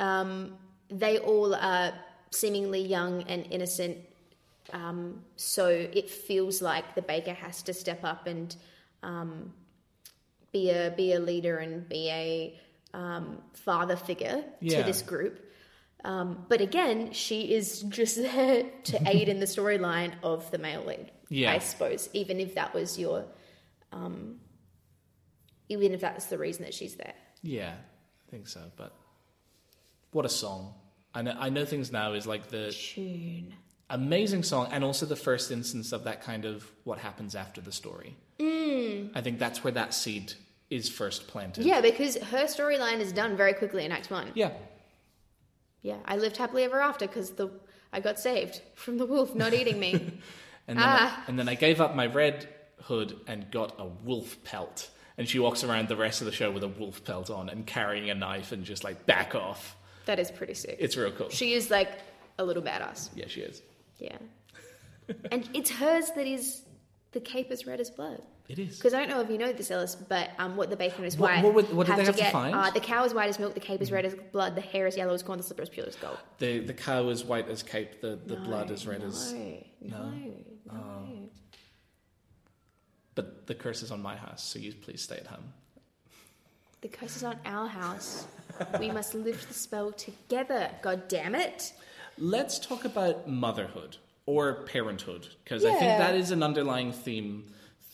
um, 0.00 0.56
they 0.88 1.18
all 1.18 1.54
are 1.54 1.92
seemingly 2.30 2.80
young 2.82 3.22
and 3.24 3.46
innocent. 3.50 3.98
Um, 4.72 5.22
so 5.36 5.68
it 5.68 6.08
feels 6.10 6.60
like 6.62 6.94
the 6.94 7.02
baker 7.02 7.32
has 7.34 7.62
to 7.62 7.74
step 7.74 8.02
up 8.04 8.26
and 8.26 8.54
um, 9.02 9.52
be 10.52 10.70
a 10.70 10.92
be 10.96 11.12
a 11.12 11.20
leader 11.20 11.58
and 11.58 11.88
be 11.88 12.08
a 12.10 12.60
um, 12.94 13.38
father 13.52 13.96
figure 13.96 14.44
Yeah. 14.60 14.78
to 14.78 14.84
this 14.84 15.02
group. 15.02 15.42
Um, 16.06 16.46
but 16.48 16.60
again, 16.60 17.12
she 17.12 17.52
is 17.52 17.82
just 17.82 18.16
there 18.22 18.62
to 18.84 19.08
aid 19.08 19.28
in 19.28 19.40
the 19.40 19.46
storyline 19.46 20.12
of 20.22 20.48
the 20.52 20.58
male 20.58 20.84
lead. 20.84 21.10
Yeah. 21.28 21.52
I 21.52 21.58
suppose, 21.58 22.08
even 22.12 22.38
if 22.38 22.54
that 22.54 22.72
was 22.72 22.96
your, 22.96 23.24
um, 23.92 24.36
even 25.68 25.92
if 25.92 26.00
that's 26.00 26.26
the 26.26 26.38
reason 26.38 26.62
that 26.64 26.74
she's 26.74 26.94
there. 26.94 27.14
yeah, 27.42 27.74
I 27.74 28.30
think 28.30 28.46
so. 28.46 28.60
But 28.76 28.94
what 30.12 30.24
a 30.24 30.28
song! 30.28 30.74
I 31.12 31.22
know, 31.22 31.34
I 31.38 31.48
know 31.50 31.64
things 31.64 31.90
now 31.90 32.12
is 32.12 32.26
like 32.26 32.48
the 32.48 32.70
Tune. 32.70 33.52
amazing 33.90 34.44
song, 34.44 34.68
and 34.70 34.84
also 34.84 35.06
the 35.06 35.16
first 35.16 35.50
instance 35.50 35.90
of 35.92 36.04
that 36.04 36.22
kind 36.22 36.44
of 36.44 36.70
what 36.84 36.98
happens 36.98 37.34
after 37.34 37.60
the 37.60 37.72
story. 37.72 38.16
Mm. 38.38 39.10
I 39.14 39.20
think 39.22 39.40
that's 39.40 39.64
where 39.64 39.72
that 39.72 39.92
seed 39.94 40.34
is 40.70 40.88
first 40.88 41.26
planted. 41.26 41.64
Yeah, 41.64 41.80
because 41.80 42.16
her 42.16 42.44
storyline 42.44 43.00
is 43.00 43.12
done 43.12 43.36
very 43.36 43.54
quickly 43.54 43.84
in 43.84 43.90
Act 43.90 44.08
One. 44.10 44.30
yeah. 44.34 44.52
Yeah, 45.82 45.98
I 46.04 46.16
lived 46.16 46.36
happily 46.36 46.64
ever 46.64 46.80
after 46.80 47.06
because 47.06 47.30
the 47.32 47.50
I 47.92 48.00
got 48.00 48.18
saved 48.18 48.60
from 48.74 48.98
the 48.98 49.06
wolf 49.06 49.34
not 49.34 49.54
eating 49.54 49.78
me. 49.80 50.18
And 50.68 50.76
then, 50.80 50.84
Ah. 50.88 51.22
I, 51.24 51.30
and 51.30 51.38
then 51.38 51.48
I 51.48 51.54
gave 51.54 51.80
up 51.80 51.94
my 51.94 52.06
red 52.06 52.48
hood 52.82 53.16
and 53.28 53.48
got 53.52 53.76
a 53.78 53.84
wolf 53.86 54.36
pelt. 54.42 54.90
And 55.16 55.28
she 55.28 55.38
walks 55.38 55.62
around 55.62 55.86
the 55.86 55.94
rest 55.94 56.20
of 56.20 56.24
the 56.26 56.32
show 56.32 56.50
with 56.50 56.64
a 56.64 56.68
wolf 56.68 57.04
pelt 57.04 57.30
on 57.30 57.48
and 57.48 57.64
carrying 57.64 58.10
a 58.10 58.14
knife 58.16 58.50
and 58.50 58.64
just 58.64 58.82
like 58.82 59.06
back 59.06 59.36
off. 59.36 59.76
that 60.06 60.18
is 60.18 60.28
pretty 60.32 60.54
sick. 60.54 60.76
It's 60.80 60.96
real 60.96 61.12
cool. 61.12 61.28
she 61.28 61.52
is 61.52 61.70
like 61.70 61.92
a 62.38 62.44
little 62.44 62.64
badass. 62.64 63.10
yeah, 63.14 63.26
she 63.28 63.42
is. 63.42 63.62
Yeah. 64.00 64.18
and 65.30 65.48
it's 65.54 65.70
hers 65.70 66.10
that 66.16 66.26
is 66.26 66.62
the 67.12 67.20
cape 67.20 67.52
as 67.52 67.64
red 67.64 67.78
as 67.78 67.88
blood. 67.90 68.20
It 68.48 68.58
is. 68.60 68.76
Because 68.76 68.94
I 68.94 69.00
don't 69.00 69.08
know 69.08 69.20
if 69.20 69.28
you 69.30 69.38
know 69.38 69.52
this, 69.52 69.70
Ellis, 69.70 69.96
but 69.96 70.30
um, 70.38 70.56
what 70.56 70.70
the 70.70 70.76
baker 70.76 70.96
and 70.96 71.04
his 71.04 71.18
What- 71.18 71.42
what 71.42 71.72
what 71.72 71.86
did 71.86 71.92
have 71.92 71.96
they 71.98 72.04
to 72.04 72.06
have 72.06 72.16
to 72.16 72.22
get, 72.22 72.32
find? 72.32 72.54
Uh, 72.54 72.70
the 72.70 72.80
cow 72.80 73.04
is 73.04 73.12
white 73.12 73.28
as 73.28 73.38
milk, 73.38 73.54
the 73.54 73.60
cape 73.60 73.82
is 73.82 73.90
red 73.90 74.04
as 74.04 74.14
blood, 74.32 74.54
the 74.54 74.60
hair 74.60 74.86
is 74.86 74.96
yellow 74.96 75.14
as 75.14 75.22
corn, 75.22 75.38
the 75.38 75.44
slipper 75.44 75.62
is 75.62 75.68
pure 75.68 75.86
as 75.86 75.96
gold. 75.96 76.18
The 76.38 76.60
the 76.60 76.74
cow 76.74 77.08
is 77.08 77.24
white 77.24 77.48
as 77.48 77.62
cape. 77.62 78.00
The 78.00 78.18
the 78.24 78.36
blood 78.36 78.70
is 78.70 78.86
red 78.86 79.00
no, 79.00 79.06
as. 79.08 79.32
No, 79.80 80.12
no. 80.72 81.28
But 83.16 83.46
the 83.46 83.54
curse 83.54 83.82
is 83.82 83.90
on 83.90 84.02
my 84.02 84.14
house, 84.14 84.44
so 84.44 84.58
you 84.58 84.72
please 84.74 85.02
stay 85.02 85.16
at 85.16 85.26
home. 85.26 85.52
The 86.82 86.88
curse 86.88 87.16
is 87.16 87.24
on 87.24 87.38
our 87.46 87.66
house. 87.66 88.26
we 88.78 88.90
must 88.90 89.14
lift 89.14 89.48
the 89.48 89.54
spell 89.54 89.90
together. 89.90 90.70
God 90.82 91.08
damn 91.08 91.34
it. 91.34 91.72
Let's 92.18 92.58
talk 92.58 92.84
about 92.84 93.28
motherhood 93.28 93.96
or 94.26 94.64
parenthood 94.64 95.28
because 95.42 95.64
I 95.64 95.70
think 95.70 95.98
that 95.98 96.14
is 96.14 96.30
an 96.30 96.42
underlying 96.42 96.92
theme 96.92 97.46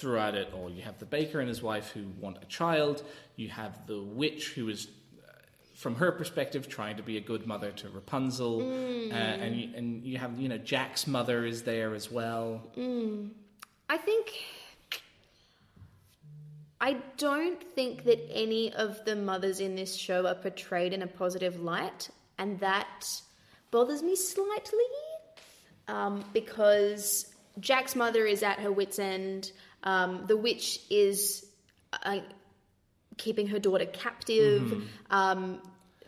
throughout 0.02 0.34
it 0.34 0.52
all. 0.52 0.68
You 0.68 0.82
have 0.82 0.98
the 0.98 1.06
baker 1.06 1.38
and 1.38 1.48
his 1.48 1.62
wife 1.62 1.92
who 1.92 2.02
want 2.20 2.38
a 2.42 2.46
child. 2.46 3.04
You 3.36 3.48
have 3.50 3.86
the 3.86 4.02
witch 4.02 4.48
who 4.48 4.68
is, 4.68 4.88
uh, 5.26 5.32
from 5.76 5.94
her 5.94 6.10
perspective, 6.10 6.68
trying 6.68 6.96
to 6.96 7.04
be 7.04 7.16
a 7.18 7.20
good 7.20 7.46
mother 7.46 7.70
to 7.70 7.88
Rapunzel, 7.88 8.60
uh, 8.62 9.14
and 9.14 9.56
you, 9.56 9.70
and 9.76 10.04
you 10.04 10.18
have 10.18 10.38
you 10.40 10.48
know 10.48 10.58
Jack's 10.58 11.06
mother 11.06 11.46
is 11.46 11.62
there 11.62 11.94
as 11.94 12.10
well. 12.10 12.68
I 13.88 13.96
think. 13.96 14.32
I 16.80 16.96
don't 17.16 17.62
think 17.62 18.02
that 18.04 18.18
any 18.28 18.72
of 18.72 19.04
the 19.04 19.14
mothers 19.14 19.60
in 19.60 19.76
this 19.76 19.94
show 19.94 20.26
are 20.26 20.34
portrayed 20.34 20.92
in 20.92 21.02
a 21.02 21.06
positive 21.06 21.60
light, 21.60 22.10
and 22.38 22.58
that 22.58 23.06
bothers 23.70 24.02
me 24.02 24.16
slightly 24.16 24.92
um, 25.86 26.24
because 26.32 27.32
Jack's 27.60 27.94
mother 27.94 28.26
is 28.26 28.42
at 28.42 28.58
her 28.58 28.72
wits' 28.72 28.98
end. 28.98 29.52
Um, 29.82 30.26
the 30.26 30.36
witch 30.36 30.80
is 30.90 31.46
uh, 31.92 32.18
keeping 33.16 33.48
her 33.48 33.58
daughter 33.58 33.86
captive. 33.86 34.62
Mm-hmm. 34.62 35.14
Um, 35.14 35.62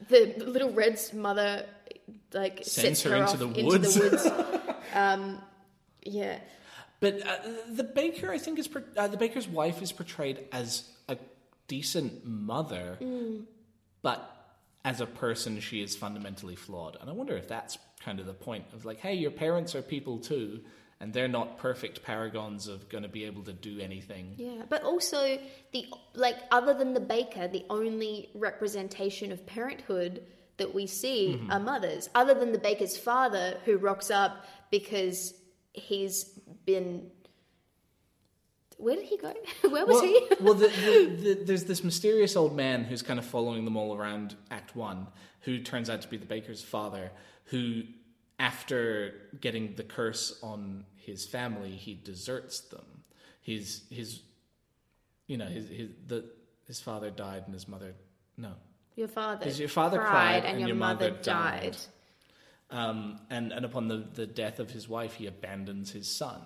the 0.09 0.35
little 0.39 0.73
red's 0.73 1.13
mother 1.13 1.67
like 2.33 2.61
Sends 2.63 3.03
her 3.03 3.11
her, 3.11 3.17
into 3.17 3.37
the 3.37 3.49
into 3.49 3.65
woods. 3.65 3.95
the 3.95 4.01
woods. 4.11 4.27
um, 4.95 5.41
yeah. 6.03 6.39
But 7.01 7.27
uh, 7.27 7.37
the 7.71 7.85
baker, 7.85 8.31
I 8.31 8.39
think, 8.39 8.59
is 8.59 8.69
uh, 8.97 9.09
the 9.09 9.17
baker's 9.17 9.47
wife 9.47 9.83
is 9.83 9.93
portrayed 9.93 10.47
as 10.53 10.89
a 11.09 11.17
decent 11.69 12.25
mother, 12.27 12.99
but 14.03 14.31
as 14.85 15.01
a 15.01 15.07
person, 15.07 15.61
she 15.61 15.83
is 15.83 15.97
fundamentally 15.97 16.57
flawed. 16.57 16.97
And 17.01 17.09
I 17.09 17.13
wonder 17.13 17.37
if 17.37 17.49
that's 17.49 17.79
kind 18.01 18.21
of 18.21 18.27
the 18.27 18.35
point 18.35 18.65
of 18.73 18.85
like, 18.85 19.01
hey, 19.01 19.15
your 19.15 19.31
parents 19.31 19.75
are 19.75 19.83
people 19.83 20.19
too, 20.19 20.61
and 21.05 21.13
they're 21.13 21.29
not 21.29 21.59
perfect 21.59 22.03
paragons 22.03 22.67
of 22.67 22.89
going 22.89 23.03
to 23.03 23.11
be 23.11 23.25
able 23.25 23.43
to 23.43 23.53
do 23.53 23.79
anything. 23.79 24.33
Yeah, 24.39 24.63
but 24.71 24.83
also 24.85 25.39
the 25.73 25.85
like 26.15 26.37
other 26.51 26.73
than 26.73 26.95
the 26.95 27.01
baker, 27.01 27.47
the 27.47 27.67
only 27.69 28.31
representation 28.35 29.31
of 29.31 29.45
parenthood 29.45 30.23
that 30.57 30.75
we 30.75 30.87
see 30.87 31.35
Mm-hmm. 31.35 31.53
are 31.53 31.61
mothers. 31.61 32.09
Other 32.15 32.33
than 32.33 32.53
the 32.53 32.59
baker's 32.59 32.97
father, 32.97 33.59
who 33.67 33.77
rocks 33.77 34.11
up 34.11 34.47
because 34.71 35.35
he's 35.75 36.25
been. 36.65 37.11
Where 38.79 38.97
did 38.97 39.05
he 39.05 39.19
go? 39.19 39.35
Where 39.69 39.85
was 39.85 40.01
well, 40.01 40.03
he? 40.03 40.27
well 40.41 40.55
the, 40.55 40.69
the, 40.69 41.17
the, 41.35 41.45
there's 41.45 41.65
this 41.65 41.85
mysterious 41.85 42.35
old 42.35 42.57
man 42.57 42.85
who's 42.85 43.03
kind 43.03 43.19
of 43.19 43.27
following 43.27 43.67
them 43.67 43.77
all 43.77 43.95
around 43.95 44.37
Act 44.51 44.75
One, 44.75 45.09
who 45.41 45.59
turns 45.61 45.91
out 45.91 46.01
to 46.01 46.09
be 46.09 46.17
the 46.17 46.25
baker's 46.25 46.63
father, 46.63 47.13
who, 47.45 47.83
after 48.39 49.15
getting 49.43 49.75
the 49.75 49.85
curse 49.85 50.39
on 50.43 50.87
his 51.05 51.27
family, 51.27 51.71
he 51.71 51.95
deserts 51.95 52.61
them. 52.61 52.85
His 53.43 53.83
his, 53.91 54.21
you 55.27 55.37
know, 55.37 55.47
his 55.47 55.69
his 55.69 55.91
the 56.07 56.25
his 56.67 56.81
father 56.81 57.11
died 57.11 57.45
and 57.47 57.55
his 57.55 57.69
mother 57.69 57.95
no, 58.37 58.53
your 58.97 59.09
father. 59.09 59.47
Is 59.47 59.61
your 59.61 59.69
father 59.69 59.99
cried 59.99 60.11
cried 60.11 60.45
and, 60.45 60.59
and 60.59 60.69
your, 60.69 60.77
mother, 60.77 61.11
mother 61.11 61.23
died. 61.23 61.77
died. 62.71 62.79
um, 62.79 63.21
and 63.31 63.53
and 63.53 63.65
upon 63.65 63.89
the, 63.89 64.05
the 64.15 64.27
death 64.27 64.59
of 64.59 64.71
his 64.71 64.89
wife, 64.89 65.15
he 65.15 65.27
abandons 65.27 65.93
his 65.93 66.09
son. 66.09 66.41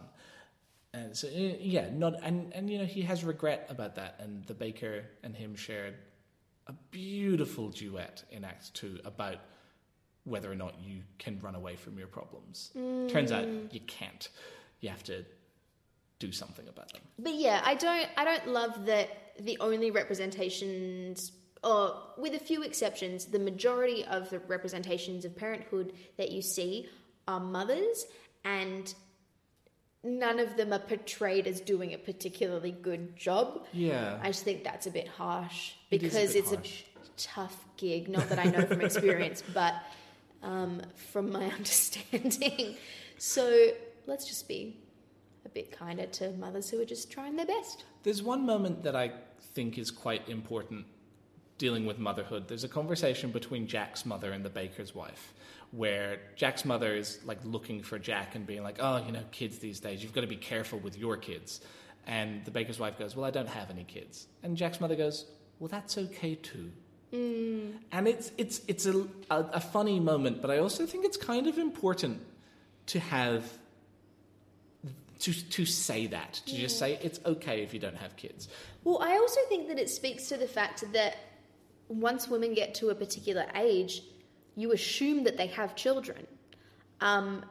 And 0.92 1.16
so, 1.16 1.28
uh, 1.28 1.30
yeah, 1.60 1.88
not 1.92 2.14
and 2.22 2.52
and 2.54 2.70
you 2.70 2.78
know 2.78 2.84
he 2.84 3.02
has 3.02 3.24
regret 3.24 3.66
about 3.70 3.96
that. 3.96 4.16
And 4.20 4.44
the 4.44 4.54
baker 4.54 5.04
and 5.22 5.36
him 5.36 5.54
shared 5.54 5.94
a 6.66 6.72
beautiful 6.90 7.68
duet 7.70 8.24
in 8.30 8.44
Act 8.44 8.74
Two 8.74 8.98
about 9.04 9.36
whether 10.28 10.50
or 10.50 10.54
not 10.54 10.74
you 10.80 11.02
can 11.18 11.38
run 11.40 11.54
away 11.54 11.76
from 11.76 11.98
your 11.98 12.08
problems. 12.08 12.70
Turns 13.08 13.32
out 13.32 13.44
mm. 13.44 13.72
you 13.72 13.80
can't. 13.80 14.28
You 14.80 14.90
have 14.90 15.02
to 15.04 15.24
do 16.18 16.32
something 16.32 16.66
about 16.68 16.92
them. 16.92 17.02
But 17.18 17.34
yeah, 17.34 17.60
I 17.64 17.74
don't 17.74 18.08
I 18.16 18.24
don't 18.24 18.48
love 18.48 18.86
that 18.86 19.08
the 19.40 19.56
only 19.60 19.90
representations 19.90 21.32
or 21.64 21.96
with 22.16 22.34
a 22.34 22.38
few 22.38 22.62
exceptions, 22.62 23.26
the 23.26 23.38
majority 23.38 24.04
of 24.04 24.30
the 24.30 24.38
representations 24.40 25.24
of 25.24 25.36
parenthood 25.36 25.92
that 26.16 26.30
you 26.30 26.42
see 26.42 26.88
are 27.26 27.40
mothers, 27.40 28.06
and 28.44 28.94
none 30.04 30.38
of 30.38 30.56
them 30.56 30.72
are 30.72 30.78
portrayed 30.78 31.46
as 31.46 31.60
doing 31.60 31.94
a 31.94 31.98
particularly 31.98 32.70
good 32.70 33.16
job. 33.16 33.66
Yeah. 33.72 34.18
I 34.22 34.28
just 34.28 34.44
think 34.44 34.64
that's 34.64 34.86
a 34.86 34.90
bit 34.90 35.08
harsh 35.08 35.72
It 35.90 36.02
is 36.02 36.14
a 36.14 36.18
because 36.18 36.32
bit 36.32 36.38
it's 36.38 36.54
harsh. 36.54 36.82
a 36.96 37.10
tough 37.16 37.64
gig. 37.76 38.08
Not 38.08 38.28
that 38.28 38.38
I 38.38 38.44
know 38.44 38.64
from 38.64 38.80
experience, 38.80 39.42
but 39.54 39.74
um, 40.42 40.82
from 40.94 41.32
my 41.32 41.44
understanding. 41.58 42.76
So 43.18 43.70
let's 44.06 44.26
just 44.26 44.48
be 44.48 44.76
a 45.44 45.48
bit 45.48 45.72
kinder 45.72 46.06
to 46.06 46.32
mothers 46.32 46.70
who 46.70 46.80
are 46.80 46.84
just 46.84 47.10
trying 47.10 47.36
their 47.36 47.46
best. 47.46 47.84
There's 48.02 48.22
one 48.22 48.44
moment 48.44 48.82
that 48.84 48.94
I 48.94 49.12
think 49.54 49.78
is 49.78 49.90
quite 49.90 50.28
important 50.28 50.86
dealing 51.58 51.86
with 51.86 51.98
motherhood. 51.98 52.46
There's 52.48 52.64
a 52.64 52.68
conversation 52.68 53.32
between 53.32 53.66
Jack's 53.66 54.06
mother 54.06 54.30
and 54.32 54.44
the 54.44 54.50
baker's 54.50 54.94
wife 54.94 55.34
where 55.72 56.20
Jack's 56.36 56.64
mother 56.64 56.94
is 56.94 57.18
like 57.24 57.38
looking 57.44 57.82
for 57.82 57.98
Jack 57.98 58.34
and 58.34 58.46
being 58.46 58.62
like, 58.62 58.78
"Oh, 58.80 59.04
you 59.04 59.12
know, 59.12 59.24
kids 59.32 59.58
these 59.58 59.80
days, 59.80 60.02
you've 60.02 60.14
got 60.14 60.22
to 60.22 60.26
be 60.26 60.36
careful 60.36 60.78
with 60.78 60.96
your 60.96 61.16
kids." 61.16 61.60
And 62.06 62.44
the 62.44 62.50
baker's 62.50 62.78
wife 62.78 62.98
goes, 62.98 63.14
"Well, 63.16 63.26
I 63.26 63.30
don't 63.30 63.48
have 63.48 63.70
any 63.70 63.84
kids." 63.84 64.28
And 64.42 64.56
Jack's 64.56 64.80
mother 64.80 64.96
goes, 64.96 65.26
"Well, 65.58 65.68
that's 65.68 65.98
okay 65.98 66.36
too." 66.36 66.70
And 67.12 68.08
it's 68.08 68.30
it's 68.36 68.60
it's 68.68 68.86
a, 68.86 69.06
a 69.30 69.44
a 69.54 69.60
funny 69.60 70.00
moment, 70.00 70.42
but 70.42 70.50
I 70.50 70.58
also 70.58 70.86
think 70.86 71.04
it's 71.04 71.16
kind 71.16 71.46
of 71.46 71.58
important 71.58 72.20
to 72.86 73.00
have 73.00 73.44
to 75.20 75.32
to 75.32 75.64
say 75.64 76.06
that 76.06 76.34
to 76.46 76.56
just 76.56 76.78
say 76.78 76.98
it's 77.02 77.20
okay 77.24 77.62
if 77.62 77.72
you 77.72 77.80
don't 77.80 77.96
have 77.96 78.16
kids. 78.16 78.48
Well, 78.84 78.98
I 79.02 79.16
also 79.16 79.40
think 79.48 79.68
that 79.68 79.78
it 79.78 79.90
speaks 79.90 80.28
to 80.28 80.36
the 80.36 80.46
fact 80.46 80.84
that 80.92 81.16
once 81.88 82.28
women 82.28 82.54
get 82.54 82.74
to 82.74 82.90
a 82.90 82.94
particular 82.94 83.46
age, 83.54 84.02
you 84.54 84.72
assume 84.72 85.24
that 85.24 85.36
they 85.36 85.46
have 85.48 85.74
children, 85.74 86.26
um, 87.00 87.44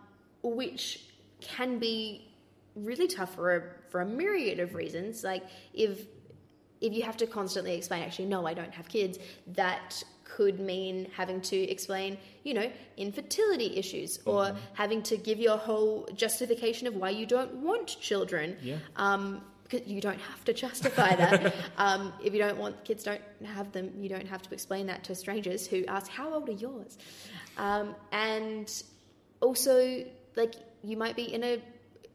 which 0.44 1.04
can 1.42 1.80
be 1.80 2.28
really 2.76 3.08
tough 3.08 3.34
for 3.36 3.56
a, 3.56 3.62
for 3.90 4.02
a 4.02 4.06
myriad 4.06 4.60
of 4.60 4.76
reasons. 4.76 5.24
Like 5.24 5.44
if 5.74 6.06
if 6.82 6.94
you 6.94 7.04
have 7.04 7.18
to 7.18 7.28
constantly 7.28 7.76
explain, 7.76 8.04
actually, 8.04 8.26
no, 8.26 8.46
I 8.46 8.54
don't 8.54 8.74
have 8.74 8.88
kids, 8.88 9.18
that 9.48 10.04
could 10.24 10.60
mean 10.60 11.10
having 11.16 11.42
to 11.42 11.56
explain, 11.56 12.18
you 12.44 12.54
know, 12.54 12.70
infertility 12.98 13.78
issues 13.78 14.20
or 14.26 14.56
having 14.74 15.02
to 15.04 15.18
give 15.18 15.40
your 15.40 15.58
whole 15.58 16.08
justification 16.16 16.86
of 16.88 16.96
why 16.96 17.10
you 17.10 17.26
don't 17.26 17.56
want 17.56 17.88
children. 18.00 18.58
Yeah. 18.62 18.78
Um, 18.96 19.42
because 19.64 19.86
you 19.86 20.00
don't 20.00 20.20
have 20.22 20.46
to 20.46 20.54
justify 20.54 21.14
that. 21.16 21.54
um, 21.78 22.14
if 22.24 22.32
you 22.34 22.40
don't 22.40 22.58
want 22.58 22.86
kids, 22.86 23.04
don't 23.04 23.22
have 23.44 23.74
them. 23.74 23.92
You 24.00 24.08
don't 24.08 24.26
have 24.28 24.42
to 24.44 24.54
explain 24.54 24.86
that 24.88 25.04
to 25.06 25.16
strangers 25.16 25.68
who 25.68 25.86
ask, 25.88 26.10
"How 26.10 26.34
old 26.34 26.48
are 26.48 26.54
yours?" 26.54 26.98
Um, 27.58 27.94
and 28.14 28.72
also, 29.42 30.06
like, 30.38 30.56
you 30.84 30.96
might 30.96 31.18
be 31.18 31.34
in 31.34 31.44
a 31.44 31.62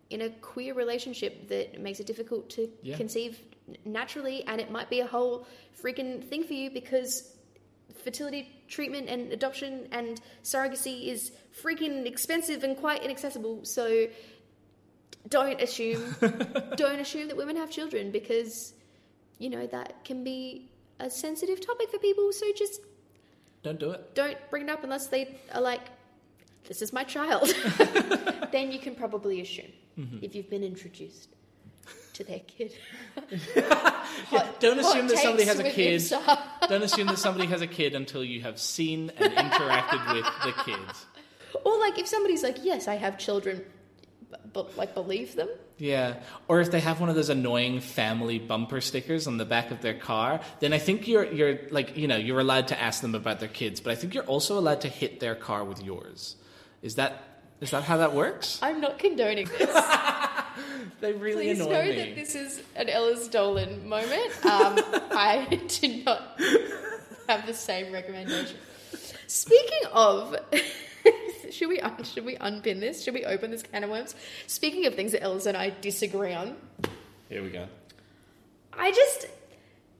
in 0.09 0.23
a 0.23 0.31
queer 0.31 0.73
relationship 0.73 1.49
that 1.49 1.79
makes 1.79 2.01
it 2.01 2.07
difficult 2.07 2.49
to 2.51 2.71
Yeah. 2.83 2.97
conceive 2.97 3.39
naturally, 3.85 4.45
and 4.47 4.61
it 4.61 4.71
might 4.71 4.91
be 4.91 5.01
a 5.01 5.07
whole 5.07 5.47
freaking 5.81 6.23
thing 6.23 6.45
for 6.45 6.53
you 6.53 6.71
because 6.71 7.33
fertility 8.05 8.51
treatment 8.69 9.09
and 9.09 9.33
adoption 9.33 9.89
and 9.93 10.21
surrogacy 10.43 11.09
is 11.09 11.33
freaking 11.63 12.07
expensive 12.07 12.65
and 12.65 12.77
quite 12.77 13.03
inaccessible. 13.03 13.65
So 13.65 14.07
don't 15.29 15.61
assume 15.61 16.17
don't 16.77 17.01
assume 17.01 17.29
that 17.29 17.37
women 17.37 17.57
have 17.57 17.71
children 17.71 18.11
because 18.11 18.75
you 19.39 19.51
know 19.51 19.67
that 19.69 20.05
can 20.05 20.25
be 20.25 20.69
a 21.01 21.11
sensitive 21.11 21.65
topic 21.65 21.91
for 21.91 21.99
people. 21.99 22.33
So 22.33 22.47
just 22.57 22.81
Don't 23.63 23.79
do 23.79 23.91
it. 23.91 24.15
don't 24.15 24.39
bring 24.51 24.65
it 24.65 24.71
up 24.71 24.85
unless 24.85 25.09
they 25.09 25.37
are 25.55 25.61
like, 25.61 25.83
"This 26.69 26.83
is 26.83 26.93
my 26.93 27.05
child." 27.05 27.53
then 28.53 28.73
you 28.73 28.79
can 28.79 28.95
probably 28.95 29.41
assume 29.41 29.73
mm-hmm. 29.99 30.19
if 30.23 30.35
you've 30.35 30.51
been 30.51 30.65
introduced 30.65 31.29
to 32.15 32.25
their 32.25 32.41
kid. 32.41 32.73
Hot- 34.29 34.61
Don't 34.61 34.79
assume 34.79 35.09
that 35.09 35.19
somebody 35.19 35.45
has 35.45 35.59
a 35.59 35.71
kid. 35.71 36.03
Don't 36.69 36.83
assume 36.83 37.07
that 37.09 37.19
somebody 37.19 37.47
has 37.47 37.61
a 37.63 37.67
kid 37.67 37.95
until 37.95 38.25
you 38.25 38.43
have 38.43 38.59
seen 38.59 39.11
and 39.17 39.33
interacted 39.33 40.15
with 40.15 40.27
the 40.45 40.53
kids. 40.65 41.07
Or 41.65 41.79
like 41.79 41.99
if 41.99 42.07
somebody's 42.07 42.43
like, 42.43 42.59
"Yes, 42.63 42.89
I 42.89 42.95
have 42.95 43.19
children," 43.19 43.65
but, 44.31 44.53
but 44.53 44.77
like 44.77 44.95
believe 44.95 45.37
them. 45.37 45.49
Yeah. 45.79 46.17
Or 46.49 46.61
if 46.61 46.71
they 46.71 46.81
have 46.81 47.01
one 47.01 47.09
of 47.09 47.17
those 47.17 47.29
annoying 47.29 47.81
family 47.81 48.39
bumper 48.39 48.81
stickers 48.81 49.27
on 49.27 49.37
the 49.37 49.45
back 49.45 49.71
of 49.71 49.81
their 49.81 49.95
car, 49.95 50.41
then 50.61 50.73
I 50.73 50.79
think 50.79 51.09
you're 51.09 51.25
you're 51.25 51.59
like, 51.71 51.97
you 51.97 52.07
know, 52.09 52.17
you're 52.17 52.41
allowed 52.41 52.69
to 52.69 52.81
ask 52.81 53.01
them 53.03 53.15
about 53.15 53.41
their 53.41 53.49
kids, 53.49 53.81
but 53.81 53.91
I 53.93 53.95
think 53.97 54.15
you're 54.15 54.25
also 54.25 54.59
allowed 54.59 54.83
to 54.83 54.89
hit 54.89 55.21
their 55.21 55.35
car 55.35 55.65
with 55.65 55.83
yours. 55.83 56.37
Is 56.83 56.95
that 56.97 57.23
is 57.61 57.71
that 57.71 57.85
how 57.85 57.99
that 57.99 58.15
works? 58.15 58.59
I'm 58.63 58.81
not 58.81 58.99
condoning 58.99 59.47
this. 59.59 59.71
They 61.01 61.13
really 61.13 61.47
Please 61.47 61.61
annoy 61.61 61.73
know 61.73 61.85
me. 61.85 61.97
that 61.97 62.15
this 62.15 62.35
is 62.35 62.63
an 62.77 62.89
Ella's 62.89 63.29
Dolan 63.29 63.89
moment. 63.89 64.31
Um, 64.45 64.79
I 65.13 65.61
did 65.81 66.05
not 66.05 66.41
have 67.29 67.47
the 67.47 67.55
same 67.55 67.93
recommendation. 67.93 68.57
Speaking 69.27 69.89
of, 69.93 70.37
should 71.51 71.69
we 71.69 71.81
un- 71.81 72.05
should 72.05 72.25
we 72.25 72.37
unpin 72.37 72.81
this? 72.81 73.03
Should 73.03 73.15
we 73.15 73.25
open 73.25 73.51
this 73.51 73.63
can 73.63 73.85
of 73.85 73.91
worms? 73.91 74.15
Speaking 74.47 74.87
of 74.87 74.95
things 74.95 75.13
that 75.13 75.23
Ella's 75.23 75.47
and 75.47 75.57
I 75.57 75.73
disagree 75.81 76.33
on, 76.35 76.57
Here 77.29 77.43
we 77.43 77.51
go. 77.51 77.67
I 78.73 78.91
just 78.93 79.27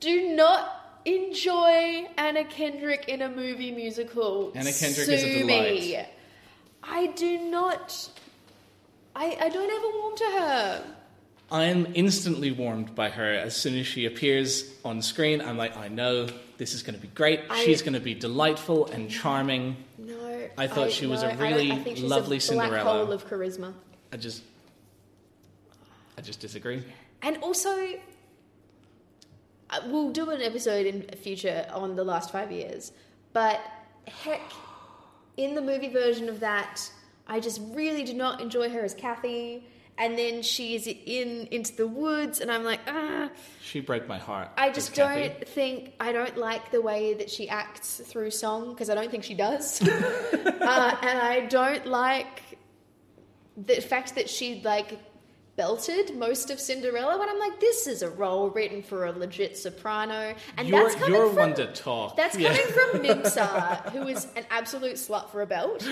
do 0.01 0.35
not 0.35 1.01
enjoy 1.05 2.07
Anna 2.17 2.45
Kendrick 2.45 3.09
in 3.09 3.23
a 3.23 3.29
movie 3.29 3.71
musical. 3.73 4.53
Anna 4.55 4.73
Kendrick 4.73 5.09
is 5.09 5.23
a 5.25 5.39
delight. 5.41 5.47
Me. 5.73 6.05
I 6.83 7.07
do 7.09 7.39
not. 7.51 8.09
I, 9.15 9.37
I 9.41 9.49
don't 9.49 9.71
ever 9.71 9.99
warm 9.99 10.17
to 10.17 10.25
her. 10.25 10.85
I'm 11.51 11.87
instantly 11.95 12.51
warmed 12.51 12.95
by 12.95 13.11
her 13.11 13.31
as 13.35 13.55
soon 13.55 13.79
as 13.79 13.87
she 13.87 14.07
appears 14.07 14.73
on 14.85 15.03
screen. 15.03 15.43
I'm 15.43 15.59
like, 15.59 15.77
I 15.77 15.89
know 15.89 16.29
this 16.57 16.73
is 16.73 16.83
going 16.83 16.95
to 16.95 17.01
be 17.01 17.09
great. 17.09 17.41
I- 17.51 17.63
She's 17.65 17.83
going 17.83 17.93
to 17.93 18.01
be 18.01 18.15
delightful 18.15 18.87
and 18.87 19.11
charming. 19.11 19.77
No, 19.99 20.49
I 20.57 20.67
thought 20.67 20.91
she 20.91 21.07
was 21.07 21.23
a 21.23 21.27
no, 21.27 21.33
I 21.33 21.37
don't- 21.37 21.53
really 21.53 21.73
I 21.73 21.79
think 21.79 21.97
she's 21.99 22.09
lovely 22.09 22.39
a 22.39 22.41
black 22.41 22.43
Cinderella. 22.71 22.91
hole 23.05 23.13
of 23.13 23.29
charisma. 23.29 23.75
I 24.13 24.17
just, 24.17 24.43
I 26.17 26.23
just 26.23 26.41
disagree. 26.41 26.83
And 27.21 27.37
also, 27.39 27.71
uh, 29.71 29.81
we'll 29.87 30.11
do 30.11 30.31
an 30.31 30.41
episode 30.43 30.87
in 30.87 31.03
future 31.19 31.67
on 31.73 31.97
the 31.97 32.05
last 32.05 32.31
five 32.33 32.51
years. 32.51 32.93
But 33.33 33.61
heck, 34.07 34.41
in 35.37 35.55
the 35.55 35.63
movie 35.63 35.89
version 35.89 36.29
of 36.29 36.41
that, 36.41 36.91
I 37.27 37.41
just 37.41 37.61
really 37.73 38.05
do 38.05 38.15
not 38.15 38.41
enjoy 38.41 38.69
her 38.71 38.85
as 38.85 38.95
Cathy. 38.95 39.65
And 39.99 40.17
then 40.19 40.43
she 40.43 40.75
is 40.75 40.87
in 40.87 41.49
Into 41.51 41.77
the 41.77 41.87
Woods, 41.87 42.41
and 42.41 42.51
I'm 42.51 42.65
like, 42.65 42.81
ah. 42.89 43.29
She 43.61 43.81
broke 43.81 44.09
my 44.09 44.17
heart. 44.17 44.49
I 44.57 44.71
just 44.71 44.95
don't 44.95 45.47
think 45.47 45.93
I 46.01 46.13
don't 46.13 46.39
like 46.39 46.71
the 46.71 46.81
way 46.81 47.13
that 47.15 47.31
she 47.31 47.49
acts 47.49 48.01
through 48.07 48.31
song 48.31 48.71
because 48.71 48.89
I 48.89 48.95
don't 48.95 49.11
think 49.11 49.23
she 49.23 49.35
does, 49.35 49.83
uh, 49.87 50.97
and 51.03 51.19
I 51.19 51.47
don't 51.49 51.87
like 51.87 52.59
the 53.57 53.83
fact 53.83 54.15
that 54.15 54.31
she 54.31 54.63
like 54.65 54.99
belted 55.57 56.17
most 56.17 56.51
of 56.51 56.59
Cinderella. 56.59 57.19
When 57.19 57.29
I'm 57.29 57.39
like, 57.39 57.61
this 57.61 57.87
is 57.87 58.03
a 58.03 58.11
role 58.11 58.49
written 58.51 58.83
for 58.83 59.07
a 59.07 59.13
legit 59.13 59.57
soprano, 59.57 60.35
and 60.57 60.69
You're, 60.69 60.83
that's 60.83 60.95
coming 60.95 61.15
you're 61.15 61.29
from 61.29 61.37
one 61.37 61.55
to 61.55 61.67
talk. 61.73 62.17
that's 62.17 62.37
Yeah. 62.37 62.57
coming 62.57 62.73
from 62.73 63.01
Mimsa, 63.23 63.91
who 63.93 64.09
is 64.09 64.27
an 64.37 64.45
absolute 64.51 64.95
slut 64.95 65.29
for 65.31 65.43
a 65.43 65.47
belt. 65.47 65.87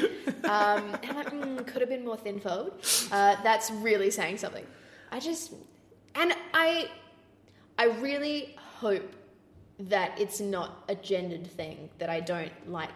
Um, 0.44 0.94
and 1.02 1.04
I'm 1.10 1.16
like, 1.16 1.30
mm, 1.30 1.66
could 1.66 1.80
have 1.82 1.90
been 1.90 2.04
more 2.04 2.16
thin-fold. 2.16 2.72
Uh, 3.12 3.36
that's 3.42 3.70
really 3.70 4.10
saying 4.10 4.38
something. 4.38 4.66
I 5.12 5.20
just, 5.20 5.52
and 6.14 6.32
I, 6.54 6.88
I 7.78 7.86
really 7.86 8.56
hope 8.78 9.12
that 9.80 10.18
it's 10.18 10.40
not 10.40 10.84
a 10.88 10.94
gendered 10.94 11.46
thing. 11.46 11.90
That 11.98 12.08
I 12.10 12.20
don't 12.20 12.52
like 12.70 12.90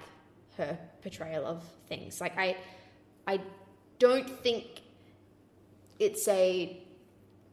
her 0.56 0.78
portrayal 1.02 1.44
of 1.46 1.62
things. 1.88 2.20
Like 2.20 2.38
I, 2.38 2.56
I 3.26 3.40
don't 3.98 4.28
think 4.42 4.80
it's 5.98 6.26
a. 6.28 6.80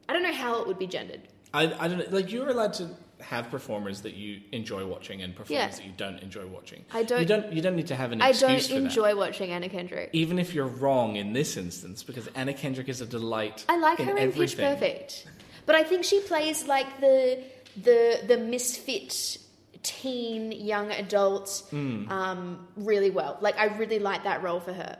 I 0.08 0.12
don't 0.12 0.22
know 0.22 0.32
how 0.32 0.60
it 0.60 0.66
would 0.66 0.78
be 0.78 0.86
gendered. 0.86 1.22
I, 1.54 1.72
I 1.78 1.88
don't 1.88 1.98
know. 1.98 2.06
Like 2.10 2.32
you're 2.32 2.48
allowed 2.48 2.72
to 2.74 2.88
have 3.20 3.48
performers 3.50 4.00
that 4.02 4.14
you 4.14 4.40
enjoy 4.50 4.84
watching 4.84 5.22
and 5.22 5.34
performers 5.36 5.50
Yeah. 5.62 5.68
that 5.76 5.84
you 5.84 5.92
don't 5.96 6.18
enjoy 6.18 6.44
watching. 6.46 6.84
I 6.92 7.04
don't- 7.04 7.20
You 7.20 7.26
don't. 7.26 7.52
You 7.52 7.62
don't 7.62 7.76
need 7.76 7.86
to 7.88 7.94
have 7.94 8.10
an 8.10 8.20
I 8.20 8.32
don't 8.32 8.68
enjoy 8.70 9.08
that. 9.08 9.16
watching 9.16 9.50
Anna 9.50 9.68
Kendrick. 9.68 10.10
Even 10.12 10.38
if 10.40 10.54
you're 10.54 10.66
wrong 10.66 11.14
in 11.16 11.32
this 11.32 11.56
instance, 11.56 12.02
because 12.02 12.28
Anna 12.34 12.52
Kendrick 12.52 12.88
is 12.88 13.00
a 13.00 13.06
delight. 13.06 13.64
I 13.68 13.78
like 13.78 14.00
in 14.00 14.08
her 14.08 14.16
in 14.16 14.32
Pitch. 14.32 14.56
Perfect, 14.56 15.26
but 15.66 15.76
I 15.76 15.84
think 15.84 16.04
she 16.04 16.20
plays 16.20 16.66
like 16.66 17.00
the 17.00 17.44
the 17.80 18.20
the 18.26 18.38
misfit 18.38 19.38
teen 19.84 20.52
young 20.52 20.90
adult 20.90 21.64
Hmm. 21.70 22.10
um, 22.10 22.68
really 22.76 23.10
well. 23.10 23.38
Like 23.40 23.56
I 23.58 23.66
really 23.76 23.98
like 23.98 24.24
that 24.24 24.42
role 24.42 24.60
for 24.60 24.72
her. 24.72 24.98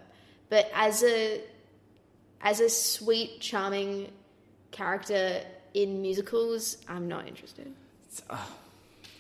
But 0.49 0.71
as 0.75 1.03
a 1.03 1.41
as 2.43 2.61
a 2.61 2.69
sweet, 2.69 3.41
charming 3.41 4.11
character 4.71 5.43
in 5.75 6.03
musicals, 6.03 6.79
I'm 6.89 7.09
not 7.09 7.27
interested. 7.27 7.73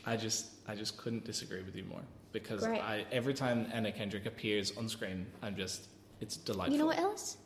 I 0.06 0.16
just 0.16 0.46
I 0.66 0.74
just 0.74 0.96
couldn't 0.98 1.24
disagree 1.24 1.62
with 1.62 1.76
you 1.76 1.84
more 1.84 2.02
because 2.32 2.64
Great. 2.64 2.80
I 2.80 3.06
every 3.12 3.34
time 3.34 3.66
Anna 3.72 3.92
Kendrick 3.92 4.26
appears 4.26 4.76
on 4.76 4.88
screen, 4.88 5.26
I'm 5.42 5.56
just 5.56 5.88
it's 6.20 6.36
delightful. 6.36 6.72
You 6.74 6.78
know 6.80 6.86
what 6.86 6.98
else? 6.98 7.36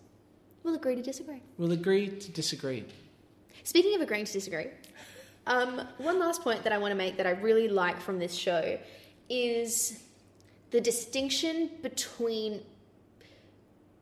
We'll 0.63 0.75
agree 0.75 0.97
to 0.97 1.03
disagree. 1.03 1.43
We'll 1.59 1.73
agree 1.73 2.09
to 2.09 2.31
disagree. 2.33 2.85
Speaking 3.63 3.95
of 3.95 4.01
agreeing 4.01 4.25
to 4.25 4.33
disagree, 4.33 4.67
um, 5.47 5.87
one 5.99 6.19
last 6.19 6.43
point 6.43 6.65
that 6.65 6.73
I 6.73 6.79
want 6.79 6.93
to 6.93 6.97
make 6.97 7.17
that 7.19 7.27
I 7.27 7.31
really 7.31 7.69
like 7.69 8.01
from 8.01 8.19
this 8.19 8.35
show 8.35 8.79
is 9.29 10.03
the 10.71 10.81
distinction 10.81 11.71
between 11.83 12.61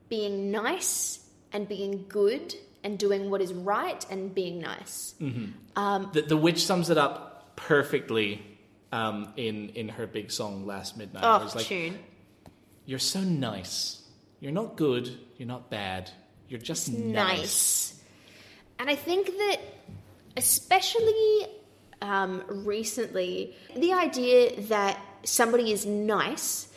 being 0.08 0.50
nice 0.50 1.23
and 1.54 1.66
being 1.66 2.04
good 2.08 2.54
and 2.82 2.98
doing 2.98 3.30
what 3.30 3.40
is 3.40 3.54
right 3.54 4.04
and 4.10 4.34
being 4.34 4.60
nice. 4.60 5.14
The, 6.12 6.22
the 6.22 6.36
witch 6.36 6.66
sums 6.66 6.90
it 6.90 6.98
up 6.98 7.56
perfectly 7.56 8.42
um, 8.92 9.32
in 9.36 9.70
in 9.70 9.88
her 9.88 10.06
big 10.06 10.30
song 10.30 10.66
"Last 10.66 10.98
Midnight." 10.98 11.24
Oh, 11.24 11.50
like, 11.54 11.64
tune. 11.64 11.98
You're 12.84 12.98
so 12.98 13.20
nice. 13.20 14.02
You're 14.40 14.52
not 14.52 14.76
good. 14.76 15.16
You're 15.38 15.48
not 15.48 15.70
bad. 15.70 16.10
You're 16.48 16.60
just 16.60 16.92
nice. 16.92 17.38
nice. 17.38 18.00
And 18.78 18.90
I 18.90 18.96
think 18.96 19.26
that, 19.26 19.56
especially 20.36 21.46
um, 22.02 22.42
recently, 22.48 23.56
the 23.74 23.94
idea 23.94 24.60
that 24.62 25.00
somebody 25.22 25.72
is 25.72 25.86
nice 25.86 26.68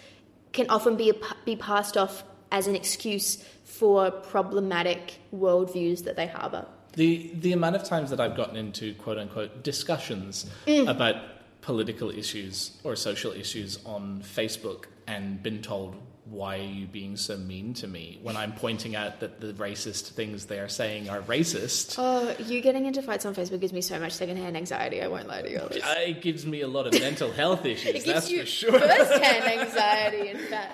can 0.53 0.69
often 0.69 0.95
be, 0.95 1.09
a, 1.09 1.15
be 1.43 1.55
passed 1.57 1.97
off 1.97 2.23
as 2.51 2.67
an 2.67 2.75
excuse 2.75 3.43
for 3.79 4.11
problematic 4.11 5.19
worldviews 5.33 6.03
that 6.05 6.15
they 6.15 6.27
harbour. 6.27 6.65
The 6.93 7.31
the 7.35 7.53
amount 7.53 7.75
of 7.75 7.83
times 7.83 8.09
that 8.09 8.19
I've 8.19 8.35
gotten 8.35 8.55
into 8.55 8.93
quote 8.95 9.17
unquote 9.17 9.63
discussions 9.63 10.45
Mm. 10.65 10.89
about 10.89 11.15
political 11.61 12.09
issues 12.09 12.71
or 12.83 12.95
social 12.95 13.31
issues 13.33 13.79
on 13.85 14.21
Facebook 14.23 14.85
and 15.05 15.41
been 15.43 15.61
told 15.61 15.95
why 16.25 16.57
are 16.59 16.61
you 16.79 16.85
being 16.87 17.15
so 17.15 17.37
mean 17.37 17.73
to 17.73 17.87
me 17.87 18.19
when 18.21 18.35
I'm 18.35 18.51
pointing 18.51 18.95
out 18.97 19.21
that 19.21 19.39
the 19.39 19.53
racist 19.53 20.09
things 20.09 20.45
they 20.47 20.59
are 20.59 20.67
saying 20.67 21.07
are 21.09 21.21
racist. 21.21 21.95
Oh, 21.97 22.35
you 22.43 22.59
getting 22.61 22.85
into 22.85 23.01
fights 23.01 23.25
on 23.25 23.33
Facebook 23.33 23.61
gives 23.61 23.71
me 23.73 23.79
so 23.81 23.97
much 23.99 24.11
secondhand 24.13 24.57
anxiety. 24.57 25.01
I 25.01 25.07
won't 25.07 25.27
lie 25.27 25.41
to 25.41 25.49
you. 25.49 25.59
Uh, 25.59 25.95
It 25.99 26.21
gives 26.21 26.45
me 26.45 26.61
a 26.61 26.67
lot 26.67 26.85
of 26.87 26.93
mental 26.99 27.31
health 27.31 27.65
issues, 27.65 27.95
It 27.99 28.03
gives 28.03 28.05
that's 28.05 28.29
you 28.31 28.39
for 28.41 28.45
sure. 28.45 28.79
first-hand 28.79 29.45
anxiety, 29.61 30.29
in 30.31 30.37
fact. 30.51 30.73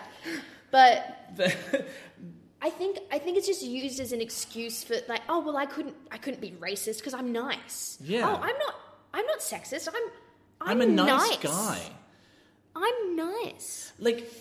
But 0.71 0.95
I 2.63 2.69
think 2.69 2.99
I 3.11 3.19
think 3.19 3.37
it's 3.37 3.45
just 3.45 3.61
used 3.61 3.99
as 3.99 4.13
an 4.13 4.21
excuse 4.21 4.85
for 4.85 4.95
like, 5.09 5.21
oh 5.27 5.41
well, 5.41 5.57
I 5.57 5.65
couldn't 5.65 5.95
I 6.09 6.17
couldn't 6.17 6.39
be 6.39 6.51
racist 6.51 6.99
because 6.99 7.13
I'm 7.13 7.33
nice. 7.33 7.97
Yeah. 8.01 8.25
Oh, 8.25 8.35
I'm 8.35 8.57
not 8.57 8.75
I'm 9.13 9.25
not 9.25 9.39
sexist. 9.39 9.89
I'm 9.89 10.09
I'm, 10.61 10.81
I'm 10.81 10.89
a 10.89 10.91
nice, 10.91 11.29
nice 11.29 11.37
guy. 11.39 11.81
I'm 12.73 13.15
nice. 13.17 13.91
like 13.99 14.31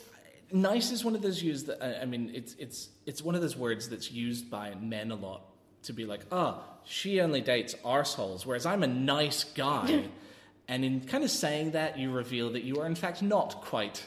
nice 0.52 0.92
is 0.92 1.04
one 1.04 1.16
of 1.16 1.22
those 1.22 1.42
used 1.42 1.66
that 1.66 1.82
I 1.82 2.02
I 2.02 2.04
mean 2.04 2.30
it's 2.32 2.54
it's 2.60 2.90
it's 3.06 3.22
one 3.22 3.34
of 3.34 3.40
those 3.40 3.56
words 3.56 3.88
that's 3.88 4.12
used 4.12 4.48
by 4.48 4.74
men 4.76 5.10
a 5.10 5.16
lot 5.16 5.42
to 5.82 5.92
be 5.92 6.06
like 6.06 6.20
oh 6.30 6.62
she 6.84 7.20
only 7.20 7.40
dates 7.40 7.74
arseholes 7.84 8.46
whereas 8.46 8.66
I'm 8.66 8.84
a 8.84 8.86
nice 8.86 9.44
guy 9.44 10.04
and 10.68 10.84
in 10.84 11.00
kind 11.00 11.24
of 11.24 11.30
saying 11.30 11.72
that 11.72 11.98
you 11.98 12.12
reveal 12.12 12.52
that 12.52 12.62
you 12.62 12.76
are 12.80 12.86
in 12.86 12.94
fact 12.94 13.20
not 13.20 13.62
quite 13.62 14.04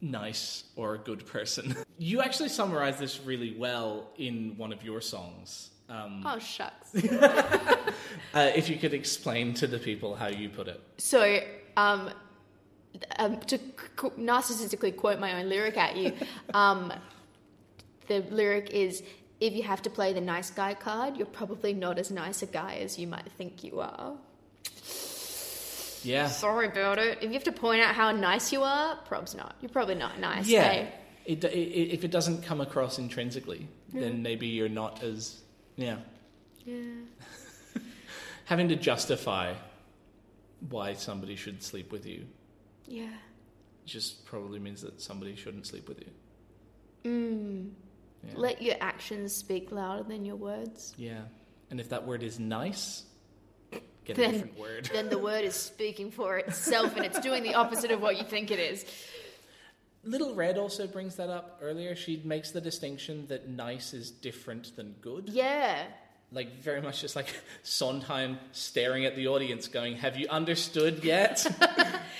nice 0.00 0.64
or 0.76 0.94
a 0.94 0.98
good 0.98 1.26
person 1.26 1.76
you 1.98 2.20
actually 2.20 2.48
summarize 2.48 2.98
this 2.98 3.20
really 3.20 3.54
well 3.58 4.10
in 4.16 4.54
one 4.56 4.72
of 4.72 4.82
your 4.82 5.00
songs 5.00 5.70
um, 5.88 6.22
Oh 6.24 6.38
shucks. 6.38 6.94
uh, 6.94 8.52
if 8.54 8.68
you 8.68 8.76
could 8.76 8.94
explain 8.94 9.54
to 9.54 9.66
the 9.66 9.78
people 9.78 10.14
how 10.14 10.28
you 10.28 10.48
put 10.48 10.68
it 10.68 10.80
so 10.98 11.40
um, 11.76 12.10
um, 13.18 13.40
to 13.40 13.58
narcissistically 13.58 14.96
quote 14.96 15.18
my 15.18 15.40
own 15.40 15.48
lyric 15.48 15.76
at 15.76 15.96
you, 15.96 16.12
um, 16.54 16.92
the 18.08 18.20
lyric 18.30 18.70
is. 18.70 19.02
If 19.40 19.54
you 19.54 19.62
have 19.62 19.80
to 19.82 19.90
play 19.90 20.12
the 20.12 20.20
nice 20.20 20.50
guy 20.50 20.74
card, 20.74 21.16
you're 21.16 21.26
probably 21.26 21.72
not 21.72 21.98
as 21.98 22.10
nice 22.10 22.42
a 22.42 22.46
guy 22.46 22.74
as 22.74 22.98
you 22.98 23.06
might 23.06 23.26
think 23.38 23.64
you 23.64 23.80
are. 23.80 24.12
Yeah 26.04 26.26
Sorry 26.28 26.66
about 26.68 26.98
it. 26.98 27.18
If 27.18 27.24
you 27.24 27.32
have 27.34 27.44
to 27.44 27.52
point 27.52 27.82
out 27.82 27.94
how 27.94 28.12
nice 28.12 28.52
you 28.52 28.62
are, 28.62 28.96
prob's 29.06 29.34
not. 29.34 29.56
You're 29.60 29.70
probably 29.70 29.94
not 29.94 30.18
nice. 30.18 30.46
Yeah. 30.46 30.64
eh? 30.64 30.86
It, 31.26 31.44
it, 31.44 31.48
if 31.92 32.04
it 32.04 32.10
doesn't 32.10 32.42
come 32.42 32.60
across 32.60 32.98
intrinsically, 32.98 33.68
then 33.92 34.22
maybe 34.22 34.46
you're 34.48 34.68
not 34.68 35.02
as 35.02 35.40
yeah. 35.76 35.96
Yeah. 36.64 36.82
Having 38.46 38.68
to 38.68 38.76
justify 38.76 39.54
why 40.68 40.94
somebody 40.94 41.36
should 41.36 41.62
sleep 41.62 41.90
with 41.92 42.04
you 42.06 42.26
Yeah. 42.86 43.08
just 43.86 44.24
probably 44.26 44.58
means 44.58 44.82
that 44.82 45.00
somebody 45.00 45.36
shouldn't 45.36 45.66
sleep 45.66 45.88
with 45.88 46.00
you. 46.00 46.10
Yeah. 48.24 48.32
Let 48.34 48.60
your 48.60 48.76
actions 48.80 49.34
speak 49.34 49.72
louder 49.72 50.02
than 50.02 50.24
your 50.24 50.36
words. 50.36 50.94
yeah. 50.98 51.22
And 51.70 51.78
if 51.80 51.90
that 51.90 52.04
word 52.06 52.24
is 52.24 52.40
nice, 52.40 53.04
get 54.14 54.18
a 54.18 54.20
Then, 54.22 54.32
different 54.32 54.58
word. 54.58 54.90
then 54.92 55.08
the 55.08 55.18
word 55.18 55.44
is 55.44 55.54
speaking 55.54 56.10
for 56.10 56.38
itself 56.38 56.96
and 56.96 57.04
it's 57.04 57.20
doing 57.20 57.42
the 57.42 57.54
opposite 57.54 57.90
of 57.90 58.00
what 58.00 58.16
you 58.18 58.24
think 58.24 58.50
it 58.50 58.58
is. 58.58 58.84
Little 60.02 60.34
Red 60.34 60.56
also 60.56 60.86
brings 60.86 61.16
that 61.16 61.28
up 61.28 61.58
earlier. 61.62 61.94
She 61.94 62.22
makes 62.24 62.50
the 62.52 62.60
distinction 62.60 63.26
that 63.28 63.48
nice 63.48 63.92
is 63.92 64.10
different 64.10 64.74
than 64.76 64.94
good. 65.02 65.28
Yeah. 65.28 65.84
Like 66.32 66.62
very 66.62 66.80
much 66.80 67.00
just 67.02 67.16
like 67.16 67.26
Sondheim 67.64 68.38
staring 68.52 69.04
at 69.04 69.16
the 69.16 69.26
audience, 69.28 69.66
going, 69.68 69.96
"Have 69.96 70.16
you 70.16 70.28
understood 70.28 71.02
yet? 71.04 71.44
Do 71.44 71.66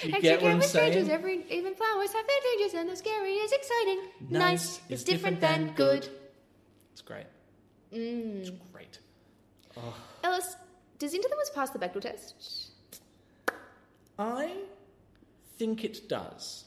you 0.09 0.15
And 0.15 0.23
get 0.23 0.43
what 0.43 0.51
I'm 0.51 0.59
with 0.59 0.67
strangers, 0.67 1.07
saying?" 1.07 1.11
every, 1.11 1.45
even 1.49 1.75
flowers 1.75 2.13
have 2.13 2.27
their 2.27 2.37
dangers 2.57 2.75
and 2.75 2.89
the 2.91 2.97
scary 2.97 3.35
is 3.35 3.53
exciting. 3.53 4.01
Nice 4.29 4.41
Nice, 4.41 4.81
is 4.89 5.01
is 5.01 5.05
different, 5.05 5.41
different 5.41 5.41
than 5.41 5.67
than 5.69 5.75
good. 5.77 6.01
good. 6.03 6.11
It's 6.93 7.03
great. 7.03 7.27
Mm. 7.95 8.41
It's 8.41 8.51
great. 8.73 8.99
Oh. 9.77 9.95
Ellis, 10.25 10.57
does 11.01 11.15
Into 11.15 11.29
the 11.29 11.37
Woods 11.37 11.51
pass 11.51 11.71
the 11.71 11.79
Bechdel 11.79 12.03
test? 12.03 12.71
I 14.19 14.53
think 15.57 15.83
it 15.83 16.09
does. 16.09 16.67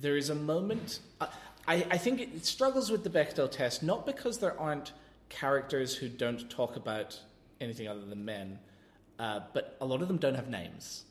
There 0.00 0.16
is 0.16 0.30
a 0.30 0.34
moment. 0.36 1.00
I, 1.20 1.28
I, 1.66 1.98
think 1.98 2.20
it, 2.20 2.28
it 2.34 2.46
struggles 2.46 2.90
with 2.92 3.02
the 3.02 3.10
Bechdel 3.10 3.50
test, 3.50 3.82
not 3.82 4.06
because 4.06 4.38
there 4.38 4.58
aren't 4.58 4.92
characters 5.28 5.96
who 5.96 6.08
don't 6.08 6.48
talk 6.48 6.76
about 6.76 7.20
anything 7.60 7.88
other 7.88 8.04
than 8.06 8.24
men, 8.24 8.60
uh, 9.18 9.40
but 9.52 9.76
a 9.80 9.84
lot 9.84 10.00
of 10.00 10.06
them 10.06 10.18
don't 10.18 10.36
have 10.36 10.48
names. 10.48 11.04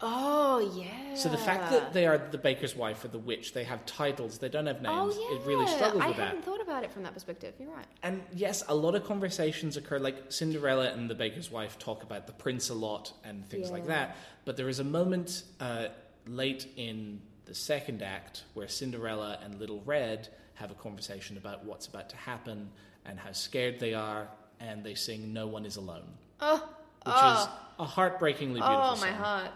Oh, 0.00 0.72
yeah. 0.76 1.14
So 1.14 1.28
the 1.28 1.36
fact 1.38 1.70
that 1.72 1.92
they 1.92 2.06
are 2.06 2.18
the 2.18 2.38
baker's 2.38 2.76
wife 2.76 3.04
or 3.04 3.08
the 3.08 3.18
witch, 3.18 3.52
they 3.52 3.64
have 3.64 3.84
titles, 3.86 4.38
they 4.38 4.48
don't 4.48 4.66
have 4.66 4.80
names. 4.80 5.14
Oh, 5.16 5.30
yeah. 5.30 5.36
It 5.36 5.46
really 5.46 5.66
struggles 5.66 6.02
I 6.02 6.08
with 6.08 6.16
that. 6.18 6.22
I 6.22 6.26
hadn't 6.26 6.44
thought 6.44 6.60
about 6.60 6.84
it 6.84 6.92
from 6.92 7.02
that 7.02 7.14
perspective. 7.14 7.54
You're 7.58 7.70
right. 7.70 7.86
And 8.02 8.22
yes, 8.32 8.62
a 8.68 8.74
lot 8.74 8.94
of 8.94 9.04
conversations 9.04 9.76
occur. 9.76 9.98
Like 9.98 10.30
Cinderella 10.30 10.92
and 10.92 11.10
the 11.10 11.14
baker's 11.14 11.50
wife 11.50 11.78
talk 11.78 12.02
about 12.04 12.26
the 12.26 12.32
prince 12.32 12.70
a 12.70 12.74
lot 12.74 13.12
and 13.24 13.48
things 13.48 13.70
like 13.70 13.86
that. 13.88 14.16
But 14.44 14.56
there 14.56 14.68
is 14.68 14.78
a 14.78 14.84
moment 14.84 15.42
uh, 15.58 15.88
late 16.26 16.66
in 16.76 17.20
the 17.46 17.54
second 17.54 18.02
act 18.02 18.44
where 18.54 18.68
Cinderella 18.68 19.38
and 19.42 19.58
Little 19.58 19.82
Red 19.84 20.28
have 20.54 20.70
a 20.70 20.74
conversation 20.74 21.36
about 21.36 21.64
what's 21.64 21.86
about 21.86 22.08
to 22.10 22.16
happen 22.16 22.68
and 23.06 23.18
how 23.18 23.32
scared 23.32 23.80
they 23.80 23.94
are, 23.94 24.28
and 24.60 24.84
they 24.84 24.94
sing 24.94 25.32
"No 25.32 25.46
One 25.46 25.64
Is 25.64 25.76
Alone," 25.76 26.08
Oh, 26.40 26.56
which 26.56 27.14
oh, 27.16 27.42
is 27.42 27.48
a 27.78 27.84
heartbreakingly 27.84 28.60
beautiful 28.60 28.76
oh, 28.76 28.96
my 29.00 29.08
song. 29.08 29.12
heart. 29.12 29.50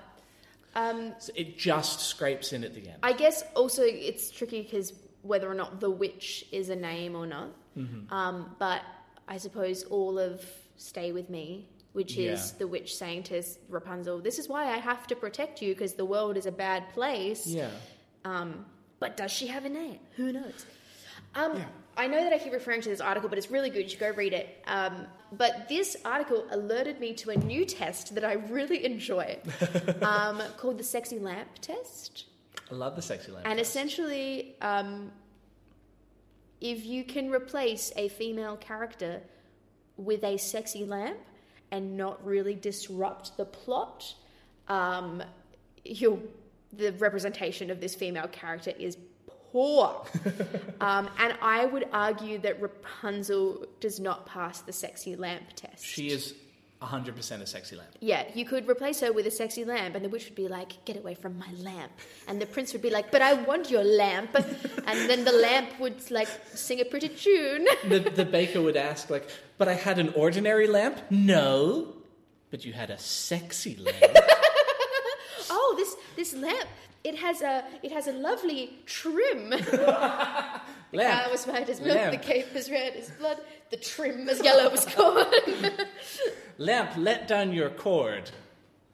Um, 0.75 1.15
So 1.19 1.33
it 1.35 1.59
just 1.59 2.01
scrapes 2.01 2.53
in 2.53 2.65
at 2.65 2.75
the 2.75 2.89
end. 2.89 2.99
I 3.03 3.13
guess 3.13 3.45
also 3.55 3.83
it's 3.83 4.31
tricky 4.31 4.63
because 4.63 4.93
whether 5.23 5.49
or 5.51 5.55
not 5.55 5.81
the 5.81 5.91
witch 5.91 6.45
is 6.53 6.69
a 6.69 6.77
name 6.77 7.15
or 7.15 7.27
not. 7.27 7.51
Mm-hmm. 7.77 8.13
Um, 8.13 8.57
but 8.59 8.83
I 9.29 9.37
suppose 9.39 9.85
all 9.85 10.19
of 10.19 10.45
Stay 10.77 11.13
With 11.13 11.31
Me, 11.31 11.69
which 11.93 12.17
is 12.17 12.53
the 12.53 12.67
witch 12.67 12.97
saying 12.97 13.25
to 13.25 13.43
Rapunzel, 13.69 14.21
This 14.21 14.39
is 14.39 14.49
why 14.49 14.65
I 14.67 14.79
have 14.79 15.07
to 15.09 15.17
protect 15.17 15.63
you 15.63 15.75
because 15.75 15.95
the 15.95 16.05
world 16.05 16.37
is 16.37 16.47
a 16.47 16.53
bad 16.53 16.89
place. 16.93 17.47
yeah. 17.47 17.71
Um, 18.25 18.67
but 18.99 19.17
does 19.17 19.33
she 19.33 19.49
have 19.49 19.65
a 19.65 19.69
name? 19.69 19.99
Who 20.17 20.33
knows? 20.33 20.65
Um, 21.35 21.57
Yeah. 21.57 21.65
I 21.97 22.07
know 22.07 22.23
that 22.23 22.33
I 22.33 22.39
keep 22.39 22.53
referring 22.53 22.81
to 22.83 22.89
this 22.89 23.01
article, 23.01 23.29
but 23.29 23.37
it's 23.37 23.51
really 23.51 23.69
good. 23.69 23.83
You 23.83 23.89
should 23.89 24.01
go 24.01 24.11
read 24.11 24.33
it. 24.33 24.63
Um, 24.67 25.07
but 25.33 25.69
this 25.69 25.97
article 26.05 26.47
alerted 26.51 27.01
me 27.01 27.13
to 27.15 27.31
a 27.31 27.37
new 27.37 27.65
test 27.65 28.15
that 28.15 28.25
I 28.25 28.35
really 28.35 28.85
enjoy 28.85 29.39
um, 30.03 30.43
called 30.57 30.79
the 30.79 30.85
Sexy 30.85 31.19
Lamp 31.19 31.49
Test. 31.61 32.25
I 32.71 32.75
love 32.75 32.97
the 32.97 33.03
sexy 33.03 33.31
lamp. 33.31 33.47
And 33.47 33.61
essentially, 33.61 34.57
um, 34.63 35.13
if 36.61 36.87
you 36.87 37.05
can 37.05 37.31
replace 37.31 37.93
a 37.97 38.09
female 38.09 38.57
character 38.57 39.21
with 39.99 40.25
a 40.25 40.39
sexy 40.39 40.85
lamp 40.85 41.19
and 41.71 41.97
not 41.97 42.25
really 42.25 42.55
disrupt 42.55 43.37
the 43.37 43.45
plot, 43.45 44.15
um, 44.69 45.23
you'll, 45.85 46.23
the 46.73 46.93
representation 46.93 47.71
of 47.71 47.81
this 47.81 47.95
female 47.95 48.29
character 48.29 48.73
is 48.79 48.97
poor. 49.53 50.05
um, 50.81 51.09
and 51.19 51.35
I 51.41 51.67
would 51.67 51.87
argue 51.93 52.39
that 52.39 52.61
Rapunzel 52.61 53.67
does 53.81 54.01
not 54.01 54.27
pass 54.27 54.61
the 54.61 54.73
sexy 54.73 55.15
lamp 55.15 55.45
test. 55.55 55.85
She 55.85 56.09
is 56.09 56.35
100% 56.83 57.41
a 57.41 57.47
sexy 57.47 57.77
lamp. 57.77 57.91
Yeah, 58.01 58.25
you 58.35 58.45
could 58.45 58.69
replace 58.69 59.01
her 59.01 59.13
with 59.13 59.27
a 59.27 59.31
sexy 59.31 59.65
lamp, 59.65 59.95
and 59.95 60.05
the 60.05 60.09
witch 60.09 60.25
would 60.25 60.35
be 60.35 60.49
like, 60.49 60.85
"Get 60.85 60.97
away 60.97 61.15
from 61.15 61.39
my 61.39 61.51
lamp," 61.59 61.93
and 62.27 62.41
the 62.41 62.47
prince 62.47 62.73
would 62.73 62.83
be 62.83 62.91
like, 62.91 63.11
"But 63.13 63.23
I 63.23 63.35
want 63.35 63.71
your 63.71 63.85
lamp," 63.85 64.35
and 64.89 65.11
then 65.11 65.25
the 65.25 65.33
lamp 65.33 65.79
would 65.79 66.11
like 66.11 66.29
sing 66.55 66.81
a 66.81 66.85
pretty 66.85 67.09
tune. 67.09 67.67
The, 67.93 67.99
the 68.01 68.25
baker 68.25 68.61
would 68.63 68.77
ask, 68.77 69.11
like, 69.11 69.29
but 69.59 69.69
I 69.69 69.75
had 69.75 69.99
an 69.99 70.11
ordinary 70.15 70.67
lamp? 70.67 70.99
No. 71.11 71.95
But 72.51 72.65
you 72.65 72.73
had 72.73 72.91
a 72.91 72.99
sexy 72.99 73.77
lamp. 73.77 74.17
oh, 75.51 75.75
this 75.77 75.95
this 76.17 76.35
lamp. 76.35 76.69
It 77.05 77.17
has 77.17 77.43
a 77.43 77.65
it 77.83 77.91
has 77.93 78.07
a 78.07 78.13
lovely 78.13 78.79
trim. 78.87 79.53
The 80.93 80.99
lamp. 80.99 81.25
cow 81.25 81.31
was 81.31 81.47
white 81.47 81.71
as 81.71 81.81
milk, 81.81 81.97
Lamp. 81.97 82.13
the 82.13 82.19
cape 82.19 82.53
was 82.53 82.71
red 82.71 82.95
as 82.95 83.09
blood, 83.13 83.39
the 83.71 83.79
trim 83.79 84.27
was 84.27 84.43
yellow 84.45 84.71
as 84.71 84.85
corn. 84.85 85.25
lamp, 86.59 86.91
let 86.99 87.27
down 87.27 87.55
your 87.55 87.71
cord. 87.71 88.31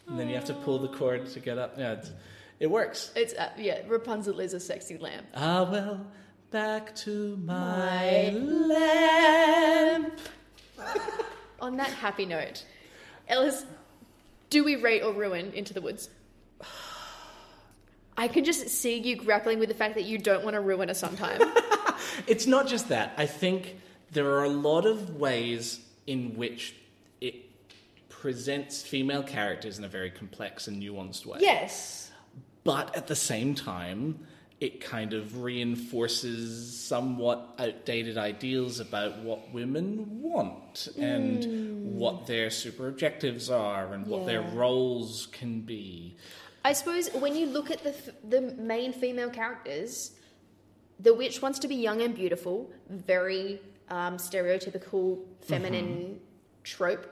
And 0.06 0.16
then 0.16 0.28
you 0.28 0.36
have 0.36 0.44
to 0.44 0.54
pull 0.54 0.78
the 0.78 0.86
cord 0.96 1.26
to 1.30 1.40
get 1.40 1.58
up. 1.58 1.74
Yeah, 1.76 1.94
it's, 1.94 2.12
it 2.60 2.68
works. 2.70 3.10
it's 3.16 3.34
uh, 3.34 3.50
yeah, 3.58 3.80
Rapunzel 3.88 4.38
is 4.38 4.54
a 4.54 4.60
sexy 4.60 4.96
lamp. 4.96 5.26
Ah, 5.34 5.68
well, 5.68 6.06
back 6.52 6.94
to 6.96 7.36
my 7.38 8.30
lamp. 8.30 10.20
On 11.60 11.76
that 11.78 11.90
happy 11.90 12.26
note, 12.26 12.64
Ellis, 13.26 13.64
do 14.50 14.62
we 14.62 14.76
rate 14.76 15.02
or 15.02 15.12
ruin 15.12 15.50
Into 15.52 15.74
the 15.74 15.80
Woods? 15.80 16.10
I 18.18 18.28
can 18.28 18.44
just 18.44 18.68
see 18.68 18.98
you 18.98 19.16
grappling 19.16 19.58
with 19.60 19.68
the 19.68 19.74
fact 19.74 19.94
that 19.94 20.04
you 20.04 20.18
don't 20.18 20.44
want 20.44 20.54
to 20.54 20.60
ruin 20.60 20.90
a 20.90 20.94
Sondheim. 20.94 21.40
It's 22.26 22.46
not 22.46 22.66
just 22.66 22.88
that. 22.88 23.12
I 23.16 23.26
think 23.26 23.76
there 24.12 24.30
are 24.32 24.44
a 24.44 24.50
lot 24.50 24.86
of 24.86 25.16
ways 25.16 25.80
in 26.06 26.36
which 26.36 26.74
it 27.20 27.34
presents 28.08 28.82
female 28.82 29.22
characters 29.22 29.78
in 29.78 29.84
a 29.84 29.88
very 29.88 30.10
complex 30.10 30.68
and 30.68 30.82
nuanced 30.82 31.26
way. 31.26 31.38
yes. 31.40 32.10
But 32.64 32.94
at 32.96 33.06
the 33.06 33.16
same 33.16 33.54
time, 33.54 34.26
it 34.60 34.80
kind 34.80 35.14
of 35.14 35.42
reinforces 35.42 36.78
somewhat 36.78 37.54
outdated 37.58 38.18
ideals 38.18 38.80
about 38.80 39.18
what 39.20 39.52
women 39.52 40.20
want 40.20 40.88
and 40.98 41.44
hmm. 41.44 41.96
what 41.96 42.26
their 42.26 42.50
super 42.50 42.88
objectives 42.88 43.48
are 43.48 43.94
and 43.94 44.06
what 44.06 44.26
their 44.26 44.42
roles 44.42 45.28
can 45.32 45.60
be. 45.60 46.16
I 46.64 46.72
suppose 46.72 47.08
when 47.14 47.36
you 47.36 47.46
look 47.46 47.70
at 47.70 47.82
the 47.82 47.90
f- 47.90 48.10
the 48.28 48.40
main 48.40 48.92
female 48.92 49.30
characters, 49.30 50.12
the 51.00 51.14
witch 51.14 51.40
wants 51.40 51.58
to 51.60 51.68
be 51.68 51.76
young 51.76 52.02
and 52.02 52.14
beautiful, 52.14 52.70
very 52.88 53.60
um, 53.88 54.16
stereotypical 54.16 55.20
feminine 55.40 56.20
trope. 56.64 57.06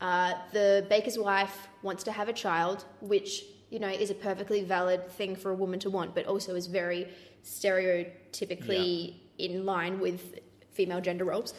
Uh, 0.00 0.34
the 0.52 0.86
baker's 0.88 1.18
wife 1.18 1.68
wants 1.82 2.04
to 2.04 2.12
have 2.12 2.28
a 2.28 2.32
child, 2.32 2.84
which 3.00 3.44
you 3.70 3.78
know 3.78 3.88
is 3.88 4.10
a 4.10 4.14
perfectly 4.14 4.62
valid 4.62 5.08
thing 5.12 5.36
for 5.36 5.50
a 5.50 5.54
woman 5.54 5.78
to 5.80 5.90
want, 5.90 6.14
but 6.14 6.26
also 6.26 6.54
is 6.54 6.66
very 6.66 7.08
stereotypically 7.44 9.14
in 9.38 9.64
line 9.64 10.00
with 10.00 10.38
female 10.72 11.00
gender 11.00 11.24
roles. 11.24 11.54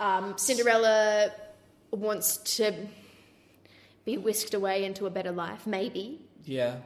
Um, 0.00 0.36
Cinderella 0.36 1.30
wants 1.90 2.38
to 2.56 2.72
be 4.04 4.18
whisked 4.18 4.54
away 4.54 4.84
into 4.84 5.06
a 5.06 5.10
better 5.10 5.32
life, 5.32 5.66
maybe. 5.66 6.20
Yeah, 6.44 6.76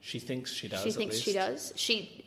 she 0.00 0.18
thinks 0.18 0.52
she 0.52 0.68
does. 0.68 0.82
She 0.82 0.90
thinks 0.92 1.18
she 1.18 1.32
does. 1.32 1.72
She 1.76 2.24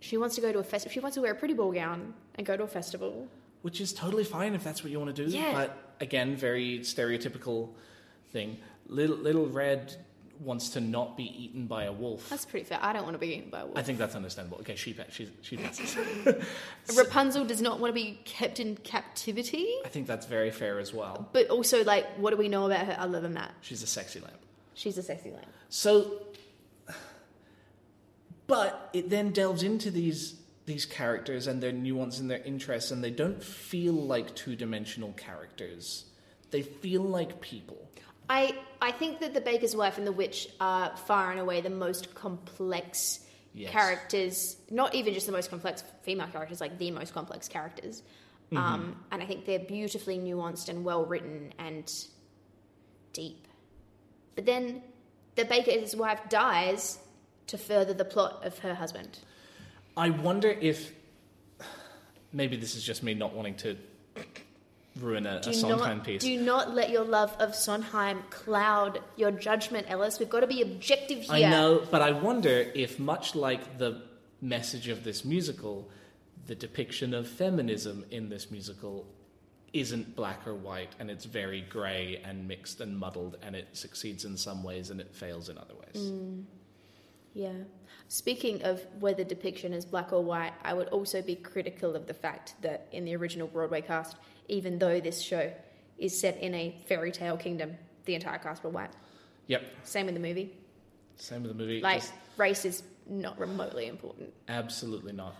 she 0.00 0.16
wants 0.16 0.34
to 0.36 0.40
go 0.40 0.52
to 0.52 0.58
a 0.58 0.64
festival. 0.64 0.92
She 0.92 1.00
wants 1.00 1.14
to 1.16 1.22
wear 1.22 1.32
a 1.32 1.34
pretty 1.34 1.54
ball 1.54 1.72
gown 1.72 2.14
and 2.34 2.46
go 2.46 2.56
to 2.56 2.64
a 2.64 2.68
festival. 2.68 3.28
Which 3.62 3.80
is 3.80 3.92
totally 3.92 4.24
fine 4.24 4.54
if 4.54 4.64
that's 4.64 4.82
what 4.82 4.90
you 4.90 4.98
want 4.98 5.14
to 5.14 5.26
do. 5.26 5.30
Yeah. 5.30 5.52
But 5.52 5.94
again, 6.00 6.36
very 6.36 6.80
stereotypical 6.80 7.70
thing. 8.32 8.58
Little 8.86 9.16
Little 9.16 9.46
Red 9.46 9.94
wants 10.40 10.70
to 10.70 10.80
not 10.80 11.18
be 11.18 11.24
eaten 11.24 11.66
by 11.66 11.84
a 11.84 11.92
wolf. 11.92 12.28
That's 12.30 12.46
pretty 12.46 12.64
fair. 12.64 12.78
I 12.80 12.94
don't 12.94 13.02
want 13.02 13.14
to 13.14 13.18
be 13.18 13.34
eaten 13.34 13.50
by 13.50 13.60
a 13.60 13.66
wolf. 13.66 13.76
I 13.76 13.82
think 13.82 13.98
that's 13.98 14.14
understandable. 14.14 14.58
Okay, 14.60 14.74
she 14.74 14.96
she's 15.10 15.28
she 15.42 15.56
passes. 15.58 15.96
Rapunzel 16.96 17.44
does 17.44 17.60
not 17.60 17.78
want 17.78 17.90
to 17.90 17.94
be 17.94 18.20
kept 18.24 18.58
in 18.58 18.76
captivity. 18.76 19.68
I 19.84 19.88
think 19.88 20.06
that's 20.06 20.26
very 20.26 20.50
fair 20.50 20.78
as 20.78 20.94
well. 20.94 21.28
But 21.32 21.48
also, 21.50 21.84
like, 21.84 22.06
what 22.16 22.30
do 22.30 22.36
we 22.36 22.48
know 22.48 22.66
about 22.66 22.86
her 22.86 22.96
other 22.98 23.20
than 23.20 23.34
that? 23.34 23.52
She's 23.60 23.82
a 23.82 23.86
sexy 23.86 24.20
lamp. 24.20 24.34
She's 24.74 24.96
a 24.98 25.02
sexy 25.02 25.30
lamp. 25.30 25.46
So, 25.68 26.22
but 28.46 28.90
it 28.92 29.10
then 29.10 29.30
delves 29.32 29.62
into 29.62 29.90
these 29.90 30.34
these 30.66 30.84
characters 30.86 31.46
and 31.46 31.62
their 31.62 31.72
nuance 31.72 32.18
and 32.20 32.30
their 32.30 32.42
interests, 32.42 32.90
and 32.90 33.02
they 33.02 33.10
don't 33.10 33.42
feel 33.42 33.92
like 33.94 34.34
two 34.34 34.54
dimensional 34.56 35.12
characters. 35.12 36.04
They 36.50 36.62
feel 36.62 37.02
like 37.02 37.40
people. 37.40 37.88
I 38.28 38.54
I 38.80 38.92
think 38.92 39.20
that 39.20 39.34
the 39.34 39.40
baker's 39.40 39.74
wife 39.74 39.98
and 39.98 40.06
the 40.06 40.12
witch 40.12 40.48
are 40.60 40.96
far 40.96 41.30
and 41.32 41.40
away 41.40 41.60
the 41.60 41.70
most 41.70 42.14
complex 42.14 43.20
Yes. 43.52 43.72
characters. 43.72 44.56
Not 44.70 44.94
even 44.94 45.12
just 45.12 45.26
the 45.26 45.32
most 45.32 45.50
complex 45.50 45.82
female 46.02 46.28
characters, 46.28 46.60
like 46.60 46.78
the 46.78 46.92
most 46.92 47.12
complex 47.12 47.48
characters. 47.48 48.00
Um, 48.54 48.96
and 49.12 49.22
I 49.22 49.26
think 49.26 49.44
they're 49.44 49.58
beautifully 49.60 50.18
nuanced 50.18 50.68
and 50.68 50.84
well 50.84 51.04
written 51.04 51.52
and 51.58 51.92
deep. 53.12 53.46
But 54.34 54.46
then 54.46 54.82
the 55.36 55.44
baker's 55.44 55.94
wife 55.96 56.20
dies 56.28 56.98
to 57.48 57.58
further 57.58 57.94
the 57.94 58.04
plot 58.04 58.44
of 58.44 58.58
her 58.60 58.74
husband. 58.74 59.18
I 59.96 60.10
wonder 60.10 60.48
if 60.48 60.92
maybe 62.32 62.56
this 62.56 62.74
is 62.74 62.84
just 62.84 63.02
me 63.02 63.14
not 63.14 63.34
wanting 63.34 63.56
to 63.56 63.76
ruin 64.98 65.26
a, 65.26 65.40
a 65.44 65.52
Sondheim 65.52 65.98
not, 65.98 66.06
piece. 66.06 66.22
do 66.22 66.40
not 66.40 66.74
let 66.74 66.90
your 66.90 67.04
love 67.04 67.34
of 67.38 67.54
Sondheim 67.54 68.22
cloud 68.30 69.00
your 69.16 69.30
judgment, 69.30 69.86
Ellis. 69.88 70.18
We've 70.18 70.30
got 70.30 70.40
to 70.40 70.46
be 70.46 70.62
objective 70.62 71.22
here. 71.22 71.46
I 71.46 71.50
know, 71.50 71.86
but 71.90 72.02
I 72.02 72.10
wonder 72.12 72.66
if, 72.74 72.98
much 72.98 73.34
like 73.34 73.78
the 73.78 74.02
message 74.40 74.88
of 74.88 75.04
this 75.04 75.24
musical, 75.24 75.88
the 76.46 76.54
depiction 76.54 77.14
of 77.14 77.28
feminism 77.28 78.04
in 78.10 78.28
this 78.28 78.50
musical 78.50 79.06
isn't 79.72 80.16
black 80.16 80.46
or 80.46 80.54
white, 80.54 80.94
and 80.98 81.10
it's 81.10 81.24
very 81.24 81.60
grey 81.62 82.20
and 82.24 82.46
mixed 82.48 82.80
and 82.80 82.96
muddled, 82.98 83.36
and 83.42 83.54
it 83.54 83.68
succeeds 83.72 84.24
in 84.24 84.36
some 84.36 84.62
ways 84.64 84.90
and 84.90 85.00
it 85.00 85.14
fails 85.14 85.48
in 85.48 85.56
other 85.58 85.74
ways. 85.74 86.04
Mm. 86.10 86.44
Yeah. 87.34 87.52
Speaking 88.08 88.62
of 88.64 88.84
whether 88.98 89.22
depiction 89.22 89.72
is 89.72 89.84
black 89.84 90.12
or 90.12 90.22
white, 90.24 90.52
I 90.64 90.74
would 90.74 90.88
also 90.88 91.22
be 91.22 91.36
critical 91.36 91.94
of 91.94 92.06
the 92.08 92.14
fact 92.14 92.54
that 92.62 92.88
in 92.90 93.04
the 93.04 93.14
original 93.14 93.46
Broadway 93.46 93.82
cast, 93.82 94.16
even 94.48 94.78
though 94.80 94.98
this 95.00 95.20
show 95.20 95.52
is 95.98 96.18
set 96.20 96.36
in 96.38 96.52
a 96.54 96.76
fairy 96.86 97.12
tale 97.12 97.36
kingdom, 97.36 97.76
the 98.06 98.16
entire 98.16 98.38
cast 98.38 98.64
were 98.64 98.70
white. 98.70 98.90
Yep, 99.46 99.62
Same 99.84 100.06
with 100.06 100.14
the 100.16 100.20
movie. 100.20 100.52
same 101.16 101.42
with 101.42 101.52
the 101.52 101.58
movie. 101.58 101.80
Like, 101.80 102.00
just 102.00 102.12
race 102.36 102.64
is 102.64 102.82
not 103.08 103.38
remotely 103.38 103.86
important. 103.86 104.32
absolutely 104.48 105.12
not. 105.12 105.36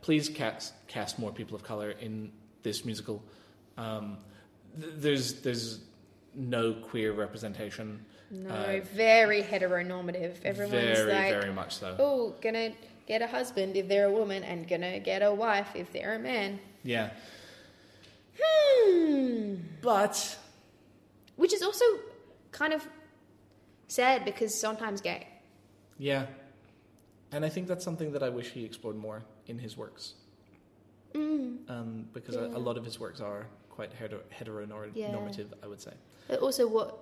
Please 0.00 0.28
cast 0.28 0.72
cast 0.88 1.20
more 1.20 1.30
people 1.30 1.54
of 1.54 1.62
color 1.62 1.90
in 1.92 2.32
this 2.64 2.84
musical. 2.84 3.22
Um, 3.76 4.18
th- 4.80 4.92
there's 4.96 5.34
there's 5.42 5.80
no 6.34 6.74
queer 6.74 7.12
representation. 7.12 8.04
No, 8.30 8.80
very 8.94 9.42
heteronormative. 9.42 10.36
Everyone's 10.44 10.98
Uh, 11.00 11.04
very 11.04 11.12
like, 11.12 11.40
very 11.42 11.52
much 11.52 11.76
so. 11.76 11.96
oh, 11.98 12.34
gonna 12.40 12.72
get 13.06 13.20
a 13.20 13.26
husband 13.26 13.76
if 13.76 13.88
they're 13.88 14.06
a 14.06 14.12
woman, 14.12 14.42
and 14.44 14.66
gonna 14.68 14.98
get 15.00 15.20
a 15.22 15.32
wife 15.34 15.68
if 15.74 15.92
they're 15.92 16.14
a 16.14 16.18
man. 16.18 16.58
Yeah, 16.84 17.10
Hmm. 18.40 19.56
but 19.82 20.38
Which 21.36 21.52
is 21.54 21.62
also 21.62 21.84
kind 22.52 22.72
of 22.72 22.86
sad 23.88 24.24
because 24.24 24.54
Sondheim's 24.58 25.00
gay. 25.00 25.26
Yeah. 25.98 26.26
And 27.32 27.44
I 27.44 27.48
think 27.48 27.66
that's 27.68 27.82
something 27.84 28.12
that 28.12 28.22
I 28.22 28.28
wish 28.28 28.50
he 28.50 28.64
explored 28.64 28.96
more 28.96 29.22
in 29.46 29.58
his 29.58 29.76
works. 29.76 30.14
Mm. 31.14 31.68
Um, 31.70 32.08
because 32.12 32.36
a, 32.36 32.44
a 32.46 32.58
lot 32.60 32.76
of 32.76 32.84
his 32.84 33.00
works 33.00 33.20
are 33.20 33.46
quite 33.72 33.92
hetero, 33.92 34.20
heteronormative, 34.38 34.92
Yeah. 34.94 35.44
I 35.62 35.66
would 35.66 35.80
say. 35.80 35.92
But 36.28 36.38
also, 36.40 36.68
what 36.68 36.98